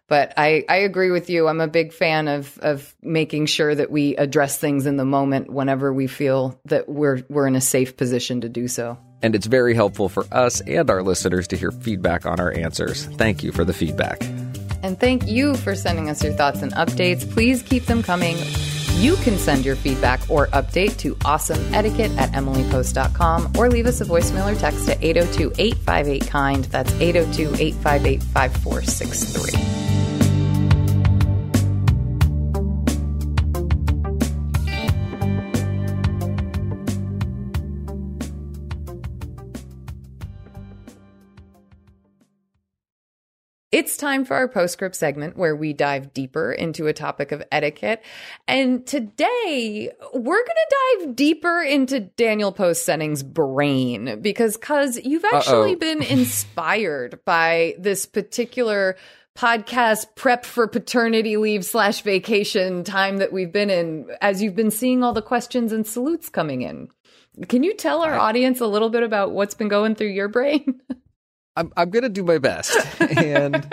But 0.08 0.32
I, 0.38 0.64
I 0.70 0.76
agree 0.76 1.10
with 1.10 1.28
you. 1.28 1.48
I'm 1.48 1.60
a 1.60 1.68
big 1.68 1.92
fan 1.92 2.28
of 2.28 2.58
of 2.60 2.94
making 3.02 3.46
sure 3.46 3.74
that 3.74 3.90
we 3.90 4.16
address 4.16 4.56
things 4.56 4.86
in 4.86 4.96
the 4.96 5.04
moment 5.04 5.52
whenever 5.52 5.92
we 5.92 6.06
feel 6.06 6.58
that 6.64 6.88
we're 6.88 7.22
we're 7.28 7.46
in 7.46 7.56
a 7.56 7.60
safe 7.60 7.96
position 7.96 8.40
to 8.40 8.48
do 8.48 8.68
so. 8.68 8.98
And 9.22 9.34
it's 9.34 9.46
very 9.46 9.74
helpful 9.74 10.08
for 10.08 10.24
us 10.32 10.60
and 10.62 10.88
our 10.88 11.02
listeners 11.02 11.48
to 11.48 11.56
hear 11.56 11.72
feedback 11.72 12.24
on 12.24 12.40
our 12.40 12.52
answers. 12.52 13.04
Thank 13.16 13.42
you 13.42 13.52
for 13.52 13.64
the 13.64 13.72
feedback. 13.72 14.22
And 14.82 14.98
thank 14.98 15.26
you 15.26 15.54
for 15.56 15.74
sending 15.74 16.08
us 16.08 16.22
your 16.22 16.32
thoughts 16.32 16.62
and 16.62 16.72
updates. 16.72 17.28
Please 17.28 17.62
keep 17.62 17.86
them 17.86 18.02
coming. 18.02 18.36
You 18.98 19.14
can 19.18 19.38
send 19.38 19.64
your 19.64 19.76
feedback 19.76 20.28
or 20.28 20.48
update 20.48 20.96
to 20.98 21.14
awesomeetiquette 21.16 22.16
at 22.18 22.32
emilypost.com 22.32 23.52
or 23.56 23.70
leave 23.70 23.86
us 23.86 24.00
a 24.00 24.04
voicemail 24.04 24.52
or 24.52 24.58
text 24.58 24.88
at 24.88 25.00
802 25.00 25.52
858 25.56 26.26
KIND. 26.28 26.64
That's 26.64 26.92
802 26.94 27.62
858 27.62 28.22
5463. 28.24 30.17
It's 43.88 43.96
time 43.96 44.26
for 44.26 44.34
our 44.34 44.48
postscript 44.48 44.96
segment 44.96 45.38
where 45.38 45.56
we 45.56 45.72
dive 45.72 46.12
deeper 46.12 46.52
into 46.52 46.88
a 46.88 46.92
topic 46.92 47.32
of 47.32 47.42
etiquette. 47.50 48.04
And 48.46 48.86
today 48.86 49.90
we're 50.12 50.44
going 50.44 50.44
to 50.44 50.76
dive 50.98 51.16
deeper 51.16 51.62
into 51.62 52.00
Daniel 52.00 52.52
Post 52.52 52.84
Senning's 52.84 53.22
brain 53.22 54.20
because, 54.20 54.58
cuz 54.58 55.02
you've 55.02 55.24
actually 55.24 55.72
Uh-oh. 55.72 55.76
been 55.76 56.02
inspired 56.02 57.20
by 57.24 57.76
this 57.78 58.04
particular 58.04 58.96
podcast 59.34 60.14
prep 60.16 60.44
for 60.44 60.68
paternity 60.68 61.38
leave 61.38 61.64
slash 61.64 62.02
vacation 62.02 62.84
time 62.84 63.16
that 63.16 63.32
we've 63.32 63.52
been 63.52 63.70
in 63.70 64.10
as 64.20 64.42
you've 64.42 64.54
been 64.54 64.70
seeing 64.70 65.02
all 65.02 65.14
the 65.14 65.22
questions 65.22 65.72
and 65.72 65.86
salutes 65.86 66.28
coming 66.28 66.60
in. 66.60 66.88
Can 67.48 67.62
you 67.62 67.72
tell 67.72 68.02
our 68.02 68.18
audience 68.18 68.60
a 68.60 68.66
little 68.66 68.90
bit 68.90 69.02
about 69.02 69.32
what's 69.32 69.54
been 69.54 69.68
going 69.68 69.94
through 69.94 70.08
your 70.08 70.28
brain? 70.28 70.82
I'm 71.58 71.72
I'm 71.76 71.90
gonna 71.90 72.08
do 72.08 72.22
my 72.22 72.38
best, 72.38 72.76
and 73.00 73.68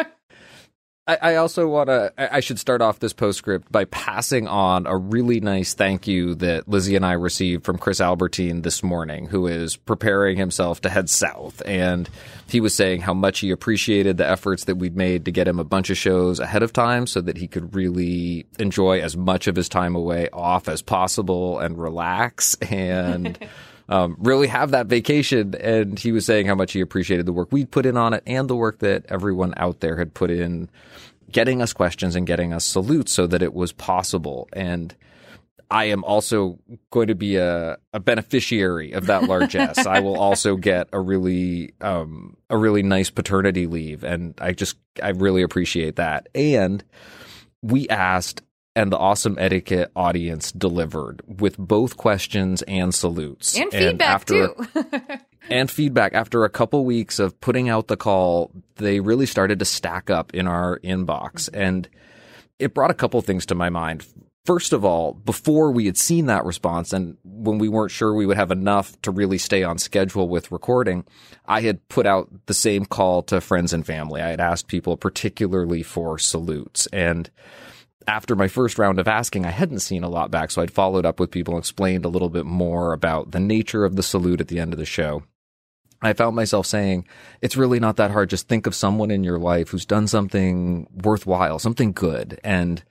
I, 1.06 1.18
I 1.22 1.36
also 1.36 1.68
want 1.68 1.90
to. 1.90 2.12
I 2.18 2.40
should 2.40 2.60
start 2.60 2.82
off 2.82 2.98
this 2.98 3.14
postscript 3.14 3.72
by 3.72 3.86
passing 3.86 4.48
on 4.48 4.88
a 4.88 4.98
really 4.98 5.40
nice 5.40 5.76
thank 5.76 6.08
you 6.08 6.34
that 6.36 6.68
Lizzie 6.68 6.96
and 6.96 7.06
I 7.06 7.12
received 7.12 7.64
from 7.64 7.78
Chris 7.78 8.02
Albertine 8.02 8.64
this 8.64 8.82
morning, 8.82 9.28
who 9.28 9.46
is 9.46 9.76
preparing 9.76 10.36
himself 10.38 10.82
to 10.82 10.90
head 10.90 11.12
south, 11.12 11.62
and 11.64 12.10
he 12.48 12.60
was 12.60 12.76
saying 12.76 13.02
how 13.02 13.14
much 13.14 13.42
he 13.42 13.52
appreciated 13.52 14.18
the 14.18 14.28
efforts 14.28 14.64
that 14.64 14.78
we'd 14.78 14.98
made 14.98 15.26
to 15.26 15.32
get 15.32 15.48
him 15.48 15.60
a 15.60 15.64
bunch 15.64 15.92
of 15.92 15.98
shows 15.98 16.40
ahead 16.40 16.64
of 16.64 16.74
time, 16.74 17.06
so 17.06 17.22
that 17.22 17.38
he 17.38 17.48
could 17.48 17.76
really 17.76 18.48
enjoy 18.58 19.00
as 19.00 19.16
much 19.16 19.46
of 19.46 19.56
his 19.56 19.70
time 19.70 19.96
away 19.96 20.28
off 20.34 20.68
as 20.68 20.82
possible 20.82 21.60
and 21.60 21.78
relax 21.78 22.56
and. 22.62 23.38
um, 23.90 24.16
really 24.20 24.48
have 24.48 24.72
that 24.72 24.88
vacation. 24.88 25.56
And 25.56 25.98
he 25.98 26.12
was 26.12 26.26
saying 26.26 26.48
how 26.48 26.56
much 26.56 26.74
he 26.74 26.82
appreciated 26.82 27.26
the 27.26 27.34
work 27.34 27.52
we'd 27.52 27.72
put 27.72 27.86
in 27.86 27.98
on 27.98 28.14
it 28.14 28.24
and 28.26 28.50
the 28.50 28.56
work 28.56 28.80
that 28.80 29.06
everyone 29.10 29.54
out 29.58 29.80
there 29.80 29.98
had 29.98 30.14
put 30.14 30.32
in 30.32 30.70
getting 31.32 31.62
us 31.62 31.74
questions 31.74 32.16
and 32.16 32.28
getting 32.28 32.54
us 32.54 32.66
salutes 32.66 33.12
so 33.12 33.28
that 33.28 33.42
it 33.42 33.54
was 33.54 33.72
possible. 33.72 34.48
And 34.54 34.96
I 35.72 35.86
am 35.86 36.04
also 36.04 36.60
going 36.92 37.08
to 37.08 37.16
be 37.16 37.38
a, 37.38 37.78
a 37.94 38.00
beneficiary 38.00 38.92
of 38.94 39.08
that 39.08 39.24
largesse. 39.24 39.86
I 39.86 40.00
will 40.00 40.18
also 40.18 40.56
get 40.56 40.88
a 40.94 41.00
really 41.00 41.74
um, 41.82 42.38
a 42.50 42.58
really 42.58 42.84
nice 42.84 43.10
paternity 43.10 43.66
leave, 43.66 44.04
and 44.04 44.36
I 44.40 44.54
just 44.54 44.78
I 45.02 45.10
really 45.10 45.42
appreciate 45.42 45.96
that. 45.96 46.30
And 46.36 46.84
we 47.62 47.90
asked 47.90 48.42
and 48.76 48.92
the 48.92 48.98
awesome 48.98 49.38
etiquette 49.40 49.92
audience 49.96 50.52
delivered 50.52 51.22
with 51.26 51.58
both 51.58 51.96
questions 51.96 52.62
and 52.64 52.94
salutes 52.94 53.56
and, 53.56 53.74
and 53.74 53.92
feedback 53.92 54.10
after, 54.10 54.48
too. 54.48 55.18
and 55.50 55.72
feedback 55.72 56.14
after 56.14 56.44
a 56.44 56.50
couple 56.50 56.84
weeks 56.84 57.18
of 57.18 57.40
putting 57.40 57.70
out 57.70 57.88
the 57.88 57.98
call, 57.98 58.52
they 58.76 59.00
really 59.00 59.26
started 59.26 59.60
to 59.60 59.66
stack 59.66 60.10
up 60.10 60.34
in 60.34 60.48
our 60.48 60.80
inbox, 60.80 61.50
mm-hmm. 61.50 61.62
and 61.62 61.90
it 62.60 62.74
brought 62.74 62.92
a 62.92 62.96
couple 62.96 63.22
things 63.22 63.46
to 63.46 63.56
my 63.56 63.70
mind. 63.70 64.06
First 64.44 64.74
of 64.74 64.86
all, 64.86 65.14
before 65.14 65.72
we 65.72 65.88
had 65.88 65.98
seen 65.98 66.28
that 66.28 66.46
response 66.46 66.94
and 66.94 67.18
when 67.24 67.58
we 67.58 67.68
weren't 67.68 67.90
sure 67.90 68.14
we 68.14 68.28
would 68.28 68.38
have 68.38 68.52
enough 68.52 69.00
to 69.02 69.10
really 69.10 69.40
stay 69.40 69.64
on 69.64 69.80
schedule 69.80 70.30
with 70.30 70.52
recording, 70.52 71.04
I 71.48 71.62
had 71.62 71.88
put 71.90 72.06
out 72.06 72.30
the 72.46 72.54
same 72.54 72.86
call 72.86 73.24
to 73.24 73.42
friends 73.42 73.74
and 73.74 73.84
family. 73.84 74.22
I 74.22 74.30
had 74.30 74.40
asked 74.40 74.68
people 74.68 74.98
particularly 74.98 75.82
for 75.82 76.20
salutes 76.20 76.88
and 76.94 77.32
after 78.08 78.36
my 78.36 78.48
first 78.48 78.78
round 78.78 79.00
of 79.00 79.08
asking, 79.08 79.46
I 79.46 79.52
hadn't 79.52 79.80
seen 79.80 80.04
a 80.04 80.10
lot 80.10 80.32
back, 80.32 80.52
so 80.52 80.62
I'd 80.62 80.72
followed 80.72 81.06
up 81.06 81.20
with 81.20 81.32
people 81.32 81.56
and 81.56 81.62
explained 81.62 82.06
a 82.06 82.10
little 82.10 82.30
bit 82.30 82.46
more 82.46 82.94
about 82.94 83.32
the 83.32 83.40
nature 83.40 83.86
of 83.86 83.96
the 83.96 84.04
salute 84.04 84.42
at 84.42 84.48
the 84.48 84.60
end 84.60 84.74
of 84.74 84.80
the 84.80 84.86
show. 84.86 85.24
I 86.02 86.14
found 86.14 86.36
myself 86.36 86.68
saying, 86.68 87.08
it's 87.42 87.58
really 87.58 87.80
not 87.80 87.96
that 87.98 88.12
hard. 88.12 88.30
Just 88.30 88.48
think 88.48 88.68
of 88.68 88.76
someone 88.76 89.12
in 89.12 89.24
your 89.24 89.40
life 89.40 89.70
who's 89.70 89.86
done 89.86 90.08
something 90.08 90.88
worthwhile, 91.04 91.58
something 91.58 91.94
good. 91.94 92.40
And 92.44 92.84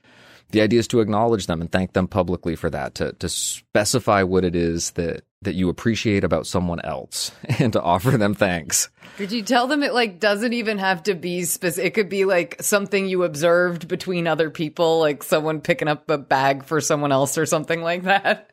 the 0.49 0.61
idea 0.61 0.79
is 0.79 0.87
to 0.89 0.99
acknowledge 0.99 1.47
them 1.47 1.61
and 1.61 1.71
thank 1.71 1.93
them 1.93 2.07
publicly 2.07 2.55
for 2.55 2.69
that, 2.69 2.95
to, 2.95 3.13
to 3.13 3.29
specify 3.29 4.23
what 4.23 4.43
it 4.43 4.55
is 4.55 4.91
that, 4.91 5.23
that 5.45 5.55
you 5.55 5.69
appreciate 5.69 6.23
about 6.23 6.45
someone 6.45 6.79
else 6.81 7.31
and 7.59 7.73
to 7.73 7.81
offer 7.81 8.11
them 8.11 8.33
thanks. 8.35 8.89
Could 9.17 9.31
you 9.31 9.41
tell 9.41 9.67
them 9.67 9.81
it 9.81 9.93
like 9.93 10.19
doesn't 10.19 10.53
even 10.53 10.77
have 10.77 11.03
to 11.03 11.15
be 11.15 11.43
specific? 11.43 11.85
It 11.85 11.93
could 11.93 12.09
be 12.09 12.25
like 12.25 12.57
something 12.61 13.07
you 13.07 13.23
observed 13.23 13.87
between 13.87 14.27
other 14.27 14.49
people, 14.49 14.99
like 14.99 15.23
someone 15.23 15.61
picking 15.61 15.87
up 15.87 16.09
a 16.09 16.17
bag 16.17 16.65
for 16.65 16.81
someone 16.81 17.11
else 17.11 17.37
or 17.37 17.45
something 17.45 17.81
like 17.81 18.03
that. 18.03 18.51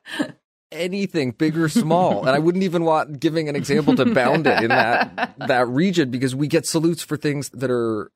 anything 0.70 1.32
big 1.32 1.54
or 1.58 1.68
small 1.68 2.20
and 2.20 2.30
i 2.30 2.38
wouldn't 2.38 2.64
even 2.64 2.82
want 2.82 3.20
giving 3.20 3.46
an 3.46 3.54
example 3.54 3.94
to 3.94 4.06
bound 4.06 4.46
it 4.46 4.62
in 4.62 4.70
that 4.70 5.34
that 5.38 5.68
region 5.68 6.10
because 6.10 6.34
we 6.34 6.48
get 6.48 6.64
salutes 6.66 7.02
for 7.02 7.18
things 7.18 7.50
that 7.50 7.70
are 7.70 8.10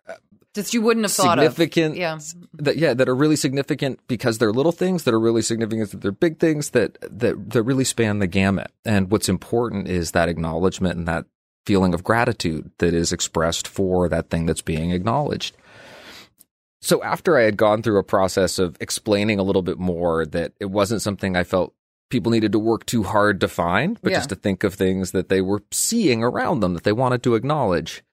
just 0.56 0.74
you 0.74 0.82
wouldn't 0.82 1.04
have 1.04 1.12
thought 1.12 1.38
significant 1.38 1.92
of. 1.92 1.98
Yeah. 1.98 2.18
that 2.54 2.76
yeah 2.76 2.92
that 2.94 3.08
are 3.08 3.14
really 3.14 3.36
significant 3.36 4.00
because 4.08 4.38
they're 4.38 4.52
little 4.52 4.72
things 4.72 5.04
that 5.04 5.14
are 5.14 5.20
really 5.20 5.42
significant 5.42 5.90
that 5.92 6.00
they're 6.00 6.10
big 6.12 6.38
things 6.40 6.70
that 6.70 6.98
that 7.02 7.50
that 7.50 7.62
really 7.62 7.84
span 7.84 8.18
the 8.18 8.26
gamut 8.26 8.70
and 8.84 9.10
what's 9.10 9.28
important 9.28 9.86
is 9.88 10.10
that 10.10 10.28
acknowledgement 10.28 10.96
and 10.98 11.06
that 11.06 11.26
feeling 11.64 11.94
of 11.94 12.02
gratitude 12.04 12.70
that 12.78 12.92
is 12.94 13.12
expressed 13.12 13.66
for 13.68 14.08
that 14.08 14.30
thing 14.30 14.46
that's 14.46 14.62
being 14.62 14.90
acknowledged 14.90 15.56
so 16.80 17.02
after 17.02 17.36
I 17.36 17.42
had 17.42 17.56
gone 17.56 17.82
through 17.82 17.98
a 17.98 18.04
process 18.04 18.58
of 18.58 18.76
explaining 18.80 19.38
a 19.38 19.42
little 19.42 19.62
bit 19.62 19.78
more 19.78 20.24
that 20.26 20.52
it 20.60 20.66
wasn't 20.66 21.02
something 21.02 21.34
I 21.36 21.42
felt 21.44 21.74
people 22.10 22.30
needed 22.30 22.52
to 22.52 22.58
work 22.60 22.86
too 22.86 23.02
hard 23.02 23.40
to 23.40 23.48
find, 23.48 23.98
but 24.02 24.12
Yeah. 24.12 24.18
just 24.18 24.28
to 24.28 24.36
think 24.36 24.62
of 24.62 24.74
things 24.74 25.10
that 25.10 25.28
they 25.28 25.40
were 25.40 25.64
seeing 25.72 26.22
around 26.22 26.60
them 26.60 26.74
that 26.74 26.84
they 26.84 26.92
wanted 26.92 27.24
to 27.24 27.34
acknowledge. 27.34 28.04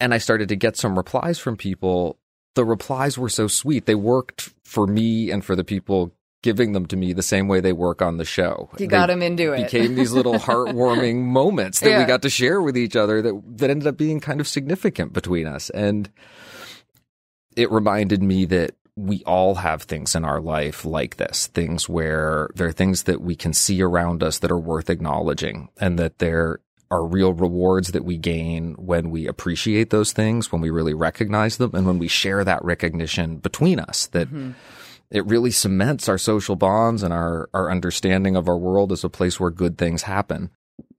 And 0.00 0.14
I 0.14 0.18
started 0.18 0.48
to 0.50 0.56
get 0.56 0.76
some 0.76 0.96
replies 0.96 1.38
from 1.38 1.56
people. 1.56 2.18
The 2.54 2.64
replies 2.64 3.18
were 3.18 3.28
so 3.28 3.48
sweet. 3.48 3.86
They 3.86 3.94
worked 3.94 4.50
for 4.64 4.86
me 4.86 5.30
and 5.30 5.44
for 5.44 5.56
the 5.56 5.64
people 5.64 6.14
giving 6.42 6.72
them 6.72 6.86
to 6.86 6.96
me 6.96 7.12
the 7.12 7.22
same 7.22 7.48
way 7.48 7.60
they 7.60 7.72
work 7.72 8.00
on 8.00 8.16
the 8.16 8.24
show. 8.24 8.70
You 8.78 8.86
They 8.86 9.06
them 9.08 9.22
into 9.22 9.52
it. 9.52 9.64
Became 9.64 9.96
these 9.96 10.12
little 10.12 10.34
heartwarming 10.38 11.16
moments 11.22 11.80
that 11.80 11.90
Yeah. 11.90 11.98
we 11.98 12.04
got 12.04 12.22
to 12.22 12.30
share 12.30 12.62
with 12.62 12.76
each 12.76 12.94
other 12.94 13.20
that 13.22 13.42
that 13.58 13.70
ended 13.70 13.88
up 13.88 13.96
being 13.96 14.20
kind 14.20 14.40
of 14.40 14.46
significant 14.46 15.12
between 15.12 15.48
us. 15.48 15.68
And 15.70 16.08
it 17.56 17.70
reminded 17.72 18.22
me 18.22 18.44
that 18.46 18.76
we 18.96 19.22
all 19.24 19.56
have 19.56 19.82
things 19.82 20.14
in 20.14 20.24
our 20.24 20.40
life 20.40 20.84
like 20.84 21.16
this 21.16 21.46
things 21.48 21.88
where 21.88 22.48
there 22.56 22.66
are 22.68 22.72
things 22.72 23.04
that 23.04 23.20
we 23.20 23.36
can 23.36 23.52
see 23.52 23.80
around 23.80 24.22
us 24.24 24.38
that 24.40 24.50
are 24.50 24.58
worth 24.58 24.90
acknowledging 24.90 25.68
and 25.80 25.98
that 26.00 26.18
there 26.18 26.58
are 26.90 27.04
real 27.04 27.32
rewards 27.32 27.92
that 27.92 28.04
we 28.04 28.16
gain 28.16 28.74
when 28.74 29.10
we 29.10 29.26
appreciate 29.26 29.90
those 29.90 30.12
things 30.12 30.50
when 30.50 30.60
we 30.60 30.70
really 30.70 30.94
recognize 30.94 31.56
them 31.56 31.70
and 31.74 31.86
when 31.86 31.98
we 31.98 32.08
share 32.08 32.44
that 32.44 32.64
recognition 32.64 33.36
between 33.36 33.78
us 33.78 34.06
that 34.08 34.28
mm-hmm. 34.28 34.52
it 35.10 35.24
really 35.26 35.50
cements 35.50 36.08
our 36.08 36.18
social 36.18 36.56
bonds 36.56 37.02
and 37.02 37.12
our 37.12 37.48
our 37.52 37.70
understanding 37.70 38.36
of 38.36 38.48
our 38.48 38.58
world 38.58 38.92
as 38.92 39.04
a 39.04 39.08
place 39.08 39.38
where 39.38 39.50
good 39.50 39.76
things 39.76 40.02
happen. 40.02 40.50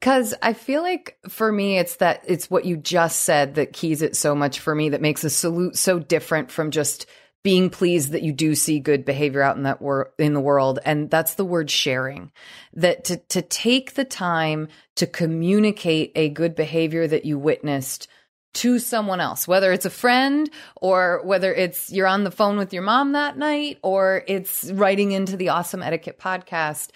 Cause 0.02 0.34
I 0.42 0.54
feel 0.54 0.82
like 0.82 1.18
for 1.28 1.52
me, 1.52 1.78
it's 1.78 1.98
that 1.98 2.24
it's 2.26 2.50
what 2.50 2.66
you 2.66 2.78
just 2.78 3.24
said 3.24 3.56
that 3.56 3.74
keys 3.74 4.02
it 4.02 4.16
so 4.16 4.34
much 4.34 4.60
for 4.60 4.74
me 4.74 4.90
that 4.90 5.02
makes 5.02 5.24
a 5.24 5.30
salute 5.30 5.76
so 5.78 6.00
different 6.00 6.52
from 6.52 6.72
just 6.72 7.06
being 7.44 7.70
pleased 7.70 8.12
that 8.12 8.22
you 8.22 8.34
do 8.34 8.54
see 8.54 8.80
good 8.80 9.06
behavior 9.06 9.42
out 9.42 9.56
in 9.56 9.64
that 9.64 9.82
wor- 9.82 10.12
in 10.18 10.34
the 10.34 10.42
world. 10.42 10.80
And 10.84 11.10
that's 11.10 11.36
the 11.36 11.46
word 11.46 11.72
sharing 11.72 12.32
that 12.74 13.06
to, 13.06 13.18
to 13.18 13.42
take 13.42 13.94
the 13.94 14.06
time 14.06 14.68
to 14.96 15.08
communicate 15.08 16.12
a 16.16 16.30
good 16.30 16.56
behavior 16.56 17.08
that 17.08 17.26
you 17.26 17.40
witnessed 17.40 18.08
to 18.56 18.80
someone 18.80 19.22
else, 19.22 19.48
whether 19.48 19.72
it's 19.72 19.86
a 19.86 19.92
friend 19.92 20.50
or 20.76 21.22
whether 21.24 21.54
it's 21.54 21.92
you're 21.92 22.08
on 22.08 22.24
the 22.24 22.32
phone 22.32 22.58
with 22.58 22.74
your 22.74 22.82
mom 22.82 23.12
that 23.12 23.38
night 23.38 23.78
or 23.84 24.24
it's 24.28 24.72
writing 24.72 25.12
into 25.12 25.38
the 25.38 25.50
awesome 25.50 25.84
etiquette 25.84 26.20
podcast. 26.20 26.90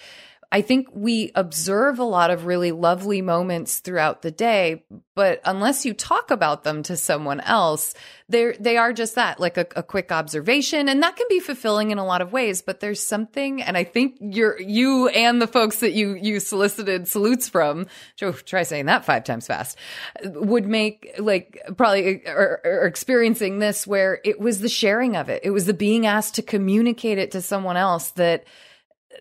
I 0.54 0.62
think 0.62 0.86
we 0.92 1.32
observe 1.34 1.98
a 1.98 2.04
lot 2.04 2.30
of 2.30 2.46
really 2.46 2.70
lovely 2.70 3.22
moments 3.22 3.80
throughout 3.80 4.22
the 4.22 4.30
day, 4.30 4.84
but 5.16 5.40
unless 5.44 5.84
you 5.84 5.94
talk 5.94 6.30
about 6.30 6.62
them 6.62 6.84
to 6.84 6.96
someone 6.96 7.40
else, 7.40 7.92
they 8.28 8.56
they 8.60 8.76
are 8.76 8.92
just 8.92 9.16
that, 9.16 9.40
like 9.40 9.56
a, 9.56 9.66
a 9.74 9.82
quick 9.82 10.12
observation, 10.12 10.88
and 10.88 11.02
that 11.02 11.16
can 11.16 11.26
be 11.28 11.40
fulfilling 11.40 11.90
in 11.90 11.98
a 11.98 12.04
lot 12.04 12.22
of 12.22 12.32
ways. 12.32 12.62
But 12.62 12.78
there's 12.78 13.02
something, 13.02 13.62
and 13.62 13.76
I 13.76 13.82
think 13.82 14.16
you're 14.20 14.56
you 14.60 15.08
and 15.08 15.42
the 15.42 15.48
folks 15.48 15.80
that 15.80 15.90
you 15.90 16.14
you 16.14 16.38
solicited 16.38 17.08
salutes 17.08 17.48
from, 17.48 17.88
Joe, 18.14 18.30
try 18.30 18.62
saying 18.62 18.86
that 18.86 19.04
five 19.04 19.24
times 19.24 19.48
fast, 19.48 19.76
would 20.24 20.68
make 20.68 21.16
like 21.18 21.60
probably 21.76 22.24
or, 22.28 22.60
or 22.64 22.86
experiencing 22.86 23.58
this 23.58 23.88
where 23.88 24.20
it 24.22 24.38
was 24.38 24.60
the 24.60 24.68
sharing 24.68 25.16
of 25.16 25.28
it, 25.28 25.40
it 25.42 25.50
was 25.50 25.66
the 25.66 25.74
being 25.74 26.06
asked 26.06 26.36
to 26.36 26.42
communicate 26.42 27.18
it 27.18 27.32
to 27.32 27.42
someone 27.42 27.76
else 27.76 28.10
that 28.12 28.44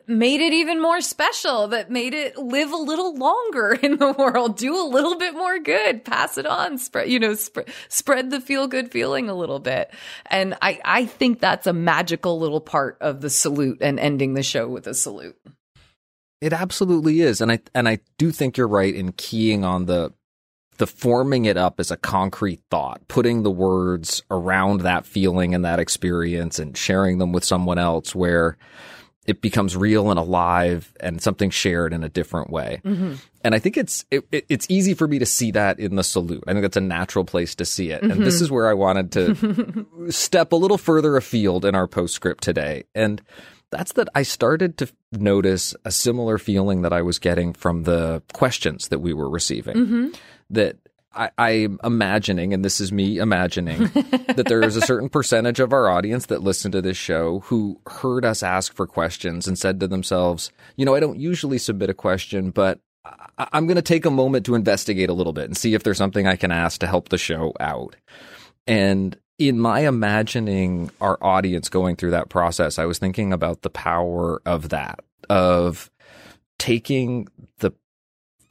made 0.07 0.41
it 0.41 0.53
even 0.53 0.81
more 0.81 1.01
special 1.01 1.67
that 1.67 1.89
made 1.89 2.13
it 2.13 2.37
live 2.37 2.71
a 2.71 2.77
little 2.77 3.15
longer 3.15 3.73
in 3.83 3.97
the 3.97 4.11
world 4.13 4.57
do 4.57 4.75
a 4.75 4.87
little 4.87 5.17
bit 5.17 5.33
more 5.33 5.59
good 5.59 6.03
pass 6.03 6.37
it 6.37 6.45
on 6.45 6.77
spread 6.77 7.09
you 7.09 7.19
know 7.19 7.33
sp- 7.35 7.67
spread 7.89 8.29
the 8.29 8.41
feel 8.41 8.67
good 8.67 8.91
feeling 8.91 9.29
a 9.29 9.35
little 9.35 9.59
bit. 9.59 9.91
And 10.27 10.55
i 10.61 10.79
i 10.83 11.05
think 11.05 11.39
that's 11.39 11.67
a 11.67 11.73
magical 11.73 12.39
little 12.39 12.61
part 12.61 12.97
of 13.01 13.21
the 13.21 13.29
salute 13.29 13.79
and 13.81 13.99
ending 13.99 14.33
the 14.33 14.43
show 14.43 14.67
with 14.67 14.87
a 14.87 14.93
salute. 14.93 15.37
It 16.41 16.51
absolutely 16.51 17.21
is, 17.21 17.39
and 17.39 17.51
I 17.51 17.59
and 17.73 17.87
I 17.87 17.99
do 18.17 18.31
think 18.31 18.57
you're 18.57 18.67
right 18.67 18.93
in 18.93 19.13
keying 19.13 19.63
on 19.63 19.85
the 19.85 20.11
the 20.77 20.87
forming 20.87 21.45
it 21.45 21.55
up 21.55 21.79
as 21.79 21.91
a 21.91 21.97
concrete 21.97 22.59
thought, 22.69 23.07
putting 23.07 23.43
the 23.43 23.51
words 23.51 24.23
around 24.29 24.81
that 24.81 25.05
feeling 25.05 25.55
and 25.55 25.63
that 25.63 25.79
experience, 25.79 26.59
and 26.59 26.75
sharing 26.75 27.17
them 27.17 27.31
with 27.31 27.45
someone 27.45 27.77
else, 27.77 28.13
where 28.13 28.57
it 29.25 29.41
becomes 29.41 29.75
real 29.77 30.09
and 30.09 30.19
alive 30.19 30.93
and 30.99 31.21
something 31.21 31.49
shared 31.49 31.93
in 31.93 32.03
a 32.03 32.09
different 32.09 32.49
way. 32.49 32.81
Mm-hmm. 32.83 33.13
And 33.43 33.55
I 33.55 33.59
think 33.59 33.77
it's 33.77 34.05
it, 34.11 34.25
it- 34.31 34.45
it's 34.49 34.65
easy 34.69 34.93
for 34.93 35.07
me 35.07 35.19
to 35.19 35.25
see 35.25 35.51
that 35.51 35.79
in 35.79 35.95
the 35.95 36.03
salute. 36.03 36.43
I 36.47 36.51
think 36.51 36.63
that's 36.63 36.77
a 36.77 36.81
natural 36.81 37.23
place 37.25 37.55
to 37.55 37.65
see 37.65 37.91
it. 37.91 38.01
And 38.03 38.23
this 38.25 38.39
Mhm. 38.39 38.41
is 38.41 38.51
where 38.51 38.67
I 38.69 38.73
wanted 38.73 39.11
to 39.13 39.85
step 40.11 40.51
a 40.51 40.55
little 40.57 40.77
further 40.77 41.15
afield 41.17 41.63
in 41.65 41.73
our 41.75 41.87
postscript 41.87 42.43
today. 42.43 42.83
And 42.93 43.21
that's 43.71 43.93
that 43.93 44.09
I 44.13 44.23
started 44.23 44.77
to 44.79 44.87
notice 45.11 45.73
a 45.85 45.91
similar 45.91 46.37
feeling 46.37 46.81
that 46.83 46.93
I 46.93 47.01
was 47.01 47.17
getting 47.17 47.53
from 47.53 47.83
the 47.83 48.21
questions 48.33 48.89
that 48.89 48.99
we 48.99 49.13
were 49.13 49.29
receiving. 49.29 49.75
Mhm. 49.75 50.15
That 50.49 50.77
I, 51.15 51.29
I'm 51.37 51.79
imagining, 51.83 52.53
and 52.53 52.63
this 52.63 52.79
is 52.81 52.91
me 52.91 53.17
imagining, 53.17 53.79
that 54.35 54.45
there 54.47 54.63
is 54.63 54.75
a 54.75 54.81
certain 54.81 55.09
percentage 55.09 55.59
of 55.59 55.73
our 55.73 55.89
audience 55.89 56.27
that 56.27 56.41
listen 56.43 56.71
to 56.71 56.81
this 56.81 56.97
show 56.97 57.39
who 57.41 57.79
heard 57.87 58.25
us 58.25 58.43
ask 58.43 58.73
for 58.73 58.87
questions 58.87 59.47
and 59.47 59.57
said 59.57 59.79
to 59.79 59.87
themselves, 59.87 60.51
you 60.75 60.85
know, 60.85 60.95
I 60.95 60.99
don't 60.99 61.19
usually 61.19 61.57
submit 61.57 61.89
a 61.89 61.93
question, 61.93 62.49
but 62.51 62.79
I- 63.05 63.49
I'm 63.53 63.67
going 63.67 63.75
to 63.75 63.81
take 63.81 64.05
a 64.05 64.11
moment 64.11 64.45
to 64.47 64.55
investigate 64.55 65.09
a 65.09 65.13
little 65.13 65.33
bit 65.33 65.45
and 65.45 65.57
see 65.57 65.73
if 65.73 65.83
there's 65.83 65.97
something 65.97 66.27
I 66.27 66.35
can 66.35 66.51
ask 66.51 66.79
to 66.81 66.87
help 66.87 67.09
the 67.09 67.17
show 67.17 67.53
out. 67.59 67.95
And 68.67 69.17
in 69.39 69.59
my 69.59 69.81
imagining 69.81 70.89
our 71.01 71.17
audience 71.21 71.69
going 71.69 71.95
through 71.95 72.11
that 72.11 72.29
process, 72.29 72.79
I 72.79 72.85
was 72.85 72.99
thinking 72.99 73.33
about 73.33 73.61
the 73.61 73.69
power 73.69 74.41
of 74.45 74.69
that, 74.69 74.99
of 75.29 75.89
taking 76.59 77.27
the 77.59 77.71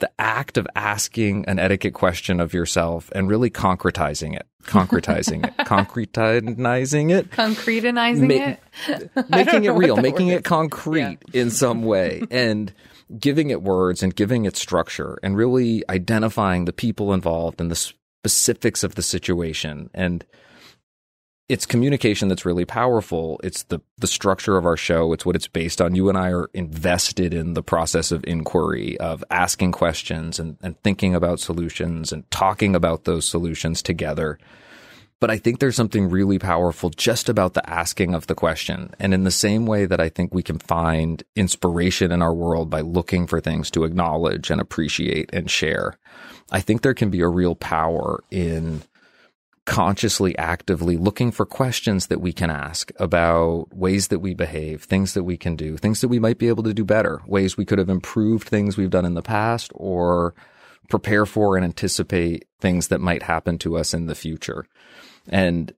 the 0.02 0.10
act 0.18 0.58
of 0.58 0.66
asking 0.74 1.44
an 1.46 1.60
etiquette 1.60 1.94
question 1.94 2.40
of 2.40 2.52
yourself 2.52 3.08
and 3.14 3.28
really 3.28 3.48
concretizing 3.48 4.34
it, 4.34 4.44
concretizing 4.64 5.46
it, 5.46 5.56
concretizing 5.58 7.12
it, 7.12 7.30
concretizing 7.30 8.26
Ma- 8.26 8.56
it? 8.88 9.30
Making 9.30 9.64
it 9.64 9.70
real, 9.70 9.96
making 9.96 10.26
it 10.26 10.42
concrete 10.42 11.18
in 11.32 11.50
some 11.50 11.84
way, 11.84 12.24
and 12.32 12.72
giving 13.16 13.50
it 13.50 13.62
words 13.62 14.02
and 14.02 14.12
giving 14.12 14.44
it 14.44 14.56
structure, 14.56 15.20
and 15.22 15.36
really 15.36 15.84
identifying 15.88 16.64
the 16.64 16.72
people 16.72 17.12
involved 17.12 17.60
and 17.60 17.70
the 17.70 17.76
specifics 17.76 18.82
of 18.82 18.96
the 18.96 19.02
situation. 19.02 19.88
And 19.94 20.26
it's 21.48 21.66
communication 21.66 22.28
that's 22.28 22.46
really 22.46 22.64
powerful. 22.64 23.40
It's 23.42 23.64
the 23.64 23.80
the 23.98 24.06
structure 24.06 24.56
of 24.56 24.64
our 24.64 24.76
show. 24.76 25.12
It's 25.12 25.26
what 25.26 25.36
it's 25.36 25.48
based 25.48 25.80
on. 25.80 25.94
You 25.94 26.08
and 26.08 26.16
I 26.16 26.30
are 26.30 26.48
invested 26.54 27.34
in 27.34 27.54
the 27.54 27.62
process 27.62 28.12
of 28.12 28.24
inquiry, 28.26 28.98
of 28.98 29.22
asking 29.30 29.72
questions 29.72 30.38
and, 30.38 30.56
and 30.62 30.80
thinking 30.82 31.14
about 31.14 31.40
solutions 31.40 32.12
and 32.12 32.30
talking 32.30 32.74
about 32.74 33.04
those 33.04 33.24
solutions 33.26 33.82
together. 33.82 34.38
But 35.20 35.30
I 35.30 35.38
think 35.38 35.60
there's 35.60 35.76
something 35.76 36.10
really 36.10 36.40
powerful 36.40 36.90
just 36.90 37.28
about 37.28 37.54
the 37.54 37.68
asking 37.70 38.12
of 38.12 38.26
the 38.26 38.34
question. 38.34 38.92
And 38.98 39.14
in 39.14 39.22
the 39.22 39.30
same 39.30 39.66
way 39.66 39.86
that 39.86 40.00
I 40.00 40.08
think 40.08 40.34
we 40.34 40.42
can 40.42 40.58
find 40.58 41.22
inspiration 41.36 42.10
in 42.10 42.22
our 42.22 42.34
world 42.34 42.70
by 42.70 42.80
looking 42.80 43.28
for 43.28 43.40
things 43.40 43.70
to 43.70 43.84
acknowledge 43.84 44.50
and 44.50 44.60
appreciate 44.60 45.30
and 45.32 45.48
share, 45.48 45.96
I 46.50 46.60
think 46.60 46.82
there 46.82 46.92
can 46.92 47.10
be 47.10 47.20
a 47.20 47.28
real 47.28 47.54
power 47.54 48.24
in 48.32 48.82
consciously, 49.64 50.36
actively 50.38 50.96
looking 50.96 51.30
for 51.30 51.46
questions 51.46 52.08
that 52.08 52.20
we 52.20 52.32
can 52.32 52.50
ask 52.50 52.90
about 52.96 53.66
ways 53.72 54.08
that 54.08 54.18
we 54.18 54.34
behave, 54.34 54.82
things 54.84 55.14
that 55.14 55.24
we 55.24 55.36
can 55.36 55.54
do, 55.54 55.76
things 55.76 56.00
that 56.00 56.08
we 56.08 56.18
might 56.18 56.38
be 56.38 56.48
able 56.48 56.64
to 56.64 56.74
do 56.74 56.84
better, 56.84 57.22
ways 57.26 57.56
we 57.56 57.64
could 57.64 57.78
have 57.78 57.88
improved 57.88 58.48
things 58.48 58.76
we've 58.76 58.90
done 58.90 59.04
in 59.04 59.14
the 59.14 59.22
past 59.22 59.70
or 59.74 60.34
prepare 60.88 61.24
for 61.24 61.56
and 61.56 61.64
anticipate 61.64 62.46
things 62.60 62.88
that 62.88 63.00
might 63.00 63.22
happen 63.22 63.56
to 63.58 63.76
us 63.76 63.94
in 63.94 64.06
the 64.06 64.14
future. 64.16 64.66
And 65.28 65.72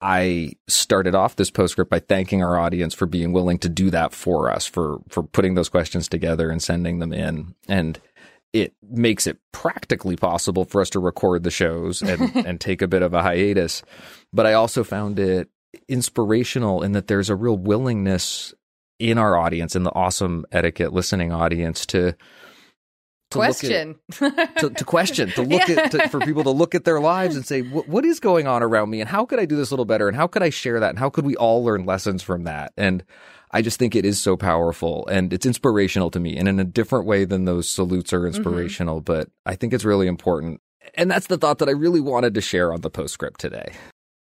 I 0.00 0.52
started 0.66 1.14
off 1.14 1.36
this 1.36 1.50
postscript 1.50 1.90
by 1.90 2.00
thanking 2.00 2.42
our 2.42 2.58
audience 2.58 2.94
for 2.94 3.06
being 3.06 3.32
willing 3.32 3.58
to 3.58 3.68
do 3.68 3.90
that 3.90 4.12
for 4.12 4.50
us, 4.50 4.66
for 4.66 5.00
for 5.08 5.22
putting 5.22 5.54
those 5.54 5.68
questions 5.68 6.08
together 6.08 6.50
and 6.50 6.62
sending 6.62 6.98
them 6.98 7.12
in. 7.12 7.54
And 7.68 8.00
it 8.52 8.74
makes 8.82 9.26
it 9.26 9.38
practically 9.52 10.16
possible 10.16 10.64
for 10.64 10.80
us 10.80 10.90
to 10.90 11.00
record 11.00 11.42
the 11.42 11.50
shows 11.50 12.02
and, 12.02 12.34
and 12.46 12.60
take 12.60 12.82
a 12.82 12.88
bit 12.88 13.02
of 13.02 13.14
a 13.14 13.22
hiatus. 13.22 13.82
But 14.32 14.46
I 14.46 14.54
also 14.54 14.84
found 14.84 15.18
it 15.18 15.48
inspirational 15.88 16.82
in 16.82 16.92
that 16.92 17.06
there's 17.06 17.30
a 17.30 17.36
real 17.36 17.56
willingness 17.56 18.54
in 18.98 19.18
our 19.18 19.36
audience, 19.36 19.76
in 19.76 19.82
the 19.82 19.94
awesome 19.94 20.44
etiquette 20.52 20.92
listening 20.92 21.32
audience, 21.32 21.86
to 21.86 22.14
question 23.30 23.96
at, 24.20 24.56
to, 24.56 24.70
to, 24.70 24.84
question 24.84 25.30
to 25.30 25.42
look 25.42 25.68
yeah. 25.68 25.82
at 25.82 25.90
to, 25.92 26.08
for 26.08 26.20
people 26.20 26.42
to 26.42 26.50
look 26.50 26.74
at 26.74 26.84
their 26.84 27.00
lives 27.00 27.36
and 27.36 27.46
say 27.46 27.60
what 27.60 28.04
is 28.04 28.18
going 28.18 28.48
on 28.48 28.60
around 28.60 28.90
me 28.90 29.00
and 29.00 29.08
how 29.08 29.24
could 29.24 29.38
i 29.38 29.44
do 29.44 29.54
this 29.54 29.70
a 29.70 29.72
little 29.72 29.84
better 29.84 30.08
and 30.08 30.16
how 30.16 30.26
could 30.26 30.42
i 30.42 30.50
share 30.50 30.80
that 30.80 30.90
and 30.90 30.98
how 30.98 31.08
could 31.08 31.24
we 31.24 31.36
all 31.36 31.62
learn 31.62 31.84
lessons 31.84 32.24
from 32.24 32.42
that 32.42 32.72
and 32.76 33.04
i 33.52 33.62
just 33.62 33.78
think 33.78 33.94
it 33.94 34.04
is 34.04 34.20
so 34.20 34.36
powerful 34.36 35.06
and 35.08 35.32
it's 35.32 35.46
inspirational 35.46 36.10
to 36.10 36.20
me 36.20 36.36
and 36.36 36.48
in 36.48 36.60
a 36.60 36.64
different 36.64 37.06
way 37.06 37.24
than 37.24 37.44
those 37.44 37.68
salutes 37.68 38.12
are 38.12 38.20
mm-hmm. 38.20 38.36
inspirational 38.36 38.98
mm-hmm. 38.98 39.12
but 39.12 39.28
i 39.46 39.54
think 39.54 39.72
it's 39.72 39.84
really 39.84 40.06
important 40.06 40.60
and 40.94 41.10
that's 41.10 41.26
the 41.28 41.38
thought 41.38 41.58
that 41.58 41.68
i 41.68 41.72
really 41.72 42.00
wanted 42.00 42.34
to 42.34 42.40
share 42.40 42.72
on 42.72 42.80
the 42.80 42.90
postscript 42.90 43.40
today 43.40 43.72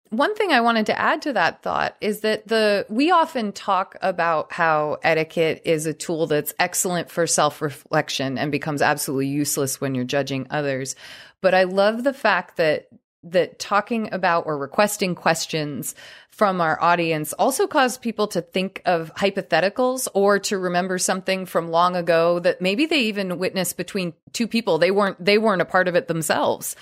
one 0.09 0.33
thing 0.33 0.51
I 0.51 0.61
wanted 0.61 0.87
to 0.87 0.99
add 0.99 1.21
to 1.23 1.33
that 1.33 1.61
thought 1.61 1.95
is 2.01 2.21
that 2.21 2.47
the 2.47 2.85
we 2.89 3.11
often 3.11 3.51
talk 3.51 3.95
about 4.01 4.51
how 4.51 4.97
etiquette 5.03 5.61
is 5.65 5.85
a 5.85 5.93
tool 5.93 6.25
that's 6.25 6.53
excellent 6.57 7.11
for 7.11 7.27
self-reflection 7.27 8.37
and 8.39 8.51
becomes 8.51 8.81
absolutely 8.81 9.27
useless 9.27 9.79
when 9.79 9.93
you're 9.93 10.05
judging 10.05 10.47
others. 10.49 10.95
But 11.41 11.53
I 11.53 11.63
love 11.63 12.03
the 12.03 12.13
fact 12.13 12.57
that 12.57 12.87
that 13.23 13.59
talking 13.59 14.13
about 14.13 14.45
or 14.45 14.57
requesting 14.57 15.13
questions 15.13 15.93
from 16.31 16.61
our 16.61 16.81
audience 16.81 17.33
also 17.33 17.67
cause 17.67 17.97
people 17.97 18.27
to 18.27 18.41
think 18.41 18.81
of 18.85 19.13
hypotheticals 19.15 20.07
or 20.13 20.39
to 20.39 20.57
remember 20.57 20.97
something 20.97 21.45
from 21.45 21.69
long 21.69 21.97
ago 21.97 22.39
that 22.39 22.61
maybe 22.61 22.85
they 22.85 22.99
even 22.99 23.37
witnessed 23.37 23.75
between 23.75 24.13
two 24.31 24.47
people. 24.47 24.77
They 24.77 24.91
weren't 24.91 25.23
they 25.23 25.37
weren't 25.37 25.61
a 25.61 25.65
part 25.65 25.89
of 25.89 25.95
it 25.95 26.07
themselves 26.07 26.75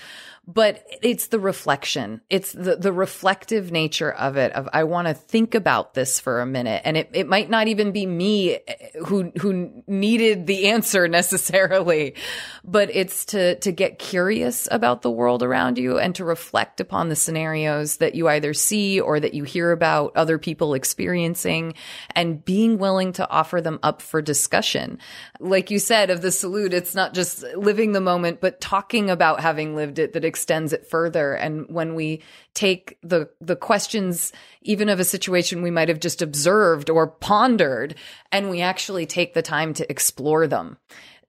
but 0.48 0.82
it's 1.02 1.26
the 1.26 1.38
reflection. 1.38 2.22
It's 2.30 2.52
the, 2.52 2.76
the 2.76 2.90
reflective 2.90 3.70
nature 3.70 4.10
of 4.10 4.38
it 4.38 4.50
of 4.52 4.66
I 4.72 4.84
want 4.84 5.06
to 5.06 5.12
think 5.12 5.54
about 5.54 5.92
this 5.92 6.18
for 6.18 6.40
a 6.40 6.46
minute. 6.46 6.80
And 6.86 6.96
it, 6.96 7.10
it 7.12 7.28
might 7.28 7.50
not 7.50 7.68
even 7.68 7.92
be 7.92 8.06
me 8.06 8.54
eh, 8.54 8.60
who 9.04 9.30
who 9.38 9.84
needed 9.86 10.46
the 10.46 10.68
answer 10.68 11.06
necessarily, 11.18 12.14
but 12.64 12.88
it's 12.90 13.26
to 13.26 13.56
to 13.56 13.70
get 13.70 13.98
curious 13.98 14.66
about 14.70 15.02
the 15.02 15.10
world 15.10 15.42
around 15.42 15.76
you 15.76 15.98
and 15.98 16.14
to 16.14 16.24
reflect 16.24 16.80
upon 16.80 17.10
the 17.10 17.16
scenarios 17.16 17.98
that 17.98 18.14
you 18.14 18.26
either 18.26 18.54
see 18.54 19.00
or 19.00 19.20
that 19.20 19.34
you 19.34 19.44
hear 19.44 19.70
about 19.70 20.16
other 20.16 20.38
people 20.38 20.72
experiencing 20.72 21.74
and 22.14 22.42
being 22.42 22.78
willing 22.78 23.12
to 23.12 23.28
offer 23.28 23.60
them 23.60 23.78
up 23.82 24.00
for 24.00 24.22
discussion. 24.22 24.98
Like 25.40 25.70
you 25.70 25.78
said 25.78 26.08
of 26.08 26.22
the 26.22 26.32
salute, 26.32 26.72
it's 26.72 26.94
not 26.94 27.12
just 27.12 27.42
living 27.54 27.92
the 27.92 28.00
moment, 28.00 28.40
but 28.40 28.62
talking 28.62 29.10
about 29.10 29.40
having 29.40 29.76
lived 29.76 29.98
it 29.98 30.14
that 30.14 30.24
extends 30.38 30.72
it 30.72 30.86
further. 30.86 31.34
And 31.34 31.66
when 31.68 31.96
we 31.96 32.22
take 32.54 32.96
the, 33.02 33.28
the 33.40 33.56
questions, 33.56 34.32
even 34.62 34.88
of 34.88 35.00
a 35.00 35.04
situation 35.04 35.62
we 35.62 35.72
might 35.72 35.88
have 35.88 35.98
just 35.98 36.22
observed 36.22 36.90
or 36.90 37.08
pondered, 37.08 37.96
and 38.30 38.50
we 38.50 38.60
actually 38.60 39.04
take 39.04 39.34
the 39.34 39.42
time 39.42 39.74
to 39.74 39.90
explore 39.90 40.46
them 40.46 40.76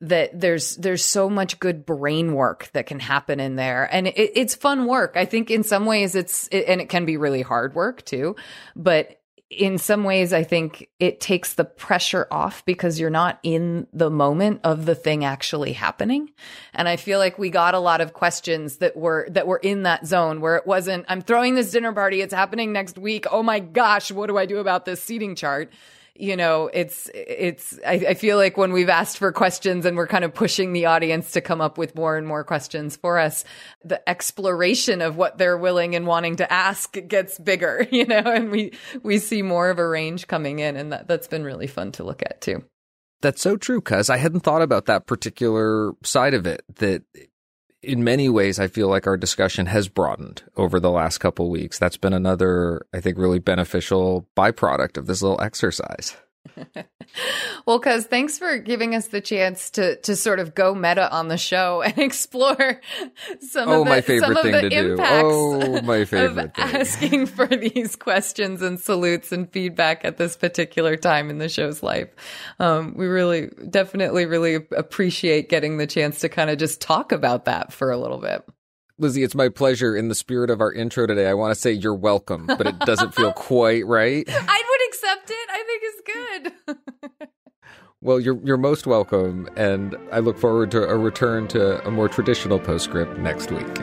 that 0.02 0.40
there's 0.40 0.78
there's 0.78 1.04
so 1.04 1.30
much 1.30 1.60
good 1.60 1.86
brain 1.86 2.34
work 2.34 2.70
that 2.72 2.86
can 2.86 3.02
happen 3.02 3.42
in 3.42 3.58
there 3.58 3.86
and 3.94 4.08
it, 4.08 4.32
it's 4.34 4.56
fun 4.56 4.86
work 4.86 5.12
i 5.18 5.26
think 5.26 5.52
in 5.52 5.62
some 5.62 5.86
ways 5.86 6.16
it's 6.16 6.48
it, 6.54 6.64
and 6.70 6.80
it 6.80 6.88
can 6.88 7.04
be 7.04 7.18
really 7.18 7.42
hard 7.42 7.76
work 7.76 8.06
too 8.06 8.34
but 8.78 9.19
in 9.50 9.80
some 9.80 10.04
ways, 10.04 10.32
I 10.32 10.44
think 10.44 10.90
it 11.00 11.20
takes 11.20 11.56
the 11.56 11.66
pressure 11.66 12.28
off 12.30 12.64
because 12.66 13.00
you're 13.00 13.10
not 13.10 13.40
in 13.42 13.88
the 13.92 14.12
moment 14.12 14.62
of 14.64 14.86
the 14.86 14.94
thing 14.94 15.26
actually 15.26 15.74
happening. 15.74 16.30
And 16.74 16.88
I 16.88 16.98
feel 16.98 17.18
like 17.18 17.40
we 17.40 17.50
got 17.50 17.74
a 17.74 17.80
lot 17.80 18.00
of 18.00 18.14
questions 18.14 18.78
that 18.78 18.96
were, 18.96 19.28
that 19.32 19.48
were 19.48 19.58
in 19.58 19.84
that 19.84 20.06
zone 20.06 20.40
where 20.40 20.56
it 20.56 20.68
wasn't, 20.68 21.06
I'm 21.10 21.22
throwing 21.22 21.56
this 21.56 21.72
dinner 21.72 21.94
party. 21.94 22.22
It's 22.22 22.34
happening 22.34 22.72
next 22.72 23.00
week. 23.00 23.26
Oh 23.32 23.42
my 23.42 23.60
gosh. 23.60 24.12
What 24.12 24.28
do 24.28 24.38
I 24.38 24.46
do 24.46 24.60
about 24.60 24.86
this 24.86 25.04
seating 25.04 25.36
chart? 25.36 25.74
You 26.20 26.36
know, 26.36 26.70
it's, 26.74 27.10
it's, 27.14 27.80
I, 27.88 27.94
I, 27.94 28.14
feel 28.14 28.36
like 28.36 28.58
when 28.58 28.74
we've 28.74 28.90
asked 28.90 29.18
for 29.18 29.32
questions 29.32 29.86
and 29.86 29.96
we're 29.96 30.08
kind 30.08 30.26
of 30.26 30.34
pushing 30.34 30.74
the 30.74 30.86
audience 30.88 31.32
to 31.32 31.42
come 31.42 31.62
up 31.62 31.78
with 31.78 31.96
more 31.96 32.18
and 32.18 32.28
more 32.28 32.44
questions 32.44 32.98
for 32.98 33.18
us, 33.18 33.46
the 33.86 34.08
exploration 34.08 35.02
of 35.02 35.16
what 35.16 35.38
they're 35.38 35.58
willing 35.58 35.96
and 35.96 36.06
wanting 36.06 36.36
to 36.36 36.52
ask 36.52 36.98
gets 37.08 37.40
bigger, 37.40 37.88
you 37.92 38.06
know, 38.06 38.22
and 38.26 38.52
we, 38.52 38.74
we 39.02 39.18
see 39.18 39.42
more 39.42 39.70
of 39.70 39.80
a 39.80 39.88
range 39.88 40.28
coming 40.28 40.60
in. 40.60 40.76
And 40.76 40.92
that, 40.92 41.08
that's 41.08 41.28
been 41.28 41.46
really 41.46 41.68
fun 41.68 41.94
to 41.94 42.04
look 42.04 42.22
at 42.22 42.42
too. 42.42 42.66
That's 43.22 43.42
so 43.42 43.56
true, 43.56 43.82
cuz 43.82 44.10
I 44.10 44.18
hadn't 44.18 44.42
thought 44.42 44.62
about 44.62 44.86
that 44.86 45.06
particular 45.06 45.94
side 46.04 46.34
of 46.34 46.46
it. 46.46 46.64
That 46.76 47.04
in 47.82 48.04
many 48.04 48.30
ways, 48.30 48.60
I 48.60 48.68
feel 48.68 48.88
like 48.88 49.08
our 49.08 49.18
discussion 49.18 49.68
has 49.68 49.88
broadened 49.88 50.44
over 50.58 50.80
the 50.80 50.92
last 50.92 51.20
couple 51.20 51.50
weeks. 51.50 51.80
That's 51.80 51.98
been 51.98 52.14
another, 52.14 52.86
I 52.94 53.00
think, 53.00 53.18
really 53.18 53.40
beneficial 53.40 54.28
byproduct 54.36 54.98
of 54.98 55.08
this 55.08 55.22
little 55.22 55.42
exercise. 55.42 56.18
well, 57.66 57.80
cuz 57.80 58.06
thanks 58.06 58.38
for 58.38 58.58
giving 58.58 58.96
us 58.96 59.08
the 59.08 59.22
chance 59.22 59.70
to 59.72 59.96
to 59.98 60.16
sort 60.16 60.40
of 60.40 60.56
go 60.56 60.74
meta 60.74 61.12
on 61.12 61.28
the 61.28 61.38
show 61.38 61.82
and 61.86 61.98
explore 61.98 62.82
some 63.40 63.70
oh, 63.70 63.80
of 63.80 63.86
the, 63.86 63.90
my 63.90 64.02
favorite 64.02 64.36
some 64.36 64.44
thing 64.44 64.52
the 64.52 64.70
to 64.70 64.92
impacts 64.92 65.22
do. 65.22 65.30
Oh, 65.30 65.82
my 65.82 66.06
favorite 66.06 66.46
of 66.46 66.54
thing. 66.54 66.80
asking 66.80 67.26
for 67.26 67.48
these 67.48 67.96
questions 67.96 68.62
and 68.62 68.80
salutes 68.80 69.32
and 69.32 69.52
feedback 69.52 70.06
at 70.06 70.18
this 70.18 70.36
particular 70.36 70.96
time 70.96 71.30
in 71.30 71.38
the 71.38 71.50
show's 71.50 71.84
life. 71.84 72.10
Um, 72.60 72.94
we 72.96 73.08
really, 73.08 73.50
definitely, 73.70 74.26
really 74.26 74.56
appreciate 74.56 75.50
getting 75.50 75.78
the 75.78 75.88
chance 75.88 76.20
to 76.20 76.30
kind 76.30 76.50
of 76.50 76.58
just 76.58 76.82
talk 76.82 77.12
about 77.12 77.46
that 77.46 77.72
for 77.74 77.92
a 77.92 77.98
little 77.98 78.20
bit. 78.20 78.44
Lizzie, 79.00 79.24
it's 79.24 79.36
my 79.36 79.48
pleasure. 79.48 79.96
In 79.96 80.10
the 80.10 80.16
spirit 80.16 80.50
of 80.50 80.60
our 80.60 80.74
intro 80.74 81.08
today, 81.08 81.28
I 81.28 81.34
want 81.34 81.54
to 81.54 81.60
say 81.60 81.72
you're 81.72 81.96
welcome, 81.96 82.46
but 82.46 82.68
it 82.68 82.80
doesn't 82.80 83.16
feel 83.16 83.32
quite 83.32 83.88
right. 83.88 84.26
I 84.28 84.64
would 84.70 84.79
it. 85.30 85.50
I 85.50 85.64
think 85.66 85.82
it's 85.84 86.02
good. 86.68 87.30
well, 88.02 88.20
you're 88.20 88.40
you're 88.44 88.58
most 88.58 88.88
welcome, 88.88 89.50
and 89.56 89.96
I 90.12 90.20
look 90.20 90.38
forward 90.38 90.72
to 90.72 90.84
a 90.84 90.98
return 90.98 91.48
to 91.50 91.86
a 91.88 91.92
more 91.92 92.10
traditional 92.10 92.60
postscript 92.60 93.18
next 93.18 93.52
week. 93.52 93.80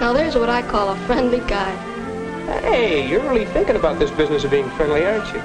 Now, 0.00 0.14
there's 0.14 0.34
what 0.34 0.48
I 0.48 0.62
call 0.62 0.88
a 0.88 0.96
friendly 1.06 1.40
guy. 1.40 1.70
Hey, 2.60 3.06
you're 3.06 3.22
really 3.22 3.44
thinking 3.44 3.76
about 3.76 3.98
this 3.98 4.10
business 4.10 4.44
of 4.44 4.50
being 4.50 4.68
friendly, 4.70 5.04
aren't 5.04 5.32
you? 5.34 5.40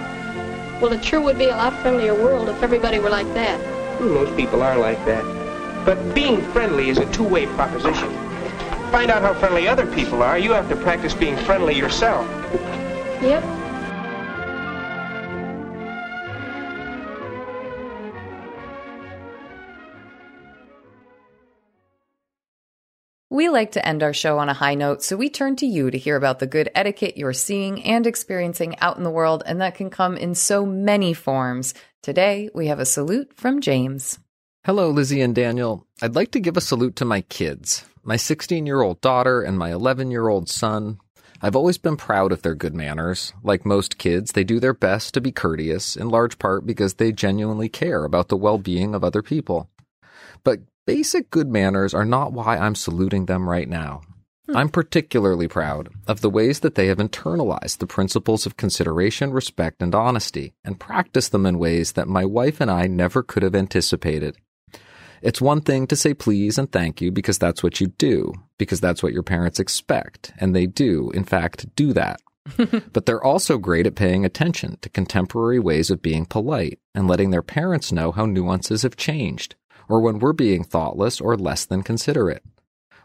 Well, 0.81 0.93
it 0.93 1.03
sure 1.03 1.21
would 1.21 1.37
be 1.37 1.45
a 1.45 1.55
lot 1.55 1.73
friendlier 1.81 2.15
world 2.15 2.49
if 2.49 2.63
everybody 2.63 2.99
were 2.99 3.09
like 3.09 3.27
that. 3.33 3.59
Hmm, 3.97 4.13
most 4.13 4.35
people 4.35 4.61
are 4.61 4.77
like 4.77 5.03
that. 5.05 5.23
But 5.85 6.15
being 6.15 6.41
friendly 6.51 6.89
is 6.89 6.97
a 6.97 7.11
two-way 7.11 7.47
proposition. 7.47 8.09
To 8.09 8.89
find 8.91 9.11
out 9.11 9.21
how 9.21 9.33
friendly 9.33 9.67
other 9.67 9.85
people 9.85 10.23
are, 10.23 10.39
you 10.39 10.51
have 10.53 10.67
to 10.69 10.75
practice 10.75 11.13
being 11.13 11.37
friendly 11.37 11.75
yourself. 11.75 12.25
Yep. 13.25 13.43
We 23.31 23.49
like 23.49 23.71
to 23.71 23.83
end 23.83 24.03
our 24.03 24.13
show 24.13 24.37
on 24.37 24.49
a 24.49 24.53
high 24.53 24.75
note, 24.75 25.01
so 25.01 25.17
we 25.17 25.29
turn 25.29 25.55
to 25.55 25.65
you 25.65 25.89
to 25.89 25.97
hear 25.97 26.15
about 26.15 26.37
the 26.37 26.45
good 26.45 26.69
etiquette 26.75 27.17
you're 27.17 27.33
seeing 27.33 27.83
and 27.83 28.05
experiencing 28.05 28.77
out 28.77 28.97
in 28.97 29.03
the 29.03 29.09
world, 29.09 29.41
and 29.47 29.59
that 29.59 29.73
can 29.73 29.89
come 29.89 30.15
in 30.15 30.35
so 30.35 30.63
many 30.63 31.15
forms. 31.15 31.73
Today, 32.03 32.51
we 32.53 32.67
have 32.67 32.79
a 32.79 32.85
salute 32.85 33.33
from 33.35 33.59
James. 33.59 34.19
Hello, 34.65 34.91
Lizzie 34.91 35.21
and 35.21 35.33
Daniel. 35.33 35.87
I'd 35.99 36.15
like 36.15 36.29
to 36.33 36.39
give 36.39 36.57
a 36.57 36.61
salute 36.61 36.95
to 36.97 37.05
my 37.05 37.21
kids, 37.21 37.85
my 38.03 38.17
16 38.17 38.67
year 38.67 38.83
old 38.83 39.01
daughter 39.01 39.41
and 39.41 39.57
my 39.57 39.73
11 39.73 40.11
year 40.11 40.27
old 40.27 40.47
son. 40.47 40.99
I've 41.41 41.55
always 41.55 41.77
been 41.77 41.97
proud 41.97 42.31
of 42.31 42.41
their 42.41 42.55
good 42.55 42.73
manners. 42.73 43.33
Like 43.43 43.65
most 43.65 43.97
kids, 43.97 44.31
they 44.31 44.43
do 44.43 44.59
their 44.59 44.73
best 44.73 45.13
to 45.13 45.21
be 45.21 45.31
courteous, 45.31 45.95
in 45.95 46.09
large 46.09 46.39
part 46.39 46.65
because 46.65 46.95
they 46.95 47.11
genuinely 47.11 47.69
care 47.69 48.05
about 48.05 48.29
the 48.29 48.37
well 48.37 48.57
being 48.57 48.95
of 48.95 49.03
other 49.03 49.21
people. 49.21 49.69
But 50.43 50.61
basic 50.85 51.29
good 51.31 51.49
manners 51.49 51.93
are 51.93 52.05
not 52.05 52.33
why 52.33 52.57
I'm 52.57 52.75
saluting 52.75 53.25
them 53.25 53.49
right 53.49 53.67
now. 53.67 54.01
Hmm. 54.47 54.57
I'm 54.57 54.69
particularly 54.69 55.47
proud 55.47 55.89
of 56.07 56.21
the 56.21 56.29
ways 56.29 56.59
that 56.61 56.75
they 56.75 56.87
have 56.87 56.99
internalized 56.99 57.79
the 57.79 57.87
principles 57.87 58.45
of 58.45 58.57
consideration, 58.57 59.31
respect, 59.31 59.81
and 59.81 59.93
honesty, 59.93 60.53
and 60.63 60.79
practice 60.79 61.29
them 61.29 61.45
in 61.45 61.59
ways 61.59 61.93
that 61.93 62.07
my 62.07 62.25
wife 62.25 62.61
and 62.61 62.69
I 62.69 62.87
never 62.87 63.23
could 63.23 63.43
have 63.43 63.55
anticipated. 63.55 64.37
It's 65.25 65.41
one 65.41 65.61
thing 65.61 65.87
to 65.87 65.95
say 65.95 66.13
please 66.13 66.59
and 66.59 66.71
thank 66.71 67.01
you 67.01 67.11
because 67.11 67.39
that's 67.39 67.63
what 67.63 67.81
you 67.81 67.87
do, 67.87 68.31
because 68.59 68.79
that's 68.79 69.01
what 69.01 69.11
your 69.11 69.23
parents 69.23 69.59
expect. 69.59 70.31
And 70.37 70.55
they 70.55 70.67
do, 70.67 71.09
in 71.15 71.23
fact, 71.23 71.75
do 71.75 71.93
that. 71.93 72.21
but 72.93 73.07
they're 73.07 73.23
also 73.23 73.57
great 73.57 73.87
at 73.87 73.95
paying 73.95 74.23
attention 74.23 74.77
to 74.83 74.89
contemporary 74.89 75.57
ways 75.57 75.89
of 75.89 76.03
being 76.03 76.27
polite 76.27 76.77
and 76.93 77.07
letting 77.07 77.31
their 77.31 77.41
parents 77.41 77.91
know 77.91 78.11
how 78.11 78.27
nuances 78.27 78.83
have 78.83 78.97
changed, 78.97 79.55
or 79.89 79.99
when 79.99 80.19
we're 80.19 80.31
being 80.31 80.63
thoughtless 80.63 81.19
or 81.19 81.35
less 81.35 81.65
than 81.65 81.81
considerate. 81.81 82.43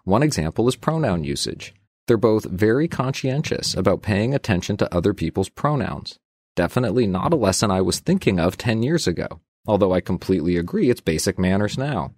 One 0.05 0.23
example 0.23 0.69
is 0.69 0.77
pronoun 0.77 1.25
usage. 1.25 1.73
They're 2.07 2.19
both 2.19 2.45
very 2.45 2.87
conscientious 2.87 3.75
about 3.75 4.03
paying 4.03 4.35
attention 4.35 4.77
to 4.77 4.95
other 4.95 5.15
people's 5.15 5.49
pronouns. 5.49 6.19
Definitely 6.55 7.07
not 7.07 7.33
a 7.33 7.37
lesson 7.37 7.71
I 7.71 7.81
was 7.81 7.99
thinking 7.99 8.39
of 8.39 8.59
10 8.59 8.83
years 8.83 9.07
ago, 9.07 9.41
although 9.67 9.93
I 9.93 10.01
completely 10.01 10.57
agree 10.57 10.91
it's 10.91 11.01
basic 11.01 11.39
manners 11.39 11.79
now. 11.79 12.13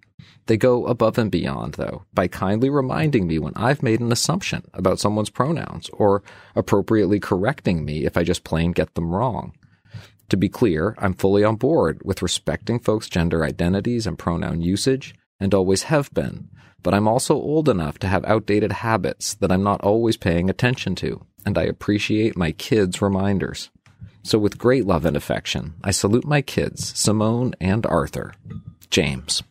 They 0.45 0.57
go 0.57 0.85
above 0.87 1.17
and 1.17 1.31
beyond, 1.31 1.75
though, 1.75 2.03
by 2.13 2.27
kindly 2.27 2.69
reminding 2.69 3.27
me 3.27 3.39
when 3.39 3.53
I've 3.55 3.83
made 3.83 3.99
an 3.99 4.11
assumption 4.11 4.63
about 4.73 4.99
someone's 4.99 5.29
pronouns 5.29 5.89
or 5.93 6.23
appropriately 6.55 7.19
correcting 7.19 7.85
me 7.85 8.05
if 8.05 8.17
I 8.17 8.23
just 8.23 8.43
plain 8.43 8.71
get 8.71 8.93
them 8.95 9.13
wrong. 9.13 9.53
To 10.29 10.37
be 10.37 10.49
clear, 10.49 10.95
I'm 10.97 11.13
fully 11.13 11.43
on 11.43 11.55
board 11.55 12.01
with 12.03 12.21
respecting 12.21 12.79
folks' 12.79 13.09
gender 13.09 13.43
identities 13.43 14.07
and 14.07 14.17
pronoun 14.17 14.61
usage, 14.61 15.13
and 15.39 15.53
always 15.53 15.83
have 15.83 16.13
been, 16.13 16.49
but 16.81 16.93
I'm 16.93 17.07
also 17.07 17.35
old 17.35 17.69
enough 17.69 17.99
to 17.99 18.07
have 18.07 18.25
outdated 18.25 18.71
habits 18.71 19.33
that 19.35 19.51
I'm 19.51 19.63
not 19.63 19.81
always 19.81 20.17
paying 20.17 20.49
attention 20.49 20.95
to, 20.95 21.25
and 21.45 21.57
I 21.57 21.63
appreciate 21.63 22.37
my 22.37 22.51
kids' 22.51 23.01
reminders. 23.01 23.69
So, 24.23 24.39
with 24.39 24.57
great 24.57 24.85
love 24.85 25.05
and 25.05 25.17
affection, 25.17 25.73
I 25.83 25.91
salute 25.91 26.25
my 26.25 26.41
kids, 26.41 26.97
Simone 26.97 27.53
and 27.59 27.85
Arthur. 27.85 28.33
James. 28.89 29.43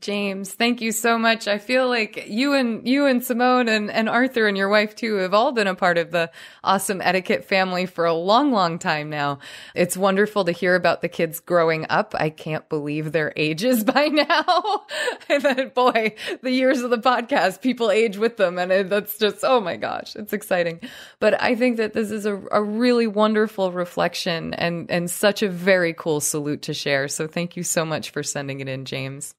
James, 0.00 0.54
thank 0.54 0.80
you 0.80 0.90
so 0.90 1.18
much. 1.18 1.46
I 1.46 1.58
feel 1.58 1.86
like 1.86 2.26
you 2.26 2.54
and 2.54 2.88
you 2.88 3.04
and 3.04 3.22
Simone 3.22 3.68
and, 3.68 3.90
and 3.90 4.08
Arthur 4.08 4.46
and 4.46 4.56
your 4.56 4.70
wife 4.70 4.96
too 4.96 5.16
have 5.16 5.34
all 5.34 5.52
been 5.52 5.66
a 5.66 5.74
part 5.74 5.98
of 5.98 6.10
the 6.10 6.30
awesome 6.64 7.02
etiquette 7.02 7.44
family 7.44 7.84
for 7.84 8.06
a 8.06 8.14
long, 8.14 8.52
long 8.52 8.78
time 8.78 9.10
now. 9.10 9.38
It's 9.74 9.94
wonderful 9.94 10.46
to 10.46 10.52
hear 10.52 10.76
about 10.76 11.02
the 11.02 11.10
kids 11.10 11.40
growing 11.40 11.84
up. 11.90 12.14
I 12.18 12.30
can't 12.30 12.66
believe 12.70 13.12
their 13.12 13.34
ages 13.36 13.84
by 13.84 14.06
now. 14.08 14.86
and 15.28 15.42
then, 15.42 15.68
boy, 15.74 16.14
the 16.40 16.50
years 16.50 16.80
of 16.80 16.88
the 16.88 16.96
podcast, 16.96 17.60
people 17.60 17.90
age 17.90 18.16
with 18.16 18.38
them. 18.38 18.58
And 18.58 18.72
it, 18.72 18.88
that's 18.88 19.18
just, 19.18 19.44
oh 19.44 19.60
my 19.60 19.76
gosh, 19.76 20.16
it's 20.16 20.32
exciting. 20.32 20.80
But 21.20 21.40
I 21.40 21.54
think 21.54 21.76
that 21.76 21.92
this 21.92 22.10
is 22.10 22.24
a, 22.24 22.40
a 22.50 22.62
really 22.62 23.06
wonderful 23.06 23.70
reflection 23.72 24.54
and, 24.54 24.90
and 24.90 25.10
such 25.10 25.42
a 25.42 25.50
very 25.50 25.92
cool 25.92 26.20
salute 26.20 26.62
to 26.62 26.72
share. 26.72 27.08
So 27.08 27.26
thank 27.26 27.58
you 27.58 27.62
so 27.62 27.84
much 27.84 28.08
for 28.08 28.22
sending 28.22 28.60
it 28.60 28.68
in, 28.68 28.86
James. 28.86 29.34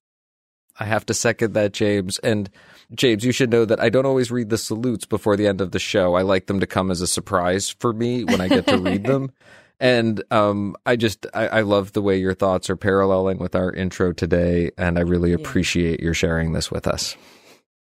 I 0.80 0.86
have 0.86 1.06
to 1.08 1.14
second 1.14 1.54
that, 1.54 1.74
James. 1.74 2.20
And 2.20 2.50
James, 2.94 3.24
you 3.24 3.32
should 3.32 3.52
know 3.52 3.66
that 3.66 3.80
I 3.80 3.90
don't 3.90 4.06
always 4.06 4.32
read 4.32 4.50
the 4.50 4.58
salutes 4.58 5.06
before 5.06 5.38
the 5.38 5.48
end 5.48 5.62
of 5.62 5.72
the 5.72 5.80
show. 5.80 6.16
I 6.16 6.24
like 6.24 6.48
them 6.48 6.60
to 6.60 6.68
come 6.68 6.92
as 6.92 7.02
a 7.02 7.08
surprise 7.08 7.70
for 7.70 7.94
me 7.94 8.24
when 8.24 8.42
I 8.42 8.48
get 8.48 8.68
to 8.68 8.78
read 8.78 9.04
them. 9.06 9.32
And 9.80 10.24
um, 10.32 10.76
I 10.86 10.96
just 10.96 11.26
I, 11.34 11.48
I, 11.48 11.62
love 11.62 11.92
the 11.94 12.02
way 12.02 12.18
your 12.18 12.34
thoughts 12.34 12.70
are 12.70 12.78
paralleling 12.78 13.40
with 13.40 13.54
our 13.56 13.72
intro 13.72 14.14
today, 14.14 14.72
and 14.78 14.98
I 14.98 15.02
really 15.02 15.34
appreciate 15.34 16.00
your 16.00 16.14
sharing 16.14 16.54
this 16.54 16.72
with 16.72 16.88
us. 16.88 17.18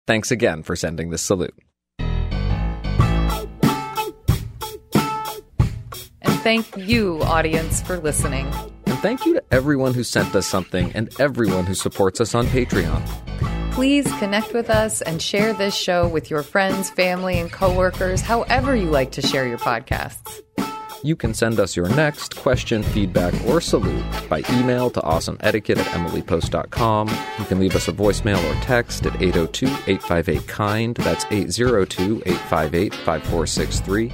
Thanks 0.07 0.31
again 0.31 0.63
for 0.63 0.75
sending 0.75 1.09
this 1.09 1.21
salute. 1.21 1.57
And 6.21 6.39
thank 6.43 6.77
you, 6.77 7.21
audience, 7.23 7.81
for 7.81 7.97
listening 7.97 8.49
thank 9.01 9.25
you 9.25 9.33
to 9.33 9.43
everyone 9.51 9.93
who 9.93 10.03
sent 10.03 10.35
us 10.35 10.45
something 10.45 10.91
and 10.93 11.09
everyone 11.19 11.65
who 11.65 11.73
supports 11.73 12.21
us 12.21 12.35
on 12.35 12.45
Patreon. 12.47 13.01
Please 13.71 14.05
connect 14.19 14.53
with 14.53 14.69
us 14.69 15.01
and 15.01 15.21
share 15.21 15.53
this 15.53 15.73
show 15.73 16.07
with 16.07 16.29
your 16.29 16.43
friends, 16.43 16.89
family, 16.89 17.39
and 17.39 17.51
coworkers, 17.51 18.21
however 18.21 18.75
you 18.75 18.89
like 18.89 19.11
to 19.13 19.21
share 19.21 19.47
your 19.47 19.57
podcasts. 19.57 20.41
You 21.03 21.15
can 21.15 21.33
send 21.33 21.59
us 21.59 21.75
your 21.75 21.89
next 21.89 22.35
question, 22.35 22.83
feedback, 22.83 23.33
or 23.47 23.59
salute 23.59 24.03
by 24.29 24.43
email 24.51 24.91
to 24.91 24.99
awesomeetiquette 24.99 25.77
at 25.77 25.87
emilypost.com. 25.87 27.07
You 27.39 27.45
can 27.45 27.59
leave 27.59 27.75
us 27.75 27.87
a 27.87 27.91
voicemail 27.91 28.37
or 28.43 28.61
text 28.61 29.07
at 29.07 29.19
802 29.21 29.65
858 29.91 30.47
KIND. 30.47 30.95
That's 30.97 31.25
802 31.31 32.21
858 32.25 32.93
5463. 32.93 34.11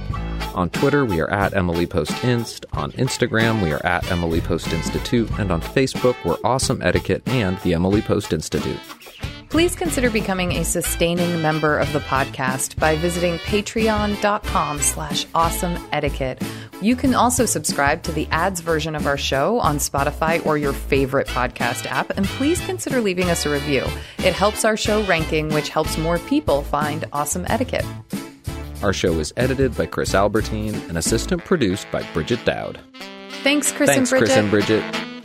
On 0.54 0.70
Twitter, 0.70 1.04
we 1.04 1.20
are 1.20 1.30
at 1.30 1.54
Emily 1.54 1.86
Post 1.86 2.24
Inst. 2.24 2.64
On 2.72 2.90
Instagram, 2.92 3.62
we 3.62 3.70
are 3.70 3.84
at 3.84 4.10
Emily 4.10 4.40
Post 4.40 4.72
Institute. 4.72 5.30
And 5.38 5.52
on 5.52 5.60
Facebook, 5.60 6.16
we're 6.24 6.38
Awesome 6.42 6.80
Etiquette 6.82 7.22
and 7.26 7.58
the 7.60 7.74
Emily 7.74 8.00
Post 8.00 8.32
Institute. 8.32 8.80
Please 9.48 9.74
consider 9.74 10.10
becoming 10.10 10.52
a 10.52 10.64
sustaining 10.64 11.40
member 11.40 11.78
of 11.78 11.90
the 11.94 12.00
podcast 12.00 12.78
by 12.78 12.96
visiting 12.96 13.38
patreon.com 13.38 14.80
slash 14.80 15.26
awesome 15.34 15.78
etiquette. 15.90 16.42
You 16.82 16.94
can 16.94 17.14
also 17.14 17.46
subscribe 17.46 18.02
to 18.04 18.12
the 18.12 18.28
ads 18.30 18.60
version 18.60 18.94
of 18.94 19.06
our 19.06 19.16
show 19.16 19.58
on 19.60 19.78
Spotify 19.78 20.44
or 20.44 20.58
your 20.58 20.74
favorite 20.74 21.26
podcast 21.28 21.86
app, 21.86 22.10
and 22.10 22.26
please 22.26 22.60
consider 22.66 23.00
leaving 23.00 23.30
us 23.30 23.46
a 23.46 23.50
review. 23.50 23.84
It 24.18 24.34
helps 24.34 24.66
our 24.66 24.76
show 24.76 25.02
ranking, 25.06 25.48
which 25.48 25.70
helps 25.70 25.96
more 25.96 26.18
people 26.18 26.62
find 26.62 27.06
awesome 27.14 27.46
etiquette. 27.48 27.86
Our 28.82 28.92
show 28.92 29.18
is 29.18 29.32
edited 29.36 29.76
by 29.76 29.86
Chris 29.86 30.14
Albertine 30.14 30.74
and 30.88 30.98
assistant 30.98 31.44
produced 31.44 31.90
by 31.90 32.04
Bridget 32.12 32.44
Dowd. 32.44 32.78
Thanks, 33.42 33.72
Chris 33.72 33.88
Thanks, 33.88 34.12
and 34.12 34.20
Bridget. 34.20 34.26
Chris 34.26 34.36
and 34.36 34.50
Bridget. 34.50 35.17